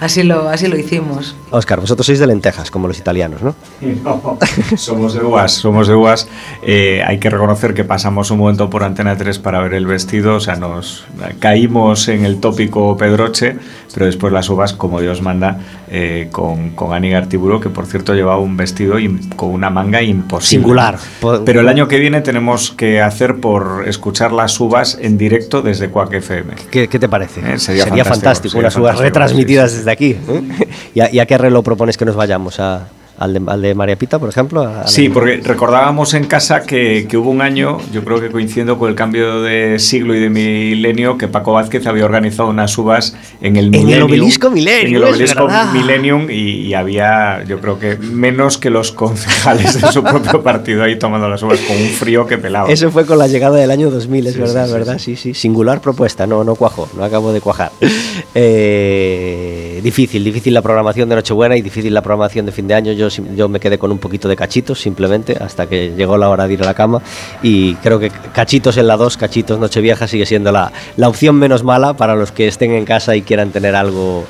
así 0.00 0.22
lo, 0.22 0.48
así 0.48 0.66
lo 0.66 0.78
hicimos. 0.78 1.36
Oscar, 1.50 1.80
vosotros 1.80 2.06
sois 2.06 2.18
de 2.18 2.26
lentejas, 2.26 2.70
como 2.70 2.88
los 2.88 2.98
italianos, 2.98 3.42
¿no? 3.42 3.54
no 4.04 4.38
somos 4.76 5.14
de 5.14 5.22
uvas, 5.22 5.52
somos 5.52 5.88
de 5.88 5.94
uvas. 5.94 6.28
Eh, 6.62 7.02
hay 7.06 7.18
que 7.18 7.30
reconocer 7.30 7.74
que 7.74 7.84
pasamos 7.84 8.30
un 8.30 8.38
momento 8.38 8.70
por 8.70 8.84
Antena 8.84 9.16
3 9.16 9.38
para 9.38 9.60
ver 9.60 9.74
el 9.74 9.86
vestido, 9.86 10.36
o 10.36 10.40
sea, 10.40 10.56
nos 10.56 11.06
caímos 11.38 12.08
en 12.08 12.24
el 12.24 12.40
tópico 12.40 12.96
Pedroche, 12.96 13.56
pero 13.92 14.06
después 14.06 14.32
las 14.32 14.48
uvas, 14.48 14.72
como 14.72 15.00
Dios 15.00 15.22
manda, 15.22 15.58
eh, 15.88 16.28
con, 16.32 16.70
con 16.70 16.92
Ani 16.92 17.10
Gartiburo, 17.10 17.60
que 17.60 17.68
por 17.68 17.86
cierto 17.86 18.14
llevaba 18.14 18.38
un 18.38 18.56
vestido 18.56 18.96
con 19.36 19.50
una 19.50 19.70
manga 19.70 20.02
imposible. 20.02 20.62
Singular. 20.62 20.98
Pero 21.44 21.60
el 21.60 21.68
año 21.68 21.88
que 21.88 21.98
viene 21.98 22.20
tenemos 22.20 22.70
que 22.70 23.00
hacer 23.00 23.36
por 23.36 23.84
escuchar 23.86 24.32
las 24.32 24.58
uvas 24.60 24.98
en 25.00 25.16
directo 25.18 25.62
desde 25.62 25.90
Quack 25.90 26.14
FM. 26.14 26.54
¿Qué, 26.70 26.88
qué 26.88 26.98
te 26.98 27.08
parece? 27.08 27.40
Eh, 27.40 27.58
sería, 27.58 27.84
sería, 27.84 28.04
fantástico, 28.04 28.52
sería 28.52 28.68
unas 28.68 28.76
uvas 28.76 28.98
retransmitidas. 28.98 29.63
Desde 29.72 29.90
aquí. 29.90 30.10
¿eh? 30.10 30.68
¿Y, 30.94 31.00
a, 31.00 31.12
¿Y 31.12 31.18
a 31.18 31.26
qué 31.26 31.38
reloj 31.38 31.64
propones 31.64 31.96
que 31.96 32.04
nos 32.04 32.16
vayamos 32.16 32.60
a, 32.60 32.88
al 33.18 33.34
de, 33.34 33.42
al 33.46 33.62
de, 33.62 33.74
María 33.74 33.96
Pita, 33.96 34.18
por 34.18 34.28
ejemplo? 34.28 34.70
sí, 34.86 35.08
porque 35.08 35.36
recordábamos 35.36 36.14
en 36.14 36.24
casa 36.24 36.62
que, 36.62 37.06
que, 37.08 37.16
hubo 37.16 37.30
un 37.30 37.42
año, 37.42 37.78
yo 37.92 38.04
creo 38.04 38.20
que 38.20 38.30
coincidiendo 38.30 38.78
con 38.78 38.88
el 38.90 38.94
cambio 38.94 39.42
de 39.42 39.78
siglo 39.78 40.14
y 40.14 40.20
de 40.20 40.30
milenio, 40.30 41.16
que 41.16 41.28
Paco 41.28 41.52
Vázquez 41.52 41.86
había 41.86 42.04
organizado 42.04 42.48
unas 42.48 42.76
uvas 42.76 43.16
en 43.40 43.56
el, 43.56 43.66
en 43.66 43.70
Millennium, 43.70 43.94
el 43.94 44.02
obelisco 44.02 44.50
Millennium. 44.50 44.88
En 44.88 44.94
el 44.96 45.04
obelisco 45.04 45.48
Millennium 45.72 46.30
y, 46.30 46.66
y, 46.66 46.74
había, 46.74 47.44
yo 47.44 47.60
creo 47.60 47.78
que 47.78 47.96
menos 47.96 48.58
que 48.58 48.70
los 48.70 48.92
concejales 48.92 49.80
de 49.80 49.92
su 49.92 50.02
propio 50.02 50.42
partido 50.42 50.82
ahí 50.82 50.98
tomando 50.98 51.28
las 51.28 51.42
uvas 51.42 51.60
con 51.60 51.76
un 51.76 51.88
frío 51.88 52.26
que 52.26 52.38
pelaba. 52.38 52.70
Eso 52.70 52.90
fue 52.90 53.06
con 53.06 53.18
la 53.18 53.28
llegada 53.28 53.56
del 53.56 53.70
año 53.70 53.90
2000, 53.90 54.26
es 54.26 54.34
sí, 54.34 54.40
verdad, 54.40 54.66
sí, 54.66 54.72
verdad, 54.72 54.98
sí, 54.98 55.16
sí. 55.16 55.34
Singular 55.34 55.80
propuesta, 55.80 56.26
no, 56.26 56.44
no 56.44 56.54
cuajó, 56.54 56.88
no 56.96 57.04
acabo 57.04 57.32
de 57.32 57.40
cuajar. 57.40 57.72
Eh, 58.36 59.73
difícil, 59.84 60.24
difícil 60.24 60.54
la 60.54 60.62
programación 60.62 61.10
de 61.10 61.14
Nochebuena 61.14 61.56
y 61.56 61.62
difícil 61.62 61.92
la 61.92 62.00
programación 62.00 62.46
de 62.46 62.52
fin 62.52 62.66
de 62.66 62.74
año. 62.74 62.92
Yo 62.92 63.08
yo, 63.08 63.48
me 63.50 63.60
quedé 63.60 63.78
con 63.78 63.92
un 63.92 63.98
poquito 63.98 64.28
de 64.28 64.34
cachitos 64.34 64.80
simplemente 64.80 65.36
hasta 65.38 65.66
que 65.66 65.92
llegó 65.94 66.16
la 66.16 66.30
hora 66.30 66.48
de 66.48 66.54
ir 66.54 66.62
a 66.62 66.64
la 66.64 66.72
cama 66.72 67.02
y 67.42 67.74
creo 67.76 68.00
que 68.00 68.10
cachitos 68.10 68.78
en 68.78 68.86
la 68.86 68.96
2, 68.96 69.18
cachitos 69.18 69.60
Nochevieja 69.60 70.08
sigue 70.08 70.24
siendo 70.24 70.50
la, 70.52 70.72
la 70.96 71.08
opción 71.08 71.36
menos 71.36 71.62
mala 71.62 71.92
para 71.92 72.16
los 72.16 72.32
que 72.32 72.48
estén 72.48 72.72
en 72.72 72.86
casa 72.86 73.14
y 73.14 73.20
quieran 73.20 73.50
tener 73.50 73.76
algo 73.76 74.24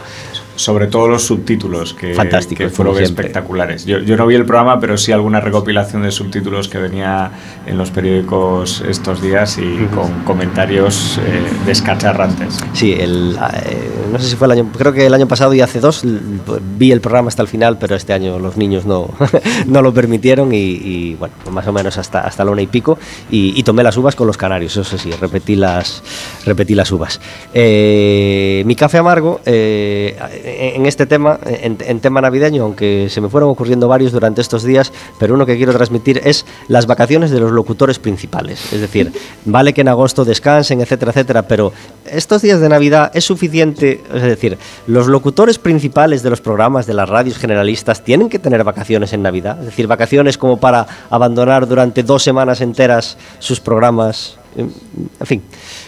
sobre 0.56 0.86
todo 0.86 1.08
los 1.08 1.24
subtítulos 1.24 1.94
que, 1.94 2.16
que 2.56 2.68
fueron 2.68 3.02
espectaculares. 3.02 3.84
Yo, 3.84 3.98
yo, 3.98 4.16
no 4.16 4.26
vi 4.26 4.34
el 4.34 4.44
programa, 4.44 4.80
pero 4.80 4.96
sí 4.96 5.12
alguna 5.12 5.40
recopilación 5.40 6.02
de 6.02 6.10
subtítulos 6.10 6.68
que 6.68 6.78
venía 6.78 7.30
en 7.66 7.78
los 7.78 7.90
periódicos 7.90 8.82
estos 8.88 9.20
días 9.20 9.58
y 9.58 9.62
uh 9.62 9.64
-huh. 9.64 9.90
con 9.90 10.24
comentarios 10.24 11.18
eh, 11.18 11.42
descacharrantes. 11.66 12.58
Sí, 12.72 12.92
el, 12.92 13.36
eh, 13.36 13.90
no 14.12 14.18
sé 14.18 14.28
si 14.28 14.36
fue 14.36 14.46
el 14.46 14.52
año, 14.52 14.70
creo 14.76 14.92
que 14.92 15.06
el 15.06 15.14
año 15.14 15.26
pasado 15.26 15.54
y 15.54 15.60
hace 15.60 15.80
dos 15.80 16.02
vi 16.78 16.92
el 16.92 17.00
programa 17.00 17.28
hasta 17.28 17.42
el 17.42 17.48
final, 17.48 17.78
pero 17.78 17.96
este 17.96 18.12
año 18.12 18.38
los 18.38 18.56
niños 18.56 18.84
no, 18.84 19.08
no 19.66 19.82
lo 19.82 19.92
permitieron 19.92 20.52
y, 20.52 20.56
y, 20.56 21.14
bueno, 21.14 21.34
más 21.50 21.66
o 21.66 21.72
menos 21.72 21.98
hasta, 21.98 22.20
hasta 22.20 22.44
la 22.44 22.50
una 22.50 22.62
y 22.62 22.66
pico 22.66 22.98
y, 23.30 23.58
y, 23.58 23.62
tomé 23.62 23.82
las 23.82 23.96
uvas 23.96 24.14
con 24.14 24.26
los 24.26 24.36
canarios, 24.36 24.76
eso 24.76 24.98
sí, 24.98 25.10
repetí 25.12 25.56
las, 25.56 26.02
repetí 26.44 26.74
las 26.74 26.90
uvas. 26.92 27.20
Eh, 27.52 28.62
mi 28.66 28.76
café 28.76 28.98
amargo 28.98 29.40
eh, 29.44 30.16
en 30.44 30.86
este 30.86 31.06
tema, 31.06 31.38
en, 31.44 32.00
tema 32.00 32.20
navideño, 32.20 32.62
aunque 32.62 33.08
se 33.08 33.20
me 33.20 33.28
fueron 33.28 33.50
ocurriendo 33.50 33.88
varios 33.88 34.12
durante 34.12 34.40
estos 34.40 34.62
días, 34.62 34.92
pero 35.18 35.34
uno 35.34 35.46
que 35.46 35.56
quiero 35.56 35.72
transmitir 35.72 36.20
es 36.24 36.44
las 36.68 36.86
vacaciones 36.86 37.30
de 37.30 37.40
los 37.40 37.50
locutores 37.50 37.98
principales. 37.98 38.72
Es 38.72 38.80
decir, 38.80 39.12
vale 39.44 39.72
que 39.72 39.80
en 39.80 39.88
agosto 39.88 40.24
descansen, 40.24 40.80
etcétera, 40.80 41.12
etcétera, 41.12 41.42
pero 41.42 41.72
estos 42.04 42.42
días 42.42 42.60
de 42.60 42.68
Navidad 42.68 43.10
es 43.14 43.24
suficiente, 43.24 44.02
es 44.12 44.22
decir, 44.22 44.58
los 44.86 45.06
locutores 45.06 45.58
principales 45.58 46.22
de 46.22 46.30
los 46.30 46.40
programas 46.40 46.86
de 46.86 46.94
las 46.94 47.08
radios 47.08 47.38
generalistas 47.38 48.04
tienen 48.04 48.28
que 48.28 48.38
tener 48.38 48.62
vacaciones 48.64 49.12
en 49.12 49.22
Navidad, 49.22 49.58
es 49.60 49.66
decir, 49.66 49.86
vacaciones 49.86 50.36
como 50.36 50.58
para 50.58 50.86
abandonar 51.08 51.66
durante 51.66 52.02
dos 52.02 52.22
semanas 52.22 52.60
enteras 52.60 53.16
sus 53.38 53.60
programas, 53.60 54.36
en 54.56 54.72
en 55.20 55.26
fin. 55.26 55.42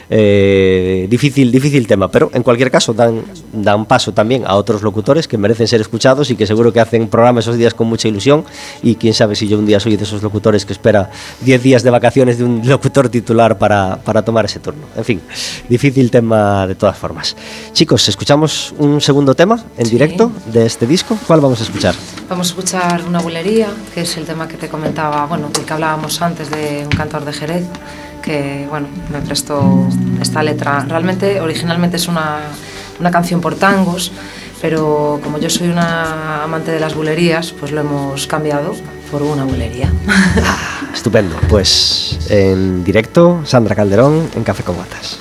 Eh, 0.09 1.07
difícil, 1.11 1.51
difícil 1.51 1.87
tema, 1.87 2.09
pero 2.09 2.31
en 2.33 2.43
cualquier 2.43 2.71
caso 2.71 2.93
dan, 2.93 3.23
dan 3.53 3.87
paso 3.87 4.13
también 4.13 4.45
a 4.47 4.55
otros 4.55 4.83
locutores 4.83 5.27
que 5.27 5.37
merecen 5.37 5.67
ser 5.67 5.81
escuchados 5.81 6.31
y 6.31 6.37
que 6.37 6.47
seguro 6.47 6.73
que 6.73 6.81
hacen 6.81 7.09
programa 7.09 7.41
esos 7.41 7.57
días 7.57 7.75
con 7.75 7.89
mucha 7.89 8.07
ilusión 8.09 8.45
y 8.83 8.95
quién 8.95 9.15
sabe 9.15 9.35
si 9.35 9.49
yo 9.49 9.59
un 9.59 9.67
día 9.67 9.81
soy 9.81 9.97
de 9.97 10.05
esos 10.05 10.23
locutores 10.23 10.65
que 10.65 10.73
espera 10.73 11.11
10 11.41 11.63
días 11.63 11.83
de 11.83 11.91
vacaciones 11.91 12.39
de 12.39 12.45
un 12.45 12.63
locutor 12.69 13.09
titular 13.09 13.59
para, 13.59 13.97
para 14.05 14.23
tomar 14.23 14.45
ese 14.45 14.61
turno. 14.61 14.87
En 14.97 15.05
fin, 15.05 15.21
difícil 15.69 16.11
tema 16.11 16.67
de 16.67 16.75
todas 16.77 16.97
formas. 16.97 17.37
Chicos, 17.73 18.09
escuchamos 18.09 18.75
un 18.79 19.01
segundo 19.01 19.35
tema 19.35 19.63
en 19.77 19.87
Sí. 19.87 19.93
directo 19.93 20.31
de 20.53 20.67
este 20.67 20.87
disco. 20.87 21.19
¿Cuál 21.27 21.41
vamos 21.41 21.61
a 21.61 21.65
escuchar? 21.65 21.95
Vamos 22.29 22.49
a 22.49 22.51
escuchar 22.51 23.03
una 23.09 23.21
bulería, 23.21 23.69
que 23.95 24.03
es 24.03 24.17
el 24.17 24.25
tema 24.25 24.47
que 24.47 24.57
te 24.57 24.69
comentaba, 24.69 25.27
bueno, 25.27 25.49
del 25.53 25.65
que 25.65 25.73
hablábamos 25.73 26.21
antes 26.23 26.51
de 26.51 26.83
un 26.85 26.91
cantor 26.91 27.25
de 27.25 27.33
Jerez, 27.33 27.65
que 28.27 28.67
bueno, 28.69 28.89
me 29.11 29.21
prestó 29.21 29.89
esta 30.21 30.43
letra. 30.43 30.85
Realmente, 30.87 31.41
originalmente 31.41 31.97
es 31.97 32.09
una, 32.09 32.41
una 32.99 33.11
canción 33.13 33.41
por 33.41 33.55
tangos, 33.55 34.13
pero 34.61 35.21
como 35.23 35.39
yo 35.39 35.49
soy 35.49 35.69
una 35.69 36.43
amante 36.43 36.73
de 36.73 36.81
las 36.81 36.95
bulerías, 36.95 37.53
pues 37.53 37.71
lo 37.71 37.81
hemos 37.81 38.27
cambiado 38.27 38.75
por 39.11 39.23
una 39.23 39.45
bulería. 39.45 39.93
Estupendo. 40.95 41.37
Pues 41.49 42.19
en 42.29 42.83
directo, 42.83 43.43
Sandra 43.45 43.77
Calderón 43.77 44.29
en 44.35 44.43
Café 44.43 44.65
con 44.65 44.77
Gotas. 44.77 45.19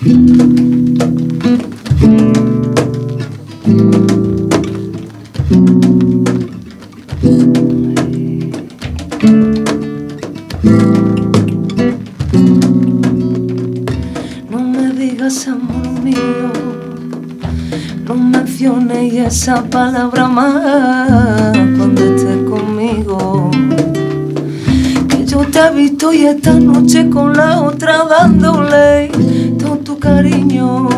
esa 19.30 19.62
palabra 19.62 20.26
más 20.26 21.56
cuando 21.76 22.02
estés 22.02 22.36
conmigo. 22.50 23.48
Que 25.08 25.24
yo 25.24 25.38
te 25.46 25.60
he 25.60 25.70
visto 25.70 26.12
y 26.12 26.26
esta 26.26 26.54
noche 26.54 27.08
con 27.08 27.36
la 27.36 27.60
otra 27.60 28.06
dándole 28.06 29.08
todo 29.56 29.76
tu 29.76 30.00
cariño. 30.00 30.88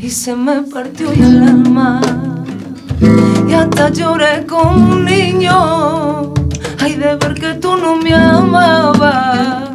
Y 0.00 0.10
se 0.10 0.34
me 0.34 0.62
partió 0.62 1.12
ya 1.14 1.28
el 1.28 1.42
alma 1.44 2.00
y 3.48 3.52
hasta 3.52 3.90
lloré 3.90 4.44
como 4.48 4.94
un 4.94 5.04
niño. 5.04 6.34
Ay, 6.80 6.96
de 6.96 7.14
ver 7.14 7.34
que 7.34 7.54
tú 7.54 7.76
no 7.76 7.98
me 7.98 8.12
amabas. 8.14 9.70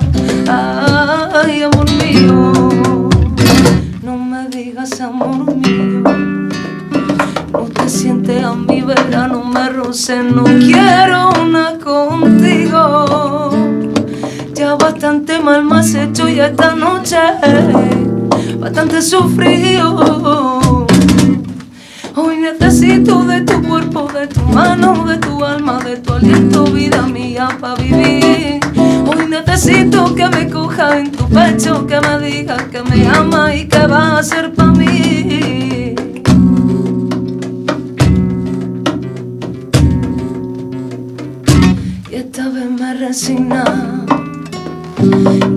Ay, 0.49 1.63
amor 1.63 1.89
mío, 1.91 2.51
no 4.03 4.17
me 4.17 4.49
digas 4.49 4.99
amor 4.99 5.55
mío. 5.55 6.24
No 7.55 7.61
te 7.67 7.87
sientes 7.87 8.43
a 8.43 8.53
mi 8.53 8.81
vera, 8.81 9.29
no 9.29 9.45
me 9.45 9.69
roces, 9.69 10.21
no 10.25 10.43
quiero 10.43 11.29
una 11.41 11.77
contigo. 11.81 13.49
Ya 14.53 14.75
bastante 14.75 15.39
mal 15.39 15.63
me 15.63 15.77
has 15.77 15.95
hecho 15.95 16.27
y 16.27 16.41
esta 16.41 16.75
noche 16.75 17.17
bastante 18.59 19.01
sufrido. 19.01 20.85
Hoy 22.17 22.37
necesito 22.39 23.23
de 23.23 23.39
tu 23.41 23.63
cuerpo, 23.63 24.09
de 24.13 24.27
tu 24.27 24.41
mano, 24.41 25.05
de 25.05 25.17
tu 25.17 25.45
alma, 25.45 25.79
de 25.79 25.95
tu 25.95 26.13
aliento, 26.13 26.65
vida 26.65 27.03
mía, 27.03 27.47
para 27.61 27.75
vivir. 27.75 28.59
Hoy 29.07 29.27
necesito 29.29 30.13
que 30.13 30.27
me 30.27 30.49
coja 30.49 30.99
en 30.99 31.09
tu 31.09 31.25
pecho, 31.29 31.87
que 31.87 32.01
me 32.01 32.19
digas 32.19 32.63
que 32.63 32.83
me 32.83 33.07
ama 33.07 33.55
y 33.55 33.65
que 33.65 33.87
va 33.87 34.19
a 34.19 34.23
ser 34.23 34.53
para 34.53 34.73
mí. 34.73 35.74
Esta 42.37 42.49
vez 42.49 42.69
me 42.69 42.93
resigna 42.95 43.63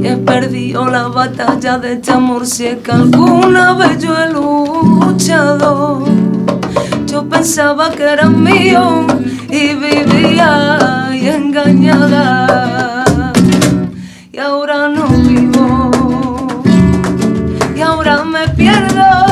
y 0.00 0.06
he 0.06 0.16
perdido 0.16 0.86
la 0.86 1.08
batalla 1.08 1.76
de 1.76 1.94
este 1.94 2.12
amor 2.12 2.46
si 2.46 2.66
es 2.66 2.76
que 2.76 2.92
alguna 2.92 3.74
vez 3.74 4.00
yo 4.00 4.16
he 4.16 4.32
luchado. 4.32 6.04
Yo 7.04 7.28
pensaba 7.28 7.90
que 7.90 8.04
era 8.04 8.28
mío 8.28 9.08
y 9.50 9.74
vivía 9.74 11.08
engañada. 11.10 12.94
Y 14.32 14.38
ahora 14.38 14.88
no 14.88 15.08
vivo 15.08 15.90
y 17.74 17.80
ahora 17.80 18.22
me 18.22 18.46
pierdo. 18.50 19.27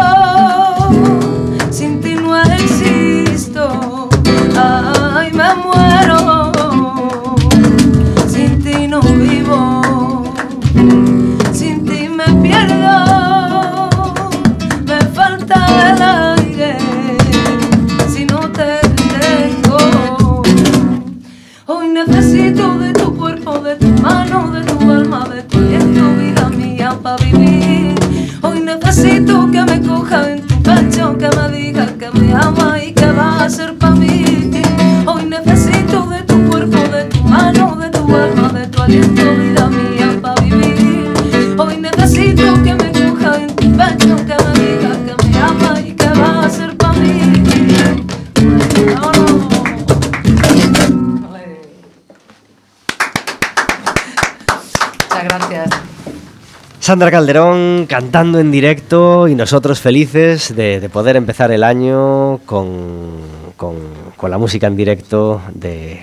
Sandra 56.87 57.11
Calderón 57.11 57.87
cantando 57.89 58.39
en 58.39 58.53
directo 58.53 59.27
y 59.27 59.35
nosotros 59.35 59.81
felices 59.81 60.55
de, 60.55 60.79
de 60.79 60.89
poder 60.89 61.17
empezar 61.17 61.51
el 61.51 61.65
año 61.65 62.39
con, 62.47 63.17
con- 63.57 63.75
con 64.17 64.31
la 64.31 64.39
música 64.39 64.69
en 64.69 64.77
directo 64.77 65.43
de, 65.53 65.99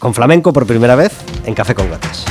con 0.00 0.14
flamenco 0.14 0.52
por 0.52 0.66
primera 0.66 0.96
vez 0.96 1.12
en 1.44 1.54
Café 1.54 1.76
con 1.76 1.88
Gotas. 1.88 2.24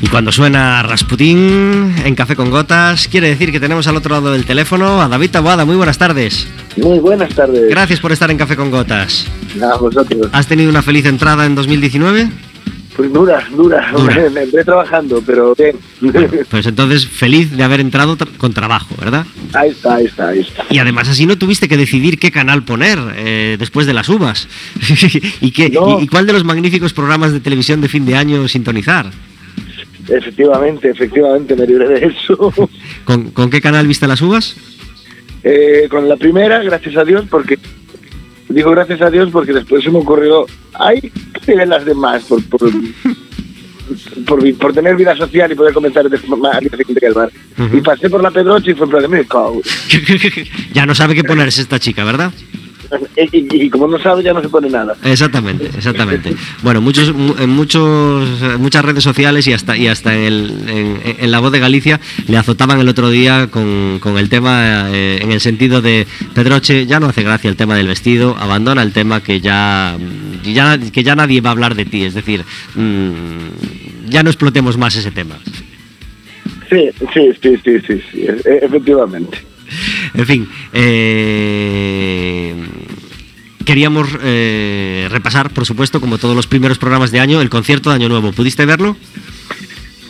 Y 0.00 0.06
cuando 0.08 0.30
suena 0.30 0.82
Rasputín 0.84 1.92
en 2.04 2.14
Café 2.14 2.36
con 2.36 2.50
Gotas, 2.50 3.08
quiere 3.08 3.28
decir 3.30 3.50
que 3.50 3.58
tenemos 3.58 3.86
al 3.88 3.96
otro 3.96 4.14
lado 4.14 4.32
del 4.32 4.44
teléfono 4.44 5.02
a 5.02 5.08
David 5.08 5.30
Taboada. 5.30 5.64
Muy 5.64 5.74
buenas 5.76 5.98
tardes. 5.98 6.46
Muy 6.76 7.00
buenas 7.00 7.34
tardes. 7.34 7.68
Gracias 7.68 7.98
por 7.98 8.12
estar 8.12 8.30
en 8.30 8.38
Café 8.38 8.54
con 8.54 8.70
Gotas. 8.70 9.26
A 9.60 9.76
vosotros. 9.76 10.28
¿Has 10.32 10.46
tenido 10.46 10.70
una 10.70 10.82
feliz 10.82 11.04
entrada 11.06 11.46
en 11.46 11.56
2019? 11.56 12.28
Pues 12.96 13.12
dura, 13.12 13.44
dura. 13.56 13.90
Dura. 13.96 14.30
Me 14.32 14.42
entré 14.42 14.64
trabajando, 14.64 15.20
pero 15.26 15.54
bien. 15.56 15.76
Pues 16.48 16.66
entonces 16.66 17.06
feliz 17.06 17.50
de 17.56 17.64
haber 17.64 17.80
entrado 17.80 18.16
tra- 18.16 18.28
con 18.36 18.52
trabajo, 18.54 18.94
¿verdad? 19.00 19.26
ahí 19.52 19.70
está, 19.70 19.96
ahí 19.96 20.06
está, 20.06 20.28
ahí 20.28 20.40
está. 20.40 20.64
Y 20.70 20.78
además 20.78 21.08
así 21.08 21.26
no 21.26 21.36
tuviste 21.36 21.68
que 21.68 21.76
decidir 21.76 22.18
qué 22.20 22.30
canal 22.30 22.62
poner 22.62 22.98
eh, 23.16 23.56
después 23.58 23.86
de 23.86 23.94
las 23.94 24.08
uvas. 24.08 24.46
¿Y, 25.40 25.50
qué, 25.50 25.70
No. 25.70 25.98
y, 26.00 26.04
y 26.04 26.06
cuál 26.06 26.26
de 26.26 26.32
los 26.34 26.44
magníficos 26.44 26.92
programas 26.92 27.32
de 27.32 27.40
televisión 27.40 27.80
de 27.80 27.88
fin 27.88 28.06
de 28.06 28.16
año 28.16 28.46
sintonizar? 28.46 29.10
Efectivamente, 30.08 30.90
efectivamente, 30.90 31.54
me 31.54 31.66
libré 31.66 31.88
de 31.88 32.06
eso. 32.06 32.52
¿Con, 33.04 33.30
con 33.30 33.50
qué 33.50 33.60
canal 33.60 33.86
viste 33.86 34.06
las 34.06 34.22
uvas? 34.22 34.56
Eh, 35.42 35.86
con 35.90 36.08
la 36.08 36.16
primera, 36.16 36.62
gracias 36.62 36.96
a 36.96 37.04
Dios, 37.04 37.24
porque 37.30 37.58
digo 38.48 38.70
gracias 38.70 39.00
a 39.02 39.10
Dios 39.10 39.30
porque 39.30 39.52
después 39.52 39.84
se 39.84 39.90
me 39.90 39.98
ocurrió, 39.98 40.46
ay, 40.74 41.00
¿qué 41.00 41.40
tienen 41.44 41.68
las 41.68 41.84
demás 41.84 42.24
por, 42.24 42.42
por, 42.48 42.70
por, 44.26 44.54
por 44.56 44.72
tener 44.72 44.96
vida 44.96 45.16
social 45.16 45.52
y 45.52 45.54
poder 45.54 45.74
comenzar 45.74 46.08
de 46.08 46.18
forma 46.18 46.50
al 46.50 46.60
día 46.60 46.70
siguiente 46.70 47.00
que 47.00 47.06
el 47.06 47.14
bar? 47.14 47.30
Y 47.72 47.80
pasé 47.80 48.10
por 48.10 48.22
la 48.22 48.30
Pedroche 48.30 48.72
y 48.72 48.74
fue 48.74 48.86
en 48.86 48.90
plan, 48.90 49.24
cago. 49.24 49.60
ya 50.72 50.86
no 50.86 50.94
sabe 50.94 51.14
qué 51.14 51.24
ponerse 51.24 51.62
esta 51.62 51.78
chica, 51.78 52.04
¿verdad? 52.04 52.32
Y, 53.32 53.68
como 53.70 53.86
no 53.88 53.98
sabe 53.98 54.22
ya 54.22 54.32
no 54.32 54.40
se 54.40 54.48
pone 54.48 54.70
nada. 54.70 54.94
Exactamente, 55.04 55.66
exactamente. 55.66 56.34
Bueno, 56.62 56.80
muchos, 56.80 57.12
mu- 57.12 57.34
en 57.38 57.50
muchos, 57.50 58.28
muchas 58.58 58.84
redes 58.84 59.02
sociales 59.04 59.46
y 59.46 59.52
hasta, 59.52 59.76
y 59.76 59.88
hasta 59.88 60.14
en, 60.14 60.22
el- 60.22 60.52
en- 60.68 61.16
en 61.18 61.30
La 61.30 61.40
Voz 61.40 61.52
de 61.52 61.58
Galicia 61.58 62.00
le 62.28 62.36
azotaban 62.36 62.80
el 62.80 62.88
otro 62.88 63.10
día 63.10 63.48
con, 63.50 63.98
con 64.00 64.16
el 64.18 64.28
tema, 64.28 64.88
eh, 64.90 65.18
en 65.20 65.32
el 65.32 65.40
sentido 65.40 65.82
de 65.82 66.06
Pedroche, 66.34 66.86
ya 66.86 67.00
no 67.00 67.08
hace 67.08 67.22
gracia 67.22 67.50
el 67.50 67.56
tema 67.56 67.74
del 67.76 67.88
vestido, 67.88 68.36
abandona 68.38 68.82
el 68.82 68.92
tema 68.92 69.22
que 69.22 69.40
ya, 69.40 69.96
ya, 70.44 70.78
que 70.78 71.02
ya 71.02 71.14
nadie 71.16 71.40
va 71.40 71.50
a 71.50 71.52
hablar 71.52 71.74
de 71.74 71.84
ti, 71.84 72.04
es 72.04 72.14
decir, 72.14 72.44
mm, 72.74 74.08
ya 74.08 74.22
no 74.22 74.30
explotemos 74.30 74.78
más 74.78 74.94
ese 74.96 75.10
tema. 75.10 75.36
Sí, 76.70 76.88
sí, 77.14 77.30
sí, 77.42 77.56
sí, 77.64 77.80
sí, 77.86 78.02
sí, 78.12 78.20
e- 78.22 78.60
efectivamente. 78.62 79.38
En 80.14 80.26
fin, 80.26 80.48
eh, 80.72 82.54
queríamos 83.64 84.08
eh, 84.22 85.08
repasar, 85.10 85.50
por 85.50 85.66
supuesto, 85.66 86.00
como 86.00 86.18
todos 86.18 86.34
los 86.34 86.46
primeros 86.46 86.78
programas 86.78 87.10
de 87.10 87.20
año, 87.20 87.40
el 87.40 87.50
concierto 87.50 87.90
de 87.90 87.96
Año 87.96 88.08
Nuevo. 88.08 88.32
¿Pudiste 88.32 88.64
verlo? 88.64 88.96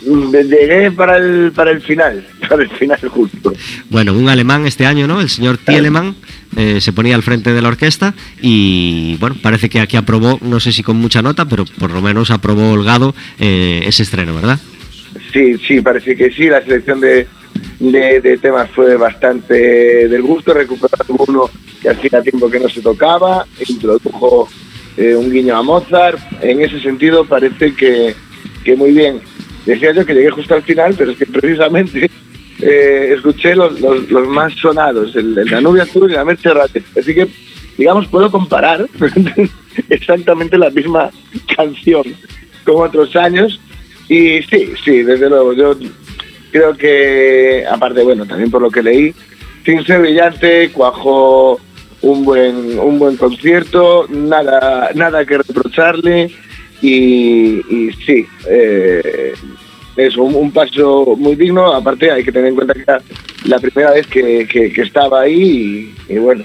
Llegué 0.01 0.91
para 0.91 1.17
el, 1.17 1.51
para 1.51 1.71
el 1.71 1.81
final, 1.81 2.25
para 2.49 2.63
el 2.63 2.69
final 2.69 2.99
justo. 3.09 3.53
Bueno, 3.89 4.13
un 4.13 4.29
alemán 4.29 4.65
este 4.65 4.85
año, 4.85 5.07
¿no? 5.07 5.21
El 5.21 5.29
señor 5.29 5.57
Tielemann 5.57 6.15
eh, 6.55 6.79
se 6.81 6.93
ponía 6.93 7.15
al 7.15 7.23
frente 7.23 7.53
de 7.53 7.61
la 7.61 7.67
orquesta 7.67 8.13
y, 8.41 9.17
bueno, 9.19 9.35
parece 9.41 9.69
que 9.69 9.79
aquí 9.79 9.97
aprobó, 9.97 10.39
no 10.41 10.59
sé 10.59 10.71
si 10.71 10.81
con 10.81 10.97
mucha 10.97 11.21
nota, 11.21 11.45
pero 11.45 11.65
por 11.65 11.91
lo 11.91 12.01
menos 12.01 12.31
aprobó 12.31 12.71
holgado 12.71 13.13
eh, 13.39 13.81
ese 13.85 14.03
estreno, 14.03 14.35
¿verdad? 14.35 14.59
Sí, 15.33 15.57
sí, 15.67 15.81
parece 15.81 16.15
que 16.15 16.31
sí. 16.31 16.47
La 16.47 16.63
selección 16.63 17.01
de, 17.01 17.27
de, 17.79 18.37
temas 18.41 18.69
fue 18.71 18.95
bastante 18.97 20.07
del 20.07 20.21
gusto. 20.21 20.53
Recuperó 20.53 20.95
alguno 21.07 21.49
que 21.81 21.89
hacía 21.89 22.21
tiempo 22.21 22.49
que 22.49 22.59
no 22.59 22.69
se 22.69 22.81
tocaba. 22.81 23.45
Introdujo 23.67 24.47
eh, 24.97 25.15
un 25.15 25.31
guiño 25.31 25.55
a 25.55 25.63
Mozart. 25.63 26.19
En 26.41 26.61
ese 26.61 26.79
sentido 26.81 27.25
parece 27.25 27.73
que, 27.73 28.15
que 28.63 28.75
muy 28.75 28.91
bien. 28.91 29.21
Decía 29.65 29.93
yo 29.93 30.05
que 30.05 30.13
llegué 30.13 30.29
justo 30.31 30.55
al 30.55 30.63
final, 30.63 30.95
pero 30.97 31.11
es 31.11 31.17
que 31.17 31.25
precisamente 31.25 32.09
eh, 32.61 33.13
escuché 33.15 33.55
los, 33.55 33.79
los, 33.79 34.27
más 34.27 34.53
sonados, 34.53 35.15
el, 35.15 35.37
el 35.37 35.49
Danubio 35.49 35.83
Azul 35.83 36.11
y 36.11 36.15
la 36.15 36.25
Merche. 36.25 36.49
Así 36.97 37.13
que, 37.13 37.27
digamos, 37.77 38.07
puedo 38.07 38.29
comparar 38.31 38.85
exactamente 39.89 40.57
la 40.57 40.69
misma 40.69 41.11
canción 41.55 42.03
con 42.65 42.87
otros 42.87 43.15
años. 43.15 43.59
Y 44.09 44.41
sí, 44.43 44.73
sí, 44.83 45.03
desde 45.03 45.29
luego, 45.29 45.53
yo 45.53 45.75
creo 46.51 46.75
que, 46.75 47.65
aparte, 47.69 48.03
bueno, 48.03 48.25
también 48.25 48.49
por 48.51 48.61
lo 48.61 48.69
que 48.71 48.83
leí, 48.83 49.13
ser 49.85 49.99
brillante, 50.01 50.69
cuajó 50.71 51.59
un 52.01 52.23
buen, 52.25 52.79
un 52.79 52.97
buen 52.97 53.17
concierto, 53.17 54.07
nada, 54.09 54.89
nada 54.95 55.25
que 55.25 55.37
reprocharle 55.37 56.31
y, 56.81 57.59
y 57.69 57.91
sí, 58.05 58.25
eh, 58.49 59.33
es 59.97 60.15
un, 60.17 60.33
un 60.33 60.51
paso 60.51 61.15
muy 61.17 61.35
digno, 61.35 61.73
aparte 61.73 62.09
hay 62.11 62.23
que 62.23 62.31
tener 62.31 62.49
en 62.49 62.55
cuenta 62.55 62.73
que 62.73 62.81
era 62.83 63.01
la 63.45 63.59
primera 63.59 63.91
vez 63.91 64.07
que, 64.07 64.47
que- 64.47 64.71
estaba 64.81 65.21
ahí 65.21 65.93
y, 66.07 66.17
bueno, 66.17 66.43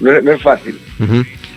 no, 0.00 0.20
no 0.20 0.32
es 0.32 0.42
fácil. 0.42 0.78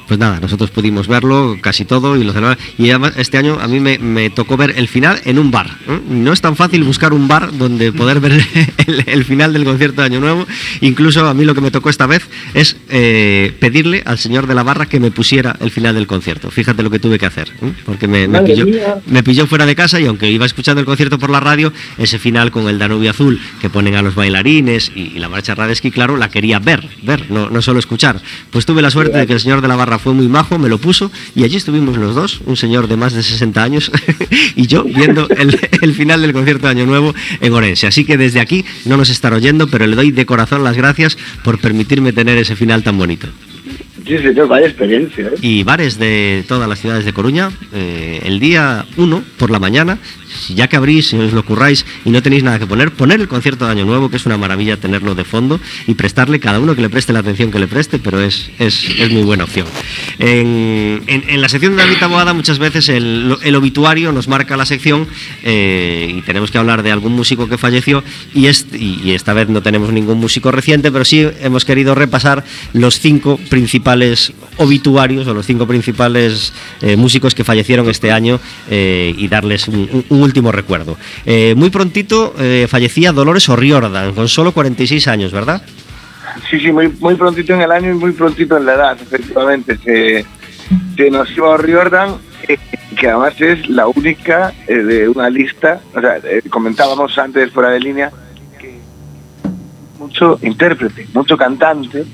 Pues 0.07 0.19
nada, 0.19 0.39
nosotros 0.39 0.69
pudimos 0.71 1.07
verlo 1.07 1.57
casi 1.61 1.85
todo 1.85 2.17
y 2.17 2.23
lo 2.23 2.33
celebramos. 2.33 2.63
Y 2.77 2.89
además 2.89 3.13
este 3.17 3.37
año 3.37 3.57
a 3.59 3.67
mí 3.67 3.79
me, 3.79 3.97
me 3.99 4.29
tocó 4.29 4.57
ver 4.57 4.73
el 4.77 4.87
final 4.87 5.21
en 5.25 5.39
un 5.39 5.51
bar. 5.51 5.67
¿eh? 5.87 5.99
No 6.09 6.33
es 6.33 6.41
tan 6.41 6.55
fácil 6.55 6.83
buscar 6.83 7.13
un 7.13 7.27
bar 7.27 7.57
donde 7.57 7.91
poder 7.91 8.19
ver 8.19 8.33
el, 8.87 9.03
el 9.07 9.25
final 9.25 9.53
del 9.53 9.63
concierto 9.63 10.01
de 10.01 10.07
Año 10.07 10.19
Nuevo. 10.19 10.45
Incluso 10.81 11.25
a 11.25 11.33
mí 11.33 11.45
lo 11.45 11.55
que 11.55 11.61
me 11.61 11.71
tocó 11.71 11.89
esta 11.89 12.05
vez 12.05 12.27
es 12.53 12.77
eh, 12.89 13.53
pedirle 13.59 14.03
al 14.05 14.17
señor 14.17 14.47
de 14.47 14.55
la 14.55 14.63
barra 14.63 14.85
que 14.87 14.99
me 14.99 15.11
pusiera 15.11 15.55
el 15.59 15.71
final 15.71 15.95
del 15.95 16.07
concierto. 16.07 16.51
Fíjate 16.51 16.83
lo 16.83 16.89
que 16.89 16.99
tuve 16.99 17.17
que 17.17 17.25
hacer, 17.25 17.49
¿eh? 17.61 17.73
porque 17.85 18.07
me, 18.07 18.27
me 18.27 18.41
pilló, 18.41 18.65
me 19.05 19.23
pilló 19.23 19.47
fuera 19.47 19.65
de 19.65 19.75
casa 19.75 19.99
y 19.99 20.05
aunque 20.05 20.29
iba 20.29 20.45
escuchando 20.45 20.79
el 20.79 20.85
concierto 20.85 21.17
por 21.17 21.29
la 21.29 21.39
radio, 21.39 21.71
ese 21.97 22.19
final 22.19 22.51
con 22.51 22.67
el 22.67 22.79
Danubio 22.79 23.09
Azul 23.11 23.39
que 23.61 23.69
ponen 23.69 23.95
a 23.95 24.01
los 24.01 24.15
bailarines 24.15 24.91
y, 24.95 25.13
y 25.15 25.19
la 25.19 25.29
marcha 25.29 25.55
Radeski, 25.55 25.91
claro, 25.91 26.17
la 26.17 26.29
quería 26.29 26.59
ver, 26.59 26.87
ver, 27.03 27.31
no, 27.31 27.49
no 27.49 27.61
solo 27.61 27.79
escuchar. 27.79 28.21
Pues 28.51 28.65
tuve 28.65 28.81
la 28.81 28.91
suerte 28.91 29.17
de 29.17 29.27
que 29.27 29.33
el 29.33 29.39
señor 29.39 29.61
de 29.61 29.67
la 29.67 29.75
barra 29.75 29.92
fue 29.99 30.13
muy 30.13 30.27
majo, 30.27 30.57
me 30.59 30.69
lo 30.69 30.77
puso 30.77 31.11
y 31.35 31.43
allí 31.43 31.57
estuvimos 31.57 31.97
los 31.97 32.15
dos, 32.15 32.41
un 32.45 32.57
señor 32.57 32.87
de 32.87 32.97
más 32.97 33.13
de 33.13 33.23
60 33.23 33.63
años 33.63 33.91
y 34.55 34.67
yo 34.67 34.83
viendo 34.83 35.27
el, 35.29 35.93
final 35.93 36.21
del 36.21 36.33
concierto 36.33 36.67
de 36.67 36.71
Año 36.71 36.85
Nuevo 36.85 37.13
en 37.41 37.53
Orense. 37.53 37.87
Así 37.87 38.05
que 38.05 38.17
desde 38.17 38.39
aquí 38.39 38.65
no 38.85 38.97
nos 38.97 39.09
estará 39.09 39.35
oyendo, 39.35 39.67
pero 39.67 39.87
le 39.87 39.95
doy 39.95 40.11
de 40.11 40.25
corazón 40.25 40.63
las 40.63 40.77
gracias 40.77 41.17
por 41.43 41.59
permitirme 41.59 42.13
tener 42.13 42.37
ese 42.37 42.55
final 42.55 42.83
tan 42.83 42.97
bonito. 42.97 43.27
Sí, 44.05 44.17
señor, 44.17 44.47
vaya 44.47 44.67
experiencia. 44.67 45.27
¿eh? 45.27 45.33
y 45.41 45.63
bares 45.63 45.97
de 45.97 46.43
todas 46.47 46.67
las 46.67 46.79
ciudades 46.81 47.05
de 47.05 47.13
Coruña 47.13 47.51
eh, 47.73 48.21
el 48.25 48.39
día 48.39 48.85
1 48.97 49.23
por 49.37 49.49
la 49.49 49.59
mañana 49.59 49.97
ya 50.49 50.67
que 50.67 50.75
abrís, 50.75 51.09
si 51.09 51.15
os 51.15 51.31
lo 51.31 51.45
curráis 51.45 51.85
y 52.03 52.09
no 52.09 52.21
tenéis 52.23 52.43
nada 52.43 52.57
que 52.57 52.65
poner, 52.65 52.91
poner 52.91 53.21
el 53.21 53.27
concierto 53.27 53.65
de 53.65 53.71
Año 53.71 53.85
Nuevo, 53.85 54.09
que 54.09 54.17
es 54.17 54.25
una 54.25 54.35
maravilla 54.35 54.77
tenerlo 54.77 55.13
de 55.13 55.23
fondo 55.23 55.59
y 55.85 55.93
prestarle 55.93 56.39
cada 56.39 56.59
uno 56.59 56.75
que 56.75 56.81
le 56.81 56.89
preste 56.89 57.13
la 57.13 57.19
atención 57.19 57.51
que 57.51 57.59
le 57.59 57.67
preste, 57.67 57.99
pero 57.99 58.19
es, 58.19 58.49
es, 58.57 58.89
es 58.99 59.11
muy 59.11 59.21
buena 59.21 59.43
opción. 59.43 59.67
En, 60.19 61.03
en- 61.07 61.23
en 61.29 61.39
la 61.41 61.47
sección 61.49 61.75
de 61.77 61.83
David 61.83 61.97
Taboada 61.99 62.33
muchas 62.33 62.57
veces 62.57 62.89
el, 62.89 63.37
el 63.43 63.55
obituario 63.55 64.11
nos 64.11 64.27
marca 64.27 64.57
la 64.57 64.65
sección 64.65 65.07
eh, 65.43 66.11
y 66.17 66.21
tenemos 66.23 66.49
que 66.49 66.57
hablar 66.57 66.81
de 66.81 66.91
algún 66.91 67.13
músico 67.13 67.47
que 67.47 67.57
falleció 67.59 68.03
y, 68.33 68.47
est- 68.47 68.73
y- 68.73 69.01
y 69.03 69.11
esta 69.11 69.33
vez 69.33 69.49
no 69.49 69.61
tenemos 69.61 69.91
ningún 69.93 70.17
músico 70.17 70.51
reciente, 70.51 70.91
pero 70.91 71.05
sí 71.05 71.25
hemos 71.41 71.63
querido 71.63 71.93
repasar 71.93 72.43
los 72.73 72.99
cinco 72.99 73.37
principales 73.49 73.92
obituarios 74.57 75.27
o 75.27 75.33
los 75.33 75.45
cinco 75.45 75.67
principales 75.67 76.53
eh, 76.81 76.95
músicos 76.95 77.33
que 77.35 77.43
fallecieron 77.43 77.89
este 77.89 78.11
año 78.11 78.39
eh, 78.69 79.13
y 79.17 79.27
darles 79.27 79.67
un, 79.67 80.05
último 80.09 80.51
recuerdo. 80.51 80.97
Eh, 81.25 81.53
muy 81.55 81.69
prontito 81.69 82.33
eh, 82.39 82.67
fallecía 82.69 83.11
Dolores 83.11 83.49
O'Riordan, 83.49 84.13
con 84.13 84.27
solo 84.27 84.51
46 84.51 85.07
años, 85.07 85.31
¿verdad? 85.31 85.63
Sí, 86.49 86.59
sí, 86.59 86.71
muy, 86.71 86.89
muy 86.99 87.15
prontito 87.15 87.53
en 87.53 87.61
el 87.61 87.71
año 87.71 87.91
y 87.91 87.95
muy 87.95 88.11
prontito 88.11 88.57
en 88.57 88.65
la 88.65 88.73
edad, 88.73 88.97
efectivamente. 89.01 89.77
Se, 89.77 90.25
nos 91.11 91.29
iba 91.35 91.53
a 91.53 91.57
Riordan, 91.57 92.15
eh, 92.47 92.57
que 92.97 93.07
además 93.07 93.39
es 93.39 93.69
la 93.69 93.87
única 93.87 94.53
de 94.67 95.09
una 95.09 95.29
lista, 95.29 95.81
o 95.93 96.01
sea, 96.01 96.19
comentábamos 96.49 97.17
antes 97.17 97.51
fuera 97.51 97.69
de 97.69 97.79
línea, 97.79 98.11
que 98.59 98.77
mucho 99.99 100.39
intérprete, 100.41 101.07
mucho 101.13 101.37
cantante 101.37 102.05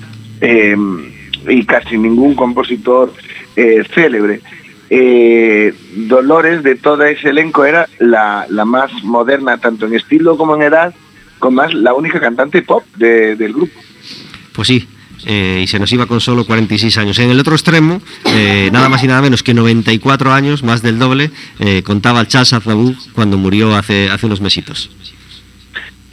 y 1.48 1.64
casi 1.66 1.98
ningún 1.98 2.36
compositor 2.36 3.14
eh, 3.56 3.84
célebre. 3.94 4.42
Eh, 4.90 5.74
Dolores 5.96 6.64
de 6.64 6.76
todo 6.76 7.04
ese 7.06 7.30
elenco 7.30 7.64
era 7.66 7.88
la, 8.00 8.46
la 8.50 8.66
más 8.66 8.92
moderna, 9.04 9.58
tanto 9.58 9.86
en 9.86 9.94
estilo 9.96 10.36
como 10.38 10.56
en 10.56 10.64
edad, 10.64 10.94
con 11.38 11.54
más 11.56 11.74
la 11.74 11.94
única 11.94 12.20
cantante 12.20 12.62
pop 12.64 12.84
de- 12.98 13.36
del 13.36 13.54
grupo. 13.54 13.80
Pues 14.54 14.68
sí. 14.68 14.88
eh, 15.26 15.62
y 15.64 15.68
se 15.68 15.80
nos 15.80 15.92
iba 15.92 16.06
con 16.08 16.20
solo 16.22 16.46
46 16.46 16.98
años. 16.98 17.20
En 17.20 17.30
el 17.30 17.40
otro 17.40 17.54
extremo, 17.54 18.02
eh, 18.26 18.70
nada 18.74 18.90
más 18.90 19.04
y 19.04 19.08
nada 19.08 19.22
menos 19.22 19.44
que 19.44 19.54
94 19.54 20.32
años, 20.34 20.64
más 20.64 20.82
del 20.82 20.98
doble, 20.98 21.30
eh, 21.60 21.84
contaba 21.84 22.22
el 22.22 22.28
Charles 22.28 22.54
Aznavour 22.54 22.94
cuando 23.14 23.38
murió 23.38 23.76
hace, 23.76 24.10
hace 24.10 24.26
unos 24.26 24.42
mesitos. 24.42 24.90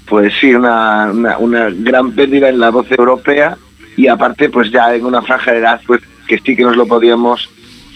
pues 0.06 0.32
sí, 0.40 0.54
una, 0.54 1.10
una, 1.12 1.38
una 1.38 1.68
gran 1.70 2.12
pérdida 2.12 2.48
en 2.48 2.58
la 2.60 2.70
voz 2.70 2.86
europea 2.90 3.56
y 3.96 4.08
aparte 4.08 4.48
pues 4.50 4.70
ya 4.70 4.94
en 4.94 5.04
una 5.04 5.22
franja 5.22 5.52
de 5.52 5.58
edad 5.58 5.80
pues 5.86 6.00
que 6.28 6.38
sí 6.38 6.54
que 6.56 6.62
nos 6.62 6.76
lo 6.76 6.86
podíamos 6.86 7.48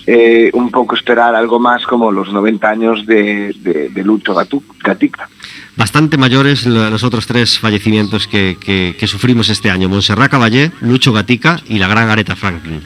eh, 0.07 0.51
un 0.55 0.71
poco 0.71 0.95
esperar 0.97 1.35
algo 1.35 1.61
más 1.61 1.85
como 1.85 2.11
los 2.11 2.33
90 2.33 2.69
años 2.69 3.07
de, 3.07 3.55
de, 3.61 3.91
de 3.91 4.03
Lucho 4.05 4.35
Gatica. 4.83 5.29
Bastante 5.77 6.17
mayores 6.17 6.67
lo- 6.67 6.89
los 6.91 7.05
otros 7.05 7.27
tres 7.27 7.59
fallecimientos 7.59 8.27
que, 8.27 8.57
que- 8.61 8.97
que 8.99 9.07
sufrimos 9.07 9.49
este 9.51 9.71
año. 9.71 9.89
Montserrat 9.89 10.31
Caballé, 10.31 10.73
Lucho 10.81 11.13
Gatica 11.13 11.61
y 11.69 11.79
la 11.79 11.87
gran 11.89 12.09
Aretha 12.09 12.35
Franklin. 12.37 12.81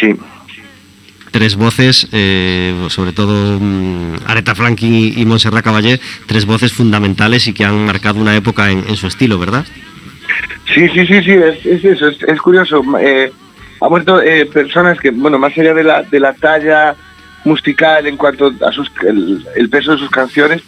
Sí, 0.00 0.14
Tres 1.30 1.56
voces, 1.56 2.06
eh, 2.12 2.86
sobre 2.90 3.12
todo 3.12 3.58
mm, 3.58 4.18
Aretha 4.26 4.54
Franklin 4.54 4.94
y, 4.94 5.20
y 5.20 5.24
Montserrat 5.26 5.64
Caballé, 5.64 6.00
tres 6.26 6.46
voces 6.46 6.72
fundamentales 6.72 7.48
y 7.48 7.52
que 7.52 7.64
han 7.64 7.84
marcado 7.86 8.20
una 8.20 8.36
época 8.36 8.70
en, 8.70 8.84
en 8.86 8.96
su 8.96 9.08
estilo, 9.08 9.36
¿verdad? 9.38 9.66
Sí, 10.66 10.88
sí, 10.88 11.06
sí, 11.06 11.22
sí, 11.22 11.32
es, 11.32 11.66
es 11.66 11.84
eso, 11.84 12.08
es, 12.08 12.40
curioso. 12.40 12.82
Eh, 13.00 13.32
ha 13.80 13.88
muerto 13.88 14.20
eh, 14.20 14.46
personas 14.46 14.98
que, 14.98 15.10
bueno, 15.10 15.38
más 15.38 15.56
allá 15.56 15.74
de 15.74 15.84
la, 15.84 16.02
de 16.02 16.20
la 16.20 16.32
talla 16.34 16.94
musical 17.44 18.06
en 18.06 18.16
cuanto 18.16 18.52
a 18.66 18.72
sus, 18.72 18.90
el, 19.02 19.68
peso 19.70 19.92
de 19.92 19.98
sus 19.98 20.10
canciones, 20.10 20.62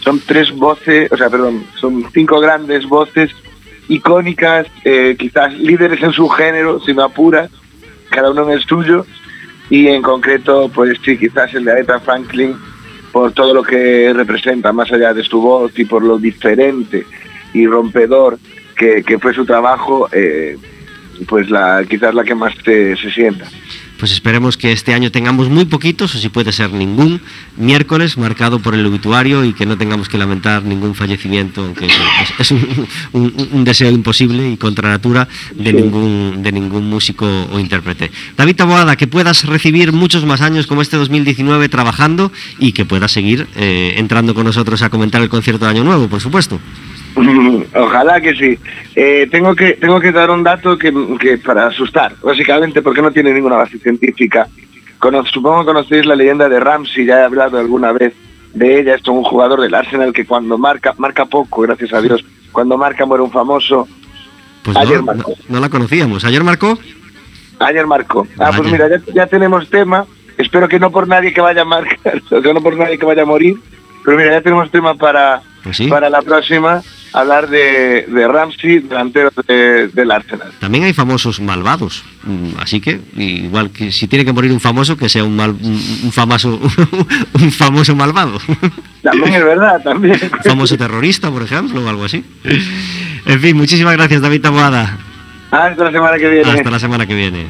son 0.00 0.20
tres 0.20 0.50
voces, 0.52 1.10
o 1.10 1.16
sea, 1.16 1.28
perdón, 1.28 1.64
son 1.80 2.04
cinco 2.12 2.40
grandes 2.40 2.86
voces 2.86 3.30
icónicas, 3.88 4.66
eh, 4.84 5.16
quizás 5.18 5.52
líderes 5.54 6.02
en 6.02 6.12
su 6.12 6.28
género, 6.28 6.80
si 6.80 6.94
me 6.94 7.02
apuras, 7.02 7.50
cada 8.10 8.30
uno 8.30 8.44
en 8.44 8.50
el 8.52 8.64
suyo, 8.64 9.04
y 9.68 9.88
en 9.88 10.02
concreto, 10.02 10.70
pues 10.72 10.98
sí, 11.04 11.18
quizás 11.18 11.52
el 11.54 11.64
de 11.64 11.72
Aretha 11.72 12.00
Franklin, 12.00 12.56
por 13.12 13.32
todo 13.32 13.52
lo 13.52 13.62
que 13.62 14.12
representa, 14.14 14.72
más 14.72 14.90
allá 14.92 15.12
de 15.12 15.24
su 15.24 15.40
voz 15.40 15.76
y 15.78 15.84
por 15.84 16.02
lo 16.02 16.18
diferente 16.18 17.04
y 17.52 17.66
rompedor 17.66 18.38
que, 18.80 19.02
que 19.06 19.18
fue 19.18 19.32
su 19.34 19.44
trabajo, 19.44 20.08
eh, 20.12 20.56
pues 21.28 21.50
la, 21.50 21.84
quizás 21.88 22.14
la 22.14 22.24
que 22.24 22.34
más 22.34 22.54
te- 22.64 22.96
se 22.96 23.10
sienta. 23.10 23.44
Pues 23.98 24.12
esperemos 24.12 24.56
que 24.56 24.72
este 24.72 24.94
año 24.94 25.10
tengamos 25.12 25.50
muy 25.50 25.66
poquitos, 25.66 26.14
o 26.14 26.18
si 26.18 26.30
puede 26.30 26.52
ser 26.52 26.72
ningún, 26.72 27.20
miércoles 27.58 28.16
marcado 28.16 28.58
por 28.58 28.74
el 28.74 28.86
obituario 28.86 29.44
y 29.44 29.52
que 29.52 29.66
no 29.66 29.76
tengamos 29.76 30.08
que 30.08 30.16
lamentar 30.16 30.62
ningún 30.64 30.94
fallecimiento, 30.94 31.62
aunque 31.62 31.84
es, 31.84 31.92
es- 32.22 32.40
es 32.40 32.50
un, 32.52 32.86
un- 33.12 33.48
un 33.52 33.64
deseo 33.64 33.90
imposible 33.90 34.52
y 34.52 34.56
contra 34.56 34.88
natura 34.88 35.28
de 35.54 35.74
ningún, 35.74 36.42
de 36.42 36.50
ningún 36.50 36.88
músico 36.88 37.26
o 37.52 37.60
intérprete. 37.60 38.10
David 38.38 38.56
Taboada, 38.56 38.96
que 38.96 39.06
puedas 39.06 39.44
recibir 39.44 39.92
muchos 39.92 40.24
más 40.24 40.40
años 40.40 40.66
como 40.66 40.80
este 40.80 40.96
2019 40.96 41.68
trabajando 41.68 42.32
y 42.58 42.72
que 42.72 42.86
puedas 42.86 43.12
seguir 43.12 43.46
eh, 43.56 43.92
entrando 43.98 44.34
con 44.34 44.44
nosotros 44.46 44.80
a 44.80 44.88
comentar 44.88 45.20
el 45.20 45.28
concierto 45.28 45.66
de 45.66 45.72
Año 45.72 45.84
Nuevo, 45.84 46.08
por 46.08 46.22
supuesto. 46.22 46.58
Ojalá 47.74 48.20
que 48.20 48.34
sí. 48.34 48.58
Eh, 48.94 49.28
tengo 49.30 49.54
que 49.54 49.72
tengo 49.74 50.00
que 50.00 50.12
dar 50.12 50.30
un 50.30 50.42
dato 50.42 50.76
que, 50.78 50.92
que 51.20 51.38
para 51.38 51.66
asustar, 51.66 52.14
básicamente 52.22 52.82
porque 52.82 53.02
no 53.02 53.10
tiene 53.12 53.32
ninguna 53.32 53.56
base 53.56 53.78
científica. 53.78 54.46
Cono- 54.98 55.24
supongo 55.26 55.60
que 55.60 55.66
conocéis 55.66 56.06
la 56.06 56.14
leyenda 56.16 56.48
de 56.48 56.60
Ramsey, 56.60 57.06
ya 57.06 57.20
he 57.20 57.24
hablado 57.24 57.58
alguna 57.58 57.92
vez 57.92 58.12
de 58.54 58.80
ella. 58.80 58.94
Esto 58.94 59.12
es 59.12 59.16
un 59.18 59.24
jugador 59.24 59.60
del 59.60 59.74
Arsenal 59.74 60.12
que 60.12 60.26
cuando 60.26 60.58
marca, 60.58 60.94
marca 60.98 61.24
poco, 61.26 61.62
gracias 61.62 61.92
a 61.92 62.00
Dios. 62.00 62.24
Cuando 62.52 62.76
marca 62.76 63.06
muere 63.06 63.22
un 63.24 63.30
famoso. 63.30 63.88
Pues 64.62 64.76
Ayer 64.76 64.98
no, 64.98 65.04
marcó. 65.04 65.30
no- 65.48 65.54
no 65.54 65.60
la 65.60 65.68
conocíamos. 65.68 66.24
¿Ayer 66.24 66.44
marcó? 66.44 66.78
Ayer 67.60 67.86
marcó. 67.86 68.26
Ah, 68.38 68.50
pues 68.56 68.70
mira, 68.70 68.88
ya, 68.88 69.00
ya 69.14 69.26
tenemos 69.26 69.68
tema. 69.68 70.06
Espero 70.38 70.68
que 70.68 70.78
no 70.80 70.90
por 70.90 71.06
nadie 71.06 71.32
que 71.34 71.40
vaya 71.42 71.62
a 71.62 71.66
marcar, 71.66 72.22
o 72.30 72.40
sea, 72.42 72.52
no 72.52 72.60
por 72.62 72.76
nadie 72.76 72.98
que 72.98 73.06
vaya 73.06 73.22
a 73.22 73.26
morir. 73.26 73.56
Pero 74.04 74.16
mira, 74.16 74.32
ya 74.32 74.40
tenemos 74.40 74.70
tema 74.70 74.94
para, 74.94 75.42
Pues 75.62 75.76
sí. 75.76 75.86
para 75.88 76.08
la 76.08 76.22
próxima, 76.22 76.82
hablar 77.12 77.48
de, 77.48 78.06
de 78.08 78.28
Ramsey, 78.28 78.78
delantero 78.80 79.30
de- 79.46 79.88
del 79.88 80.10
Arsenal. 80.10 80.52
También 80.60 80.84
hay 80.84 80.92
famosos 80.92 81.40
malvados, 81.40 82.04
mm, 82.24 82.58
así 82.60 82.80
que 82.80 83.00
igual 83.16 83.70
que 83.70 83.90
si 83.92 84.06
tiene 84.08 84.24
que 84.24 84.32
morir 84.32 84.52
un 84.52 84.60
famoso, 84.60 84.96
que 84.96 85.08
sea 85.08 85.24
un, 85.24 85.34
mal, 85.36 85.50
un, 85.50 85.82
un 86.04 86.12
famoso 86.12 86.60
un 87.34 87.50
famoso 87.52 87.94
malvado, 87.96 88.38
También 89.02 89.34
es 89.34 89.44
verdad, 89.44 89.80
también. 89.82 90.18
un 90.32 90.42
famoso 90.44 90.76
terrorista, 90.76 91.30
por 91.30 91.42
ejemplo, 91.42 91.84
o 91.84 91.88
algo 91.88 92.04
así. 92.04 92.24
En 93.26 93.40
fin, 93.40 93.56
muchísimas 93.56 93.94
gracias, 93.96 94.20
David 94.22 94.40
Taboada. 94.42 94.98
Hasta 95.50 95.84
la 95.84 95.90
semana 95.92 96.16
que 96.18 96.28
viene. 96.28 96.50
Hasta 96.50 96.70
la 96.70 96.78
semana 96.78 97.06
que 97.06 97.14
viene. 97.14 97.46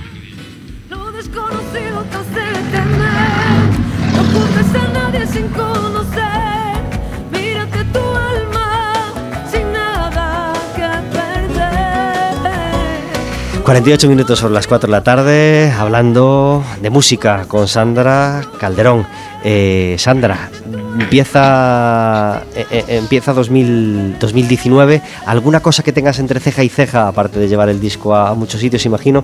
48 13.70 14.08
minutos 14.08 14.40
sobre 14.40 14.54
las 14.54 14.66
4 14.66 14.88
de 14.88 14.90
la 14.90 15.04
tarde, 15.04 15.70
hablando 15.70 16.64
de 16.82 16.90
música 16.90 17.44
con 17.46 17.68
Sandra 17.68 18.42
Calderón. 18.58 19.06
Eh, 19.44 19.94
Sandra, 19.96 20.50
empieza, 20.98 22.42
eh, 22.56 22.66
eh, 22.68 22.84
empieza 22.88 23.32
2000 23.32 24.18
2019. 24.18 25.02
¿Alguna 25.24 25.60
cosa 25.60 25.84
que 25.84 25.92
tengas 25.92 26.18
entre 26.18 26.40
ceja 26.40 26.64
y 26.64 26.68
ceja, 26.68 27.06
aparte 27.06 27.38
de 27.38 27.46
llevar 27.46 27.68
el 27.68 27.78
disco 27.78 28.12
a, 28.12 28.34
muchos 28.34 28.60
sitios, 28.60 28.84
imagino? 28.86 29.22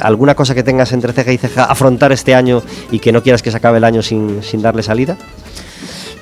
¿Alguna 0.00 0.34
cosa 0.34 0.54
que 0.54 0.62
tengas 0.62 0.92
entre 0.92 1.12
ceja 1.12 1.30
y 1.30 1.36
ceja 1.36 1.64
afrontar 1.64 2.12
este 2.12 2.34
año 2.34 2.62
y 2.90 2.98
que 2.98 3.12
no 3.12 3.22
quieras 3.22 3.42
que 3.42 3.50
se 3.50 3.58
acabe 3.58 3.76
el 3.76 3.84
año 3.84 4.00
sin, 4.00 4.42
sin 4.42 4.62
darle 4.62 4.82
salida? 4.82 5.18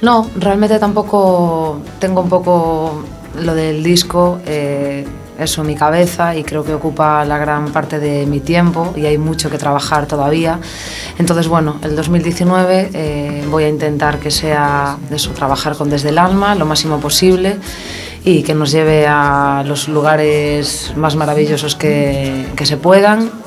No, 0.01 0.29
realmente 0.35 0.81
tampoco 0.81 1.83
tengo 2.01 2.21
un 2.21 2.29
poco 2.29 3.05
lo 3.41 3.55
del 3.55 3.85
disco, 3.85 4.41
eso 5.43 5.65
mi 5.65 5.75
cabeza 5.75 6.35
y 6.37 6.45
creo 6.45 6.65
que 6.65 6.75
ocupa 6.75 7.25
la 7.25 7.39
gran 7.39 7.73
parte 7.73 7.99
de 7.99 8.27
mi 8.27 8.41
tiempo 8.41 8.93
y 8.97 9.07
hay 9.07 9.19
mucho 9.19 9.51
que 9.51 9.59
trabajar 9.59 10.07
todavía. 10.07 10.59
Entonces, 11.19 11.49
bueno, 11.49 11.79
el 11.83 11.97
2019 11.97 12.91
eh, 12.93 13.45
voy 13.51 13.65
a 13.65 13.69
intentar 13.69 14.19
que 14.19 14.31
sea 14.31 14.97
eso, 15.11 15.31
trabajar 15.31 15.77
con 15.77 15.91
desde 15.91 16.11
el 16.11 16.19
alma 16.19 16.55
lo 16.55 16.67
máximo 16.67 17.01
posible 17.01 17.57
y 18.25 18.43
que 18.43 18.55
nos 18.55 18.71
lleve 18.71 19.07
a 19.07 19.65
los 19.67 19.89
lugares 19.89 20.93
más 20.97 21.17
maravillosos 21.17 21.75
que, 21.75 22.47
que 22.57 22.67
se 22.67 22.77
puedan 22.77 23.42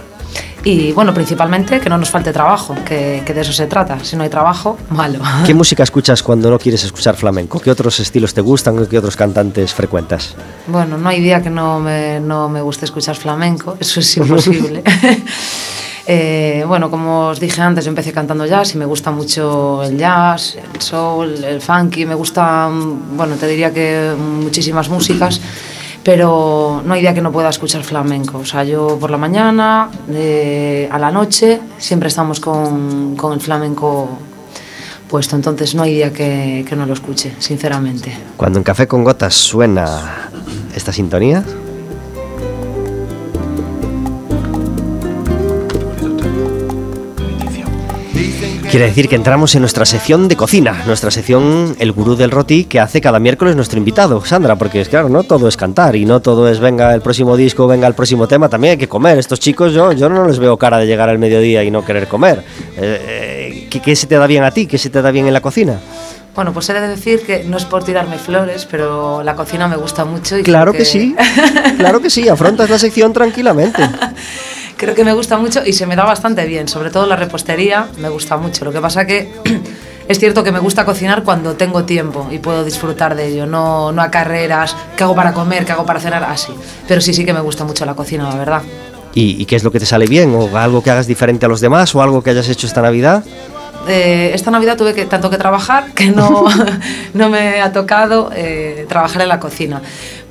y 0.65 0.91
bueno, 0.93 1.13
principalmente 1.13 1.79
que 1.79 1.89
no 1.89 1.97
nos 1.97 2.09
falte 2.09 2.33
trabajo, 2.33 2.75
que, 2.83 3.21
que 3.23 3.33
de 3.35 3.41
eso 3.41 3.53
se 3.53 3.67
trata. 3.67 4.03
Si 4.03 4.15
no 4.15 4.23
hay 4.23 4.29
trabajo, 4.29 4.77
malo. 4.89 5.19
¿Qué 5.45 5.53
música 5.53 5.83
escuchas 5.83 6.23
cuando 6.23 6.49
no 6.49 6.57
quieres 6.57 6.83
escuchar 6.83 7.15
flamenco? 7.15 7.59
¿Qué 7.59 7.69
otros 7.69 7.99
estilos 7.99 8.33
te 8.33 8.41
gustan? 8.41 8.85
¿Qué 8.87 8.97
otros 8.97 9.15
cantantes 9.15 9.73
frecuentas? 9.75 10.35
Bueno, 10.65 10.97
no 10.97 11.07
hay 11.07 11.21
día 11.21 11.43
que 11.43 11.51
no 11.51 11.79
me, 11.79 12.19
no 12.19 12.49
me 12.49 12.61
guste 12.61 12.85
escuchar 12.85 13.15
flamenco, 13.15 13.77
eso 13.79 13.99
es 13.99 14.17
imposible. 14.17 14.83
Eh, 16.07 16.63
bueno, 16.67 16.91
como 16.91 17.29
os 17.29 17.39
dije 17.39 17.59
antes, 17.61 17.83
yo 17.83 17.89
empecé 17.89 18.13
cantando 18.13 18.45
jazz 18.45 18.75
y 18.75 18.77
me 18.77 18.85
gusta 18.85 19.09
mucho 19.09 19.81
el 19.81 19.97
jazz, 19.97 20.55
el 20.55 20.79
soul, 20.79 21.43
el 21.43 21.59
funky, 21.59 22.05
me 22.05 22.13
gustan, 22.13 23.17
bueno, 23.17 23.35
te 23.37 23.47
diría 23.47 23.73
que 23.73 24.13
muchísimas 24.15 24.87
músicas, 24.87 25.41
pero 26.05 26.83
no 26.85 26.93
hay 26.93 27.01
día 27.01 27.15
que 27.15 27.21
no 27.21 27.31
pueda 27.31 27.49
escuchar 27.49 27.83
flamenco. 27.83 28.37
O 28.37 28.45
sea, 28.45 28.63
yo 28.63 28.99
por 28.99 29.09
la 29.09 29.17
mañana, 29.17 29.89
eh, 30.07 30.87
a 30.91 30.99
la 30.99 31.09
noche, 31.09 31.59
siempre 31.79 32.09
estamos 32.09 32.39
con, 32.39 33.15
con 33.15 33.33
el 33.33 33.41
flamenco 33.41 34.07
puesto, 35.09 35.35
entonces 35.35 35.73
no 35.73 35.81
hay 35.81 35.95
día 35.95 36.13
que, 36.13 36.63
no 36.77 36.85
lo 36.85 36.93
escuche, 36.93 37.33
sinceramente. 37.39 38.15
Cuando 38.37 38.59
en 38.59 38.63
Café 38.63 38.87
con 38.87 39.03
Gotas 39.03 39.33
suena 39.33 40.29
esta 40.75 40.93
sintonía, 40.93 41.43
quiere 48.75 48.87
decir 48.89 49.07
que 49.07 49.15
entramos 49.15 49.55
en 49.55 49.61
nuestra 49.61 49.85
sección 49.85 50.27
de 50.27 50.35
cocina, 50.35 50.83
nuestra 50.85 51.09
sección 51.09 51.77
El 51.79 51.93
Gurú 51.93 52.17
del 52.17 52.29
Roti 52.29 52.65
que 52.65 52.81
hace 52.81 52.99
cada 52.99 53.21
miércoles 53.21 53.55
nuestro 53.55 53.79
invitado, 53.79 54.25
Sandra, 54.25 54.57
porque 54.57 54.81
es 54.81 54.89
claro, 54.89 55.07
no 55.07 55.23
todo 55.23 55.47
es 55.47 55.55
cantar 55.55 55.95
y 55.95 56.03
no 56.03 56.19
todo 56.19 56.49
es 56.49 56.59
venga 56.59 56.93
el 56.93 56.99
próximo 56.99 57.37
disco, 57.37 57.67
venga 57.67 57.87
el 57.87 57.93
próximo 57.93 58.27
tema, 58.27 58.49
también 58.49 58.71
hay 58.71 58.77
que 58.77 58.89
comer. 58.89 59.17
Estos 59.17 59.39
chicos 59.39 59.71
yo, 59.71 59.93
yo 59.93 60.09
no 60.09 60.27
les 60.27 60.39
veo 60.39 60.57
cara 60.57 60.77
de 60.77 60.87
llegar 60.87 61.07
al 61.07 61.19
mediodía 61.19 61.63
y 61.63 61.71
no 61.71 61.85
querer 61.85 62.09
comer. 62.09 62.43
Eh, 62.75 63.61
eh, 63.61 63.67
¿qué, 63.69 63.79
qué 63.79 63.95
se 63.95 64.07
te 64.07 64.15
da 64.15 64.27
bien 64.27 64.43
a 64.43 64.51
ti? 64.51 64.67
¿Qué 64.67 64.77
se 64.77 64.89
te 64.89 65.01
da 65.01 65.09
bien 65.09 65.25
en 65.25 65.31
la 65.31 65.39
cocina? 65.39 65.79
Bueno, 66.35 66.51
pues 66.51 66.67
he 66.67 66.73
de 66.73 66.85
decir 66.85 67.21
que 67.25 67.45
no 67.45 67.55
es 67.55 67.63
por 67.63 67.85
tirarme 67.85 68.17
flores, 68.17 68.67
pero 68.69 69.23
la 69.23 69.35
cocina 69.35 69.69
me 69.69 69.77
gusta 69.77 70.03
mucho 70.03 70.37
y 70.37 70.43
Claro 70.43 70.73
creo 70.73 70.83
que 70.83 70.85
sí, 70.85 71.15
claro 71.77 72.01
que 72.01 72.09
sí, 72.09 72.27
afrontas 72.27 72.69
la 72.69 72.77
sección 72.77 73.13
tranquilamente. 73.13 73.81
creo 74.77 74.95
que 74.95 75.03
me 75.03 75.13
gusta 75.13 75.37
mucho 75.37 75.61
y 75.65 75.73
se 75.73 75.85
me 75.85 75.95
da 75.95 76.03
bastante 76.03 76.45
bien, 76.45 76.67
sobre 76.67 76.89
todo 76.89 77.05
la 77.05 77.15
repostería 77.15 77.87
me 77.99 78.09
gusta 78.09 78.37
mucho. 78.37 78.65
Lo 78.65 78.71
que 78.71 78.81
pasa 78.81 79.05
que 79.05 79.31
es 80.07 80.19
cierto 80.19 80.43
que 80.43 80.51
me 80.51 80.59
gusta 80.59 80.85
cocinar 80.85 81.23
cuando 81.23 81.55
tengo 81.55 81.83
tiempo 81.83 82.27
y 82.31 82.39
puedo 82.39 82.63
disfrutar 82.63 83.15
de 83.15 83.27
ello, 83.27 83.45
no, 83.45 83.91
no 83.91 84.01
a 84.01 84.11
carreras, 84.11 84.75
qué 84.95 85.03
hago 85.03 85.15
para 85.15 85.33
comer, 85.33 85.65
qué 85.65 85.71
hago 85.71 85.85
para 85.85 85.99
cenar, 85.99 86.23
así. 86.23 86.53
Pero 86.87 87.01
sí, 87.01 87.13
sí 87.13 87.25
que 87.25 87.33
me 87.33 87.41
gusta 87.41 87.63
mucho 87.63 87.85
la 87.85 87.93
cocina, 87.93 88.29
la 88.29 88.35
verdad. 88.35 88.61
¿Y, 89.13 89.41
y 89.41 89.45
qué 89.45 89.55
es 89.55 89.63
lo 89.63 89.71
que 89.71 89.79
te 89.79 89.85
sale 89.85 90.07
bien? 90.07 90.35
¿O 90.35 90.57
algo 90.57 90.83
que 90.83 90.91
hagas 90.91 91.07
diferente 91.07 91.45
a 91.45 91.49
los 91.49 91.61
demás? 91.61 91.95
¿O 91.95 92.01
algo 92.01 92.21
que 92.21 92.31
hayas 92.31 92.49
hecho 92.49 92.67
esta 92.67 92.81
Navidad? 92.81 93.23
Eh, 93.87 94.31
esta 94.33 94.49
Navidad 94.49 94.77
tuve 94.77 94.93
que, 94.93 95.05
tanto 95.05 95.29
que 95.29 95.37
trabajar 95.37 95.91
que 95.93 96.07
no, 96.07 96.45
no 97.13 97.29
me 97.29 97.61
ha 97.61 97.71
tocado 97.71 98.31
eh, 98.35 98.85
trabajar 98.89 99.21
en 99.21 99.27
la 99.27 99.39
cocina. 99.39 99.81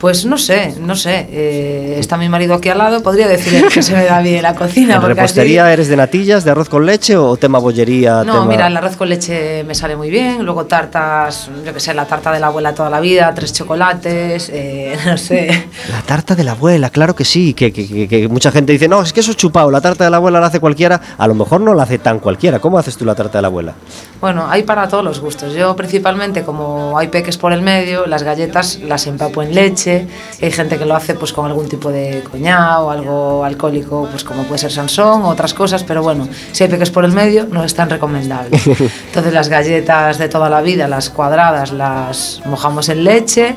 Pues 0.05 0.27
no 0.27 0.37
sé, 0.37 0.75
no 0.81 0.97
sé. 0.97 1.27
eh, 1.31 1.97
está 1.99 2.19
mi 2.19 2.29
marido 2.29 2.53
aquí 2.53 2.69
al 2.69 2.77
lado, 2.77 3.03
podría 3.03 3.27
decir 3.27 3.65
que 3.73 3.83
se 3.83 3.95
me 3.95 4.05
da 4.05 4.21
bien 4.21 4.43
la 4.43 4.55
cocina. 4.55 4.97
¿En 4.97 5.01
repostería 5.03 5.65
así- 5.65 5.73
eres 5.73 5.89
de 5.89 5.97
natillas, 5.97 6.45
de 6.45 6.51
arroz 6.51 6.69
con 6.69 6.85
leche 6.85 7.17
o 7.17 7.39
tema 7.39 7.59
bollería? 7.59 8.23
No, 8.23 8.33
tema- 8.35 8.45
mira, 8.45 8.67
el 8.67 8.77
arroz 8.77 8.97
con 8.97 9.09
leche 9.09 9.65
me 9.65 9.75
sale 9.75 9.97
muy 9.97 10.11
bien. 10.11 10.45
Luego 10.45 10.67
tartas, 10.67 11.49
yo 11.65 11.73
que 11.73 11.81
sé, 11.81 11.95
la 11.95 12.05
tarta 12.05 12.31
de 12.33 12.39
la 12.39 12.49
abuela 12.49 12.75
toda 12.75 12.91
la 12.91 13.01
vida, 13.01 13.33
tres 13.35 13.55
chocolates, 13.55 14.51
eh, 14.53 14.95
no 15.07 15.17
sé. 15.17 15.47
La 15.91 16.03
tarta 16.03 16.35
de 16.35 16.45
la 16.45 16.51
abuela, 16.53 16.91
claro 16.91 17.15
que 17.17 17.25
sí, 17.25 17.55
que, 17.55 17.73
que- 17.73 17.89
que- 17.89 18.07
que 18.07 18.29
mucha 18.29 18.53
gente 18.53 18.73
dice, 18.75 18.89
no, 18.89 19.01
es 19.01 19.15
que 19.15 19.21
eso 19.21 19.31
es 19.31 19.39
chupado, 19.39 19.71
la 19.71 19.81
tarta 19.81 20.05
de 20.05 20.11
la 20.11 20.19
abuela 20.19 20.39
la 20.39 20.49
hace 20.49 20.61
cualquiera, 20.61 21.01
a 21.17 21.27
lo 21.27 21.35
mejor 21.35 21.63
no 21.63 21.73
la 21.73 21.85
hace 21.85 21.97
tan 21.99 22.19
cualquiera. 22.19 22.59
¿Cómo 22.59 22.79
haces 22.79 22.95
tú 22.99 23.07
la 23.07 23.15
tarta 23.15 23.39
de 23.39 23.43
la 23.43 23.49
abuela? 23.49 23.73
Bueno, 24.21 24.47
hay 24.51 24.65
para 24.65 24.87
todos 24.87 25.03
los 25.03 25.19
gustos. 25.21 25.55
Yo 25.55 25.75
principalmente, 25.75 26.43
como 26.43 26.99
hay 26.99 27.09
peques 27.09 27.39
por 27.39 27.55
el 27.55 27.63
medio, 27.63 28.05
las 28.05 28.23
galletas 28.23 28.81
las 28.81 29.07
empapo 29.07 29.43
en 29.43 29.55
leche. 29.55 29.94
Hay 30.41 30.51
gente 30.51 30.79
que 30.79 30.85
lo 30.85 30.95
hace 30.95 31.15
pues 31.15 31.33
con 31.33 31.47
algún 31.47 31.69
tipo 31.69 31.91
de 31.91 32.23
coñado 32.31 32.87
o 32.87 32.91
algo 32.91 33.45
alcohólico, 33.45 34.09
pues 34.11 34.25
como 34.25 34.45
puede 34.45 34.59
ser 34.59 34.73
Sansón 34.73 35.23
o 35.23 35.29
otras 35.29 35.55
cosas, 35.55 35.85
pero 35.85 36.03
bueno, 36.03 36.29
si 36.53 36.65
hay 36.65 36.71
peques 36.71 36.91
por 36.91 37.05
el 37.05 37.13
medio, 37.13 37.47
no 37.51 37.65
es 37.65 37.75
tan 37.75 37.91
recomendable. 37.91 38.59
Entonces 39.07 39.33
las 39.33 39.49
galletas 39.49 40.19
de 40.19 40.29
toda 40.29 40.49
la 40.49 40.61
vida, 40.61 40.89
las 40.89 41.11
cuadradas, 41.11 41.73
las 41.73 42.43
mojamos 42.47 42.89
en 42.89 43.05
leche 43.05 43.55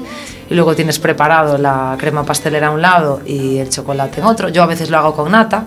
y 0.50 0.56
luego 0.56 0.76
tienes 0.76 1.00
preparado 1.00 1.58
la 1.58 1.96
crema 1.98 2.24
pastelera 2.24 2.68
a 2.68 2.72
un 2.72 2.82
lado 2.82 3.22
y 3.26 3.58
el 3.58 3.70
chocolate 3.70 4.22
en 4.22 4.26
otro. 4.26 4.50
Yo 4.50 4.64
a 4.64 4.66
veces 4.66 4.90
lo 4.90 4.98
hago 4.98 5.14
con 5.14 5.32
nata, 5.32 5.66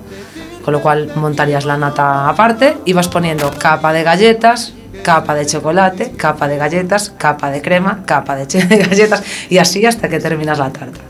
Con 0.64 0.74
lo 0.74 0.80
cual 0.80 1.10
montarías 1.16 1.64
la 1.64 1.76
nata 1.78 2.28
aparte 2.28 2.76
y 2.84 2.92
vas 2.92 3.08
poniendo 3.08 3.50
capa 3.58 3.92
de 3.94 4.02
galletas, 4.02 4.74
capa 5.02 5.34
de 5.34 5.46
chocolate, 5.46 6.12
capa 6.12 6.48
de 6.48 6.56
galletas, 6.56 7.10
capa 7.16 7.50
de 7.50 7.60
crema, 7.62 8.02
capa 8.06 8.36
de, 8.36 8.46
galletas 8.88 9.22
y 9.48 9.58
así 9.58 9.84
hasta 9.86 10.08
que 10.08 10.18
terminas 10.20 10.58
la 10.58 10.70
tarta. 10.70 11.00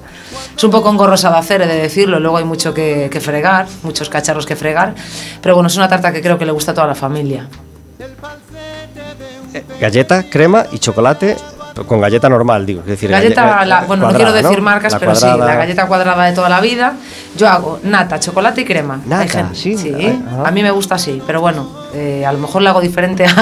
Es 0.57 0.65
un 0.65 0.71
poco 0.71 0.91
engorrosa 0.91 1.31
de 1.31 1.39
hacer, 1.39 1.63
he 1.63 1.67
de 1.67 1.77
decirlo, 1.81 2.21
luego 2.21 2.37
hay 2.39 2.45
mucho 2.45 2.75
que, 2.75 3.09
que 3.11 3.21
fregar, 3.21 3.67
muchos 3.83 4.09
cacharros 4.09 4.47
que 4.47 4.57
fregar, 4.57 4.95
pero 5.41 5.55
bueno, 5.55 5.69
es 5.69 5.77
una 5.77 5.89
tarta 5.89 6.13
que 6.13 6.21
creo 6.21 6.39
que 6.39 6.45
le 6.47 6.53
gusta 6.53 6.73
a 6.73 6.75
toda 6.75 6.87
la 6.87 6.95
familia. 6.95 7.47
Galleta, 9.81 10.25
crema 10.25 10.65
y 10.71 10.79
chocolate 10.79 11.37
con 11.87 12.01
galleta 12.01 12.29
normal, 12.29 12.67
digo. 12.67 12.81
Es 12.81 12.87
decir, 12.87 13.11
Galleta, 13.11 13.45
galle- 13.45 13.67
la- 13.69 13.81
bueno, 13.83 14.11
no 14.11 14.15
quiero 14.17 14.33
decir 14.33 14.61
marcas, 14.61 14.93
La 14.93 14.99
pero 14.99 15.15
sí, 15.15 15.27
la 15.27 15.55
galleta 15.55 15.87
cuadrada 15.87 16.25
de 16.25 16.33
toda 16.33 16.49
la 16.49 16.61
vida. 16.61 16.95
Yo 17.37 17.49
hago 17.49 17.81
nata, 17.85 18.21
chocolate 18.21 18.61
y 18.61 18.65
crema. 18.65 19.01
Nata, 19.07 19.51
sí, 19.55 19.77
ah. 20.29 20.45
a 20.47 20.51
mí 20.51 20.63
me 20.63 20.71
gusta 20.71 20.97
así, 20.97 21.23
pero 21.27 21.41
bueno, 21.41 21.80
eh, 21.95 22.25
a 22.25 22.33
lo 22.33 22.39
mejor 22.39 22.63
la 22.63 22.71
hago 22.71 22.81
diferente 22.81 23.25
a, 23.25 23.35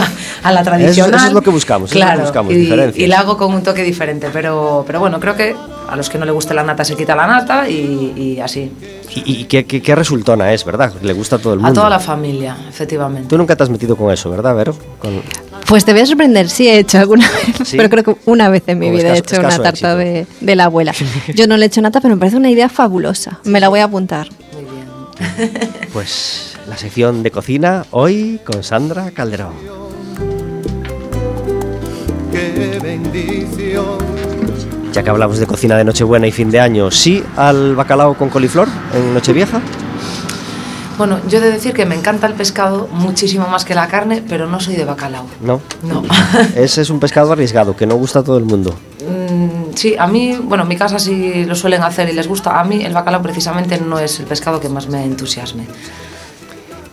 a 0.42 0.52
la 0.52 0.62
tradicional. 0.62 1.14
eso 1.14 1.26
es 1.28 1.32
lo 1.32 1.42
que 1.42 1.50
buscamos, 1.50 1.90
eso 1.90 1.98
es 1.98 2.04
lo 2.04 2.06
que 2.06 2.12
claro, 2.14 2.22
buscamos, 2.22 2.52
y, 2.52 2.56
diferencias. 2.56 3.04
y 3.04 3.06
la 3.06 3.20
hago 3.20 3.36
con 3.36 3.52
un 3.54 3.62
toque 3.62 3.82
diferente, 3.82 4.28
pero, 4.32 4.84
pero 4.86 5.00
bueno, 5.00 5.18
creo 5.20 5.36
que 5.36 5.54
a 5.88 5.96
los 5.96 6.08
que 6.10 6.18
no 6.18 6.24
le 6.26 6.32
guste 6.32 6.52
la 6.54 6.62
nata 6.62 6.84
se 6.84 6.94
quita 6.96 7.16
la 7.16 7.26
nata 7.26 7.68
y, 7.68 8.12
y 8.16 8.40
así. 8.40 8.70
Y, 9.14 9.40
y 9.40 9.44
qué, 9.44 9.64
qué- 9.64 9.80
qué 9.80 9.94
resultona 9.94 10.52
es, 10.52 10.64
¿verdad? 10.64 10.92
Le 11.02 11.12
gusta 11.14 11.36
a 11.36 11.38
todo 11.38 11.54
el 11.54 11.60
mundo. 11.60 11.70
A 11.70 11.74
toda 11.74 11.90
la 11.90 11.98
familia, 11.98 12.56
efectivamente. 12.68 13.28
Tú 13.28 13.38
nunca 13.38 13.56
te 13.56 13.62
has 13.62 13.70
metido 13.70 13.96
con 13.96 14.12
eso, 14.12 14.30
¿verdad, 14.30 14.54
Vero? 14.54 14.76
Con- 14.98 15.22
Pues 15.66 15.84
te 15.86 15.92
voy 15.92 16.02
a 16.02 16.06
sorprender, 16.06 16.50
sí 16.50 16.68
he 16.68 16.78
hecho 16.78 16.98
alguna 16.98 17.26
vez, 17.58 17.68
¿Sí? 17.68 17.76
pero 17.78 17.88
creo 17.88 18.04
que 18.04 18.16
una 18.26 18.50
vez 18.50 18.64
en 18.66 18.78
mi 18.78 18.90
vida 18.90 19.14
he 19.14 19.18
hecho 19.18 19.40
una 19.40 19.56
tarta 19.58 19.96
de, 19.96 20.26
de 20.40 20.56
la 20.56 20.64
abuela. 20.64 20.92
Yo 21.34 21.46
no 21.46 21.56
le 21.56 21.64
he 21.64 21.68
hecho 21.68 21.80
nata, 21.80 22.00
pero 22.02 22.14
me 22.16 22.20
parece 22.20 22.36
una 22.36 22.50
idea 22.50 22.68
fabulosa. 22.68 23.38
Me 23.44 23.58
la 23.58 23.68
voy 23.70 23.80
a 23.80 23.84
apuntar. 23.84 24.28
Muy 24.52 24.64
bien. 24.64 25.50
Pues 25.92 26.54
la 26.68 26.76
sección 26.76 27.22
de 27.22 27.30
cocina 27.30 27.86
hoy 27.90 28.40
con 28.44 28.62
Sandra 28.62 29.10
Calderón. 29.10 29.54
qué 32.30 32.78
bendición. 32.82 33.98
Ya 34.92 35.02
que 35.02 35.10
hablamos 35.10 35.38
de 35.38 35.46
cocina 35.46 35.76
de 35.76 35.84
Nochebuena 35.84 36.26
y 36.26 36.32
fin 36.32 36.50
de 36.50 36.60
año, 36.60 36.90
¿sí 36.90 37.22
al 37.36 37.74
bacalao 37.74 38.14
con 38.14 38.28
coliflor 38.28 38.68
en 38.94 39.14
Nochevieja? 39.14 39.60
Bueno, 40.98 41.20
yo 41.28 41.38
he 41.38 41.40
de 41.40 41.52
decir 41.52 41.74
que 41.74 41.86
me 41.86 41.94
encanta 41.94 42.26
el 42.26 42.34
pescado 42.34 42.88
muchísimo 42.90 43.46
más 43.46 43.64
que 43.64 43.74
la 43.74 43.86
carne, 43.86 44.22
pero 44.28 44.48
no 44.48 44.58
soy 44.58 44.74
de 44.74 44.84
bacalao. 44.84 45.26
No. 45.40 45.60
No. 45.84 46.02
Ese 46.56 46.82
es 46.82 46.90
un 46.90 46.98
pescado 46.98 47.32
arriesgado 47.32 47.76
que 47.76 47.86
no 47.86 47.94
gusta 47.94 48.18
a 48.18 48.24
todo 48.24 48.36
el 48.36 48.44
mundo. 48.44 48.74
Mm, 49.08 49.74
sí, 49.76 49.94
a 49.96 50.08
mí, 50.08 50.36
bueno, 50.42 50.64
en 50.64 50.68
mi 50.68 50.76
casa 50.76 50.98
sí 50.98 51.44
lo 51.44 51.54
suelen 51.54 51.82
hacer 51.82 52.08
y 52.08 52.12
les 52.12 52.26
gusta. 52.26 52.58
A 52.58 52.64
mí 52.64 52.84
el 52.84 52.92
bacalao 52.92 53.22
precisamente 53.22 53.80
no 53.80 54.00
es 54.00 54.18
el 54.18 54.26
pescado 54.26 54.60
que 54.60 54.68
más 54.68 54.88
me 54.88 55.04
entusiasme. 55.04 55.66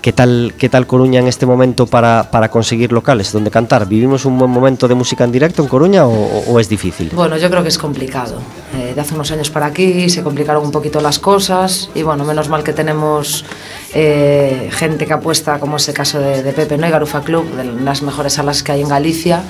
¿Qué 0.06 0.14
tal, 0.14 0.54
qué 0.56 0.70
tal 0.70 0.86
Coruña 0.86 1.20
en 1.20 1.28
este 1.28 1.48
momento 1.48 1.88
para, 1.88 2.30
para 2.30 2.52
conseguir 2.52 2.92
locales 2.92 3.32
donde 3.32 3.50
cantar? 3.50 3.88
¿Vivimos 3.88 4.24
un 4.26 4.38
buen 4.38 4.52
momento 4.52 4.88
de 4.88 4.94
música 4.94 5.24
en 5.24 5.32
directo 5.32 5.64
en 5.64 5.68
Coruña 5.68 6.06
o, 6.06 6.60
es 6.60 6.70
difícil? 6.70 7.10
Bueno, 7.16 7.38
yo 7.38 7.50
creo 7.50 7.64
que 7.64 7.70
es 7.70 7.80
complicado. 7.80 8.38
Eh, 8.78 8.94
de 8.94 9.02
hace 9.02 9.16
unos 9.16 9.32
años 9.32 9.50
para 9.50 9.66
aquí 9.66 10.08
se 10.12 10.22
complicaron 10.22 10.64
un 10.64 10.70
poquito 10.70 11.02
las 11.02 11.18
cosas 11.18 11.90
y 11.96 12.04
bueno, 12.04 12.24
menos 12.24 12.50
mal 12.50 12.64
que 12.64 12.72
tenemos 12.72 13.46
eh, 13.96 14.70
gente 14.74 15.08
que 15.08 15.14
apuesta, 15.14 15.60
como 15.60 15.78
es 15.78 15.88
el 15.88 15.96
caso 15.96 16.20
de, 16.20 16.54
Pepe 16.54 16.78
¿no? 16.78 16.86
y 16.86 16.92
Garufa 16.92 17.22
Club, 17.22 17.56
de 17.56 17.64
las 17.64 18.04
mejores 18.04 18.34
salas 18.34 18.62
que 18.62 18.74
hay 18.74 18.82
en 18.82 18.90
Galicia 18.90 19.42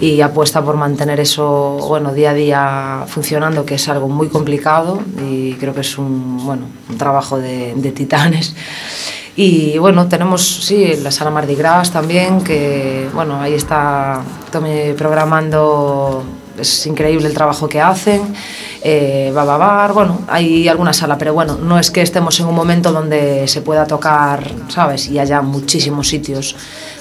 y 0.00 0.20
apuesta 0.20 0.62
por 0.62 0.76
mantener 0.76 1.18
eso 1.18 1.76
bueno, 1.88 2.14
día 2.14 2.30
a 2.30 2.34
día 2.34 3.04
funcionando, 3.08 3.66
que 3.66 3.74
es 3.74 3.88
algo 3.88 4.08
muy 4.08 4.28
complicado 4.28 5.02
y 5.28 5.54
creo 5.54 5.74
que 5.74 5.80
es 5.80 5.98
un, 5.98 6.46
bueno, 6.46 6.66
un 6.88 6.98
trabajo 6.98 7.36
de 7.36 7.92
titanes. 7.96 8.54
Y 9.40 9.78
bueno, 9.78 10.08
tenemos, 10.08 10.42
sí, 10.44 10.94
la 11.00 11.12
sala 11.12 11.30
Mardi 11.30 11.54
Gras 11.54 11.92
también, 11.92 12.42
que 12.42 13.08
bueno, 13.14 13.40
ahí 13.40 13.54
está 13.54 14.20
Tommy 14.50 14.94
programando, 14.94 16.24
es 16.58 16.84
increíble 16.88 17.28
el 17.28 17.34
trabajo 17.34 17.68
que 17.68 17.80
hacen. 17.80 18.34
Eh, 18.82 19.30
Bababar, 19.32 19.92
bueno, 19.92 20.22
hay 20.26 20.66
alguna 20.66 20.92
sala, 20.92 21.16
pero 21.16 21.34
bueno, 21.34 21.56
no 21.56 21.78
es 21.78 21.92
que 21.92 22.02
estemos 22.02 22.40
en 22.40 22.46
un 22.46 22.54
momento 22.56 22.90
donde 22.90 23.46
se 23.46 23.62
pueda 23.62 23.86
tocar, 23.86 24.42
¿sabes? 24.70 25.06
Y 25.06 25.20
haya 25.20 25.40
muchísimos 25.40 26.08
sitios 26.08 26.56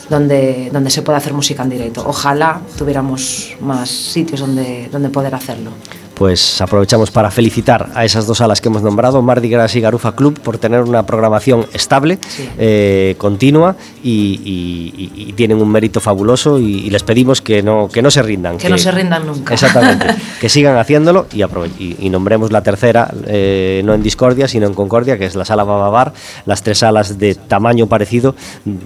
donde, 0.07 0.69
donde 0.71 0.91
se 0.91 1.01
pueda 1.01 1.17
hacer 1.17 1.33
música 1.33 1.63
en 1.63 1.69
directo. 1.69 2.03
Ojalá 2.05 2.61
tuviéramos 2.77 3.55
más 3.61 3.89
sitios 3.89 4.41
donde, 4.41 4.89
donde 4.91 5.09
poder 5.09 5.33
hacerlo. 5.33 5.71
Pues 6.17 6.61
aprovechamos 6.61 7.11
para 7.11 7.29
felicitar 7.29 7.89
a 7.93 8.03
esas 8.03 8.25
dos 8.25 8.39
salas 8.39 8.59
que 8.59 8.69
hemos 8.69 8.81
nombrado, 8.81 9.21
Mardi 9.21 9.49
Gras 9.49 9.75
y 9.75 9.81
Garufa 9.81 10.15
Club, 10.15 10.39
por 10.39 10.57
tener 10.57 10.81
una 10.81 11.05
programación 11.05 11.67
estable, 11.73 12.17
Sí. 12.27 12.49
eh, 12.57 13.13
continua 13.19 13.75
y, 14.03 14.41
y- 14.43 14.93
y- 15.15 15.29
y 15.29 15.33
tienen 15.33 15.61
un 15.61 15.69
mérito 15.69 15.99
fabuloso 15.99 16.59
y, 16.59 16.87
y 16.87 16.89
les 16.89 17.03
pedimos 17.03 17.41
que 17.43 17.61
no, 17.61 17.87
que 17.87 18.01
no 18.01 18.09
se 18.09 18.23
rindan. 18.23 18.57
Que 18.57 18.67
no 18.67 18.79
se 18.79 18.89
rindan 18.91 19.27
nunca. 19.27 19.53
Exactamente, 19.53 20.07
que 20.41 20.49
sigan 20.49 20.77
haciéndolo 20.77 21.27
y, 21.31 21.43
y, 22.03 22.09
nombremos 22.09 22.51
la 22.51 22.63
tercera, 22.63 23.13
eh, 23.27 23.83
no 23.85 23.93
en 23.93 24.01
discordia, 24.01 24.47
sino 24.47 24.65
en 24.65 24.73
concordia, 24.73 25.19
que 25.19 25.25
es 25.25 25.35
la 25.35 25.45
sala 25.45 25.63
Bababar, 25.65 26.13
las 26.47 26.63
tres 26.63 26.79
salas 26.79 27.19
de 27.19 27.35
tamaño 27.35 27.85
parecido 27.85 28.33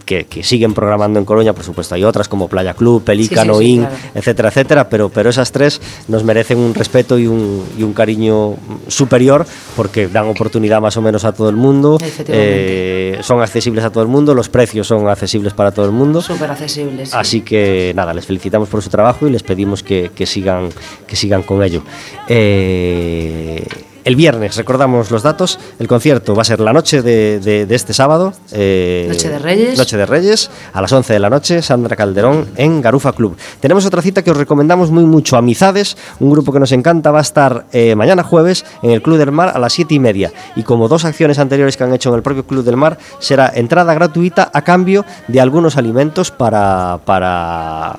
que, 0.06 0.26
que 0.26 0.44
siguen 0.44 0.74
programando 0.74 1.18
en 1.18 1.24
Coruña, 1.26 1.54
por 1.54 1.64
supuesto 1.64 1.96
hay 1.96 2.04
otras 2.04 2.28
como 2.28 2.50
Playa 2.50 2.74
Club, 2.74 3.04
Pelícano, 3.06 3.60
sí, 3.60 3.78
claro. 3.78 3.96
etcétera, 4.16 4.50
etcétera, 4.50 4.90
pero, 4.90 5.08
pero 5.08 5.30
esas 5.30 5.54
tres 5.54 5.80
nos 6.10 6.26
merecen 6.26 6.58
un 6.58 6.74
respeto 6.74 7.20
y 7.22 7.28
un, 7.28 7.66
y 7.78 7.84
un 7.84 7.94
cariño 7.94 8.56
superior 8.88 9.46
porque 9.76 10.08
dan 10.08 10.28
oportunidad 10.28 10.82
más 10.82 10.98
o 10.98 11.02
menos 11.02 11.24
a 11.26 11.34
todo 11.34 11.50
el 11.50 11.56
mundo, 11.56 11.98
eh, 12.28 13.20
son 13.22 13.42
accesibles 13.42 13.84
a 13.84 13.90
todo 13.90 14.04
el 14.04 14.10
mundo, 14.10 14.34
los 14.34 14.50
precios 14.50 14.88
son 14.88 15.08
accesibles 15.08 15.54
para 15.54 15.72
todo 15.72 15.86
el 15.86 15.92
mundo. 15.92 16.22
Súper 16.22 16.52
accesibles. 16.52 17.10
sí. 17.10 17.16
Así 17.18 17.42
que 17.42 17.94
nada, 17.96 18.14
les 18.14 18.26
felicitamos 18.26 18.70
por 18.70 18.82
su 18.82 18.90
trabajo 18.90 19.28
y 19.28 19.32
les 19.32 19.44
pedimos 19.44 19.84
que, 19.84 20.12
que 20.14 20.26
sigan, 20.26 20.70
que 21.08 21.16
sigan 21.16 21.44
con 21.44 21.64
ello. 21.64 21.84
Eh, 22.28 23.64
el 24.04 24.16
viernes, 24.16 24.56
recordamos 24.56 25.12
los 25.12 25.24
datos, 25.24 25.60
el 25.80 25.88
concierto 25.88 26.36
va 26.36 26.42
a 26.42 26.46
ser 26.46 26.60
la 26.60 26.74
noche 26.74 27.02
de, 27.02 27.40
de- 27.40 27.66
de 27.66 27.76
este 27.76 27.94
sábado. 27.94 28.34
eh, 28.52 29.08
Noche 29.10 29.30
de 29.30 29.40
Reyes. 29.40 29.78
Noche 29.78 29.98
de 29.98 30.06
Reyes, 30.06 30.50
a 30.74 30.82
las 30.82 30.92
11 30.92 31.14
de 31.14 31.20
la 31.20 31.30
noche, 31.30 31.62
Sandra 31.62 31.96
Calderón 31.96 32.48
en 32.56 32.82
Garufa 32.82 33.14
Club. 33.14 33.38
Tenemos 33.60 33.86
otra 33.86 34.02
cita 34.02 34.24
que 34.24 34.32
os 34.32 34.38
recomendamos 34.38 34.92
muy 34.92 35.06
mucho, 35.06 35.38
Amizades, 35.38 35.98
un 36.20 36.32
grupo 36.32 36.52
que 36.52 36.60
nos 36.60 36.72
encanta, 36.72 37.12
va 37.12 37.20
a 37.20 37.22
estar 37.24 37.66
eh, 37.72 37.96
mañana 37.96 38.24
jueves 38.24 38.66
en 38.82 38.92
el 38.92 39.02
Club 39.02 39.18
del 39.18 39.32
Mar 39.32 39.52
a 39.56 39.60
las 39.60 39.74
7 39.74 39.94
y 39.94 40.00
media. 40.00 40.32
Y 40.56 40.64
como 40.64 40.88
dos 40.88 41.06
acciones 41.06 41.40
anteriores 41.40 41.78
que 41.78 41.84
han 41.84 41.94
hecho 41.94 42.10
en 42.10 42.16
el 42.16 42.22
propio 42.24 42.46
Club 42.46 42.64
del 42.64 42.78
Mar, 42.78 42.98
será 43.20 43.52
entrada 43.54 43.94
gratuita 43.94 44.50
a 44.54 44.62
cambio 44.64 45.06
de 45.28 45.40
algunos 45.42 45.78
alimentos 45.78 46.32
para, 46.32 47.00
para 47.06 47.96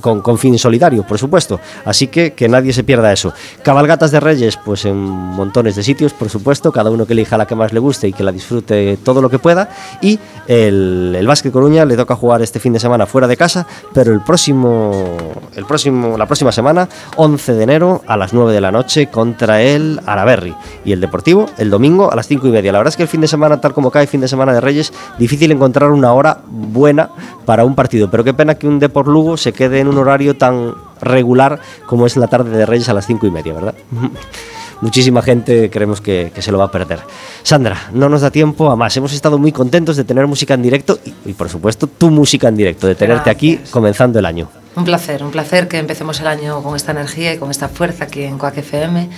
con, 0.00 0.20
con 0.22 0.38
fin 0.38 0.58
solidario, 0.58 1.02
por 1.06 1.18
supuesto. 1.18 1.60
Así 1.84 2.06
que 2.06 2.32
que 2.34 2.48
nadie 2.48 2.72
se 2.72 2.84
pierda 2.84 3.12
eso. 3.12 3.32
Cabalgatas 3.62 4.10
de 4.10 4.20
Reyes, 4.20 4.56
pues 4.64 4.84
en 4.84 4.96
montones 5.42 5.74
de 5.74 5.82
sitios, 5.82 6.12
por 6.12 6.30
supuesto, 6.30 6.70
cada 6.70 6.88
uno 6.90 7.04
que 7.04 7.14
elija 7.14 7.36
la 7.36 7.46
que 7.46 7.56
más 7.56 7.72
le 7.72 7.80
guste 7.80 8.06
y 8.06 8.12
que 8.12 8.22
la 8.22 8.30
disfrute 8.30 8.96
todo 9.02 9.20
lo 9.20 9.28
que 9.28 9.40
pueda. 9.40 9.68
Y 10.00 10.20
el, 10.46 11.16
el 11.18 11.26
Básquet 11.26 11.50
Coruña 11.50 11.84
le 11.84 11.96
toca 11.96 12.14
jugar 12.14 12.42
este 12.42 12.60
fin 12.60 12.72
de 12.72 12.78
semana 12.78 13.06
fuera 13.06 13.26
de 13.26 13.36
casa, 13.36 13.66
pero 13.92 14.12
el 14.12 14.20
próximo, 14.20 15.16
el 15.56 15.64
próximo, 15.64 16.16
la 16.16 16.26
próxima 16.26 16.52
semana, 16.52 16.88
11 17.16 17.54
de 17.54 17.62
enero, 17.64 18.02
a 18.06 18.16
las 18.16 18.32
9 18.32 18.52
de 18.52 18.60
la 18.60 18.70
noche, 18.70 19.08
contra 19.08 19.62
el 19.62 20.00
Araberri. 20.06 20.54
Y 20.84 20.92
el 20.92 21.00
Deportivo, 21.00 21.46
el 21.58 21.70
domingo, 21.70 22.12
a 22.12 22.14
las 22.14 22.28
5 22.28 22.46
y 22.46 22.52
media. 22.52 22.70
La 22.70 22.78
verdad 22.78 22.92
es 22.92 22.96
que 22.96 23.02
el 23.02 23.08
fin 23.08 23.20
de 23.20 23.26
semana, 23.26 23.60
tal 23.60 23.74
como 23.74 23.90
cae 23.90 24.06
fin 24.06 24.20
de 24.20 24.28
semana 24.28 24.52
de 24.52 24.60
Reyes, 24.60 24.92
difícil 25.18 25.50
encontrar 25.50 25.90
una 25.90 26.12
hora 26.12 26.38
buena 26.46 27.10
para 27.44 27.64
un 27.64 27.74
partido. 27.74 28.08
Pero 28.10 28.22
qué 28.22 28.32
pena 28.32 28.54
que 28.54 28.68
un 28.68 28.78
Deport 28.78 29.08
Lugo 29.08 29.36
se 29.36 29.52
quede 29.52 29.80
en 29.80 29.88
un 29.88 29.98
horario 29.98 30.36
tan 30.36 30.74
regular 31.00 31.58
como 31.86 32.06
es 32.06 32.16
la 32.16 32.28
tarde 32.28 32.56
de 32.56 32.64
Reyes 32.64 32.88
a 32.88 32.94
las 32.94 33.06
5 33.06 33.26
y 33.26 33.30
media, 33.32 33.52
¿verdad? 33.54 33.74
muchísima 34.82 35.22
gente 35.22 35.70
creemos 35.70 36.02
que, 36.02 36.30
que 36.34 36.42
se 36.42 36.52
lo 36.52 36.58
va 36.58 36.66
a 36.66 36.70
perder. 36.70 36.98
Sandra, 37.42 37.88
no 37.94 38.10
nos 38.10 38.20
da 38.20 38.30
tiempo 38.30 38.70
a 38.70 38.76
más. 38.76 38.94
Hemos 38.96 39.14
estado 39.14 39.38
muy 39.38 39.52
contentos 39.52 39.96
de 39.96 40.04
tener 40.04 40.26
música 40.26 40.52
en 40.52 40.62
directo 40.62 40.98
y, 41.04 41.30
y, 41.30 41.32
por 41.32 41.48
supuesto, 41.48 41.86
tu 41.86 42.10
música 42.10 42.48
en 42.48 42.56
directo, 42.56 42.86
de 42.86 42.94
tenerte 42.94 43.30
aquí 43.30 43.52
Gracias. 43.54 43.70
comenzando 43.70 44.18
el 44.18 44.26
año. 44.26 44.48
Un 44.74 44.84
placer, 44.84 45.22
un 45.22 45.30
placer 45.30 45.68
que 45.68 45.78
empecemos 45.78 46.20
el 46.20 46.26
año 46.26 46.62
con 46.62 46.74
esta 46.76 46.92
energía 46.92 47.34
y 47.34 47.38
con 47.38 47.50
esta 47.50 47.68
fuerza 47.68 48.04
aquí 48.04 48.22
en 48.22 48.38
Coac 48.38 48.56
FM. 48.56 49.08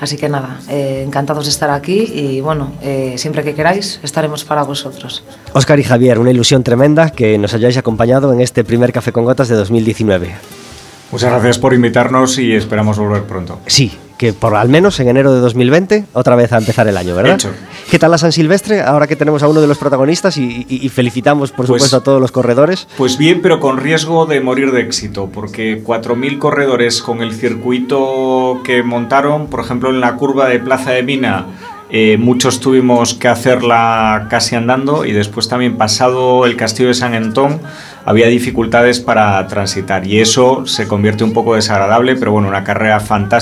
Así 0.00 0.16
que 0.16 0.28
nada, 0.30 0.60
eh, 0.68 1.04
encantados 1.06 1.44
de 1.44 1.50
estar 1.50 1.70
aquí 1.70 2.10
y 2.12 2.40
bueno, 2.40 2.72
eh, 2.82 3.14
siempre 3.16 3.44
que 3.44 3.54
queráis 3.54 4.00
estaremos 4.02 4.44
para 4.44 4.62
vosotros. 4.62 5.22
Óscar 5.52 5.78
y 5.78 5.84
Javier, 5.84 6.18
una 6.18 6.30
ilusión 6.30 6.62
tremenda 6.62 7.10
que 7.10 7.36
nos 7.36 7.52
hayáis 7.52 7.76
acompañado 7.76 8.32
en 8.32 8.40
este 8.40 8.64
primer 8.64 8.92
Café 8.92 9.12
con 9.12 9.24
Gotas 9.24 9.48
de 9.48 9.56
2019. 9.56 10.34
Muchas 11.12 11.30
gracias 11.30 11.58
por 11.58 11.74
invitarnos 11.74 12.38
y 12.38 12.54
esperamos 12.54 12.98
volver 12.98 13.24
pronto. 13.24 13.60
Sí, 13.66 13.92
que 14.24 14.32
por 14.32 14.54
al 14.54 14.70
menos 14.70 14.98
en 15.00 15.08
enero 15.08 15.34
de 15.34 15.40
2020 15.40 16.06
otra 16.14 16.34
vez 16.34 16.50
a 16.54 16.56
empezar 16.56 16.88
el 16.88 16.96
año, 16.96 17.14
¿verdad? 17.14 17.34
Hecho. 17.34 17.50
¿Qué 17.90 17.98
tal 17.98 18.10
la 18.10 18.16
San 18.16 18.32
Silvestre? 18.32 18.80
Ahora 18.80 19.06
que 19.06 19.16
tenemos 19.16 19.42
a 19.42 19.48
uno 19.48 19.60
de 19.60 19.66
los 19.66 19.76
protagonistas 19.76 20.38
y, 20.38 20.64
y- 20.66 20.80
y 20.86 20.88
felicitamos, 20.88 21.50
por 21.50 21.66
Pues- 21.66 21.76
supuesto, 21.82 21.96
a 21.98 22.02
todos 22.02 22.22
los 22.22 22.32
corredores. 22.32 22.88
Pues 22.96 23.18
bien, 23.18 23.42
pero 23.42 23.60
con 23.60 23.76
riesgo 23.76 24.24
de 24.24 24.40
morir 24.40 24.72
de 24.72 24.80
éxito, 24.80 25.28
porque 25.30 25.82
4.000 25.84 26.38
corredores 26.38 27.02
con 27.02 27.20
el 27.20 27.34
circuito 27.34 28.60
que 28.64 28.82
montaron, 28.82 29.48
por 29.48 29.60
ejemplo, 29.60 29.90
en 29.90 30.00
la 30.00 30.14
curva 30.16 30.48
de 30.48 30.58
Plaza 30.58 30.92
de 30.92 31.02
Mina, 31.02 31.44
eh, 31.90 32.16
muchos 32.18 32.60
tuvimos 32.60 33.12
que 33.14 33.28
hacerla 33.28 34.26
casi 34.30 34.56
andando 34.56 35.04
y 35.04 35.12
después 35.12 35.48
también 35.48 35.76
pasado 35.76 36.46
el 36.46 36.56
castillo 36.56 36.88
de 36.88 36.94
San 36.94 37.14
Antón 37.14 37.60
había 38.06 38.26
dificultades 38.26 39.00
para 39.00 39.46
transitar 39.46 40.06
y 40.06 40.18
eso 40.20 40.66
se 40.66 40.88
convierte 40.88 41.24
un 41.24 41.32
poco 41.32 41.54
desagradable, 41.54 42.16
pero 42.16 42.32
bueno, 42.32 42.48
una 42.48 42.64
carrera 42.64 43.00
fantástica 43.00 43.34